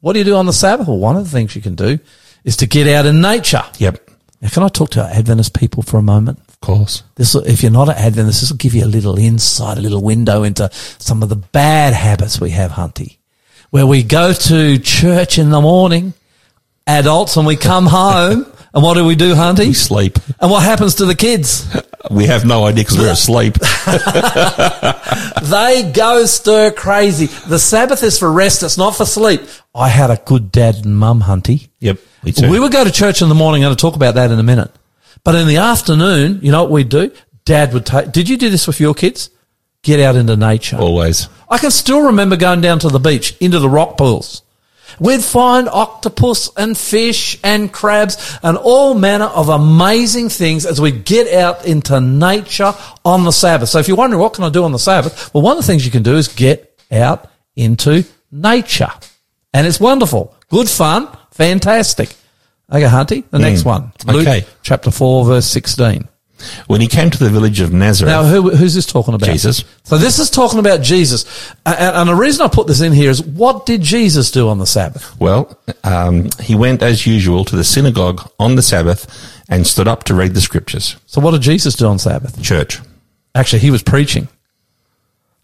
[0.01, 0.87] What do you do on the Sabbath?
[0.87, 1.99] Well, one of the things you can do
[2.45, 3.65] is to get out in nature.
[3.79, 4.09] Yep.
[4.41, 6.39] Now, can I talk to our Adventist people for a moment?
[6.49, 7.03] Of course.
[7.17, 10.03] This, if you're not an Adventist, this will give you a little insight, a little
[10.03, 10.69] window into
[10.99, 13.19] some of the bad habits we have, Hunty.
[13.73, 16.13] Where we go to church in the morning,
[16.87, 18.45] adults, and we come home,
[18.75, 19.75] and what do we do, We Hunty?
[19.75, 20.19] sleep.
[20.39, 21.67] And what happens to the kids?
[22.11, 23.57] We have no idea because we're asleep.
[25.43, 27.27] They go stir crazy.
[27.49, 28.63] The Sabbath is for rest.
[28.63, 29.41] It's not for sleep.
[29.75, 31.69] I had a good dad and mum, Hunty.
[31.81, 31.99] yep.
[32.23, 32.51] Me too.
[32.51, 33.63] We would go to church in the morning.
[33.63, 34.71] and I'm going to talk about that in a minute.
[35.25, 37.11] But in the afternoon, you know what we'd do?
[37.45, 39.31] Dad would take, did you do this with your kids?
[39.83, 40.77] Get out into nature.
[40.77, 41.29] Always.
[41.51, 44.43] I can still remember going down to the beach, into the rock pools.
[45.01, 50.93] We'd find octopus and fish and crabs and all manner of amazing things as we
[50.93, 53.71] get out into nature on the Sabbath.
[53.71, 55.67] So if you're wondering what can I do on the Sabbath, well, one of the
[55.67, 58.91] things you can do is get out into nature.
[59.55, 60.35] And it's wonderful.
[60.49, 61.09] Good fun.
[61.33, 62.15] Fantastic.
[62.71, 63.67] Okay, Hunty, the next mm.
[63.67, 63.93] one.
[64.07, 64.47] Luke Okay.
[64.63, 66.09] chapter 4, verse 16.
[66.67, 69.27] When he came to the village of Nazareth, Now, who, who's this talking about?
[69.29, 69.65] Jesus.
[69.85, 71.25] So this is talking about Jesus.
[71.67, 74.59] And, and the reason I put this in here is what did Jesus do on
[74.59, 75.19] the Sabbath?
[75.21, 79.07] well, um, he went as usual to the synagogue on the Sabbath
[79.49, 80.97] and stood up to read the scriptures.
[81.07, 82.43] So what did Jesus do on Sabbath?
[82.43, 82.81] Church.
[83.35, 84.29] Actually, he was preaching.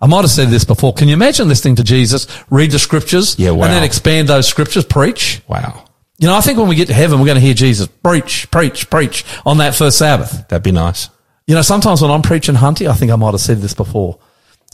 [0.00, 0.92] I might have said this before.
[0.94, 3.64] Can you imagine listening to Jesus read the scriptures Yeah, wow.
[3.64, 5.42] and then expand those scriptures, preach?
[5.48, 5.84] Wow.
[6.18, 8.50] You know, I think when we get to heaven, we're going to hear Jesus preach,
[8.50, 10.48] preach, preach on that first Sabbath.
[10.48, 11.10] That'd be nice.
[11.46, 14.18] You know, sometimes when I'm preaching Hunty, I think I might have said this before.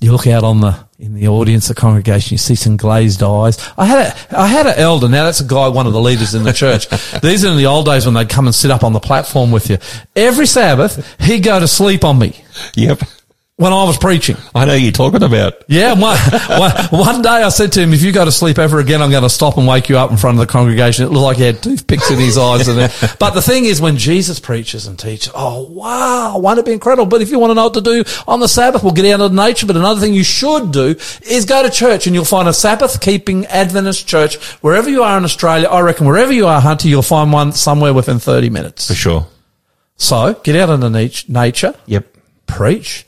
[0.01, 3.59] You look out on the in the audience, the congregation, you see some glazed eyes.
[3.79, 5.09] I had a I had an elder.
[5.09, 6.89] Now that's a guy, one of the leaders in the church.
[7.23, 9.53] These are in the old days when they'd come and sit up on the platform
[9.53, 9.79] with you.
[10.17, 12.43] Every Sabbath, he'd go to sleep on me
[12.75, 13.03] Yep.
[13.57, 14.37] When I was preaching.
[14.53, 15.63] I know you're talking about.
[15.69, 16.19] Yeah, one,
[16.91, 19.23] one, day I said to him, if you go to sleep ever again, I'm going
[19.23, 21.05] to stop and wake you up in front of the congregation.
[21.05, 22.67] It looked like he had toothpicks in his eyes.
[22.67, 22.79] And.
[23.21, 27.07] But the thing is, when Jesus preaches and teaches, oh, wow, won't it be incredible?
[27.07, 29.21] But if you want to know what to do on the Sabbath, we'll get out
[29.21, 29.67] into nature.
[29.67, 33.01] But another thing you should do is go to church and you'll find a Sabbath
[33.01, 35.69] keeping Adventist church wherever you are in Australia.
[35.69, 38.89] I reckon wherever you are, Hunter, you'll find one somewhere within 30 minutes.
[38.89, 39.27] For sure.
[39.97, 42.17] So get out into nat- nature Yep.
[42.47, 43.07] preach,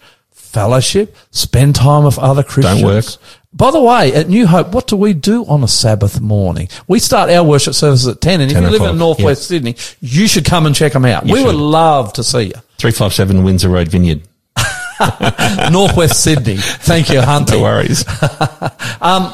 [0.57, 2.81] fellowship, spend time with other Christians.
[2.81, 3.05] Don't work.
[3.53, 6.69] By the way, at New Hope, what do we do on a Sabbath morning?
[6.89, 9.57] We start our worship services at 10, and if you live in northwest yeah.
[9.57, 11.27] Sydney, you should come and check them out.
[11.27, 12.55] You we would love to see you.
[12.78, 14.23] 357 Windsor Road Vineyard.
[15.70, 16.57] northwest Sydney.
[16.57, 17.57] Thank you, Hunter.
[17.57, 18.05] No worries.
[18.99, 19.33] Um,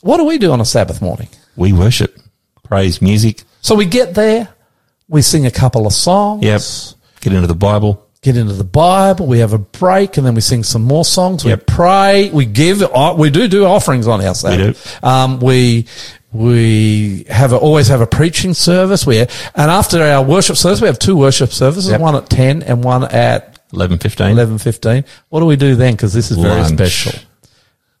[0.00, 1.28] what do we do on a Sabbath morning?
[1.54, 2.18] we worship,
[2.64, 3.44] praise, music.
[3.62, 4.48] So we get there,
[5.08, 6.44] we sing a couple of songs.
[6.44, 6.60] Yep.
[7.20, 8.05] Get into the Bible.
[8.26, 11.44] Get into the Bible, we have a break, and then we sing some more songs.
[11.44, 11.66] We Yep.
[11.66, 15.02] pray, we give, uh, we do do offerings on our Sabbath.
[15.02, 15.86] Um, we
[16.32, 19.06] we have a, always have a preaching service.
[19.06, 22.00] We and after our worship service, we have two worship services, Yep.
[22.00, 24.30] one at ten and one at 11.15.
[24.32, 25.04] eleven fifteen.
[25.30, 25.94] What do we do then?
[25.94, 27.12] Because this is very special.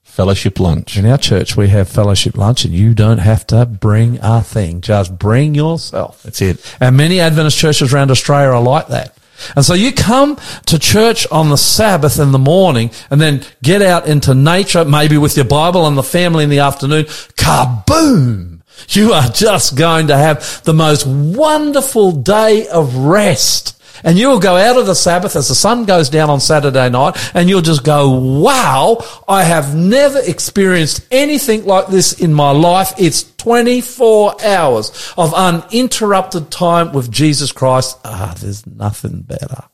[0.02, 0.96] Fellowship lunch.
[0.96, 4.80] In our church, we have fellowship lunch, and you don't have to bring a thing.
[4.80, 6.22] Just bring yourself.
[6.22, 6.58] That's it.
[6.80, 9.15] And many Adventist churches around Australia are like that.
[9.54, 13.82] And so you come to church on the Sabbath in the morning and then get
[13.82, 17.04] out into nature, maybe with your Bible and the family in the afternoon.
[17.04, 18.60] Kaboom!
[18.90, 23.75] You are just going to have the most wonderful day of rest.
[24.06, 27.16] And you'll go out of the Sabbath as the sun goes down on Saturday night
[27.34, 32.94] and you'll just go, wow, I have never experienced anything like this in my life.
[32.98, 37.98] It's 24 hours of uninterrupted time with Jesus Christ.
[38.04, 39.64] Ah, there's nothing better.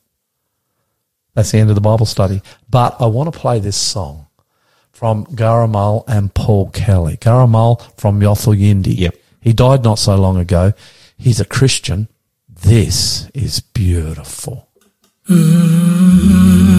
[1.34, 2.40] That's the end of the Bible study.
[2.70, 4.28] But I want to play this song
[4.92, 7.18] from Gurrumul and Paul Kelly.
[7.18, 8.98] Gurrumul from Yothu Yindi.
[8.98, 9.14] Yep.
[9.42, 10.72] He died not so long ago.
[11.18, 12.08] He's a Christian.
[12.64, 14.68] This is beautiful.
[15.28, 16.71] Mm-hmm.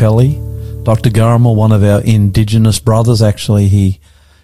[0.00, 0.40] Kelly.
[0.82, 1.10] Dr.
[1.10, 4.00] Gurrumul, one of our Indigenous brothers, actually, he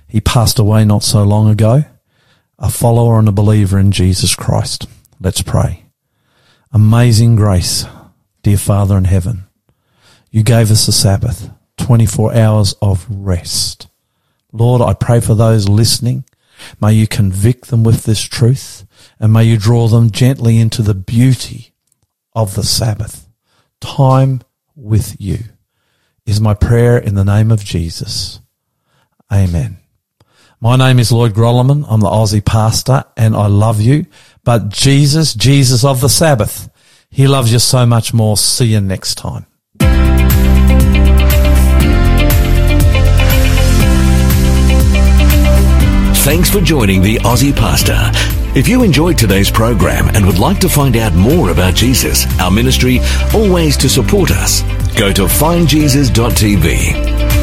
[0.07, 1.87] he passed away not so long ago.
[2.59, 4.87] A follower and a believer in Jesus Christ.
[5.19, 5.87] Let's pray.
[6.73, 7.87] Amazing grace,
[8.43, 9.47] dear Father in heaven.
[10.31, 13.89] You gave us a Sabbath, 24 hours of rest.
[14.53, 16.27] Lord, I pray for those listening.
[16.83, 18.85] May you convict them with this truth
[19.19, 21.73] and may you draw them gently into the beauty
[22.35, 23.27] of the Sabbath.
[23.81, 24.43] Time
[24.87, 25.39] with you
[26.25, 28.41] is my prayer in the name of Jesus.
[29.33, 29.79] Amen.
[30.61, 31.85] My name is Lloyd Grolimund.
[31.89, 34.07] I'm the Aussie pastor and I love you.
[34.45, 36.71] But Jesus, Jesus of the Sabbath,
[37.11, 38.37] he loves you so much more.
[38.37, 39.47] See you next time.
[46.25, 48.36] Thanks for joining the Aussie Pastor.
[48.57, 52.51] If you enjoyed today's program and would like to find out more about Jesus, our
[52.51, 53.01] ministry,
[53.37, 54.63] or ways to support us,
[54.97, 57.36] go to findjesus.tv.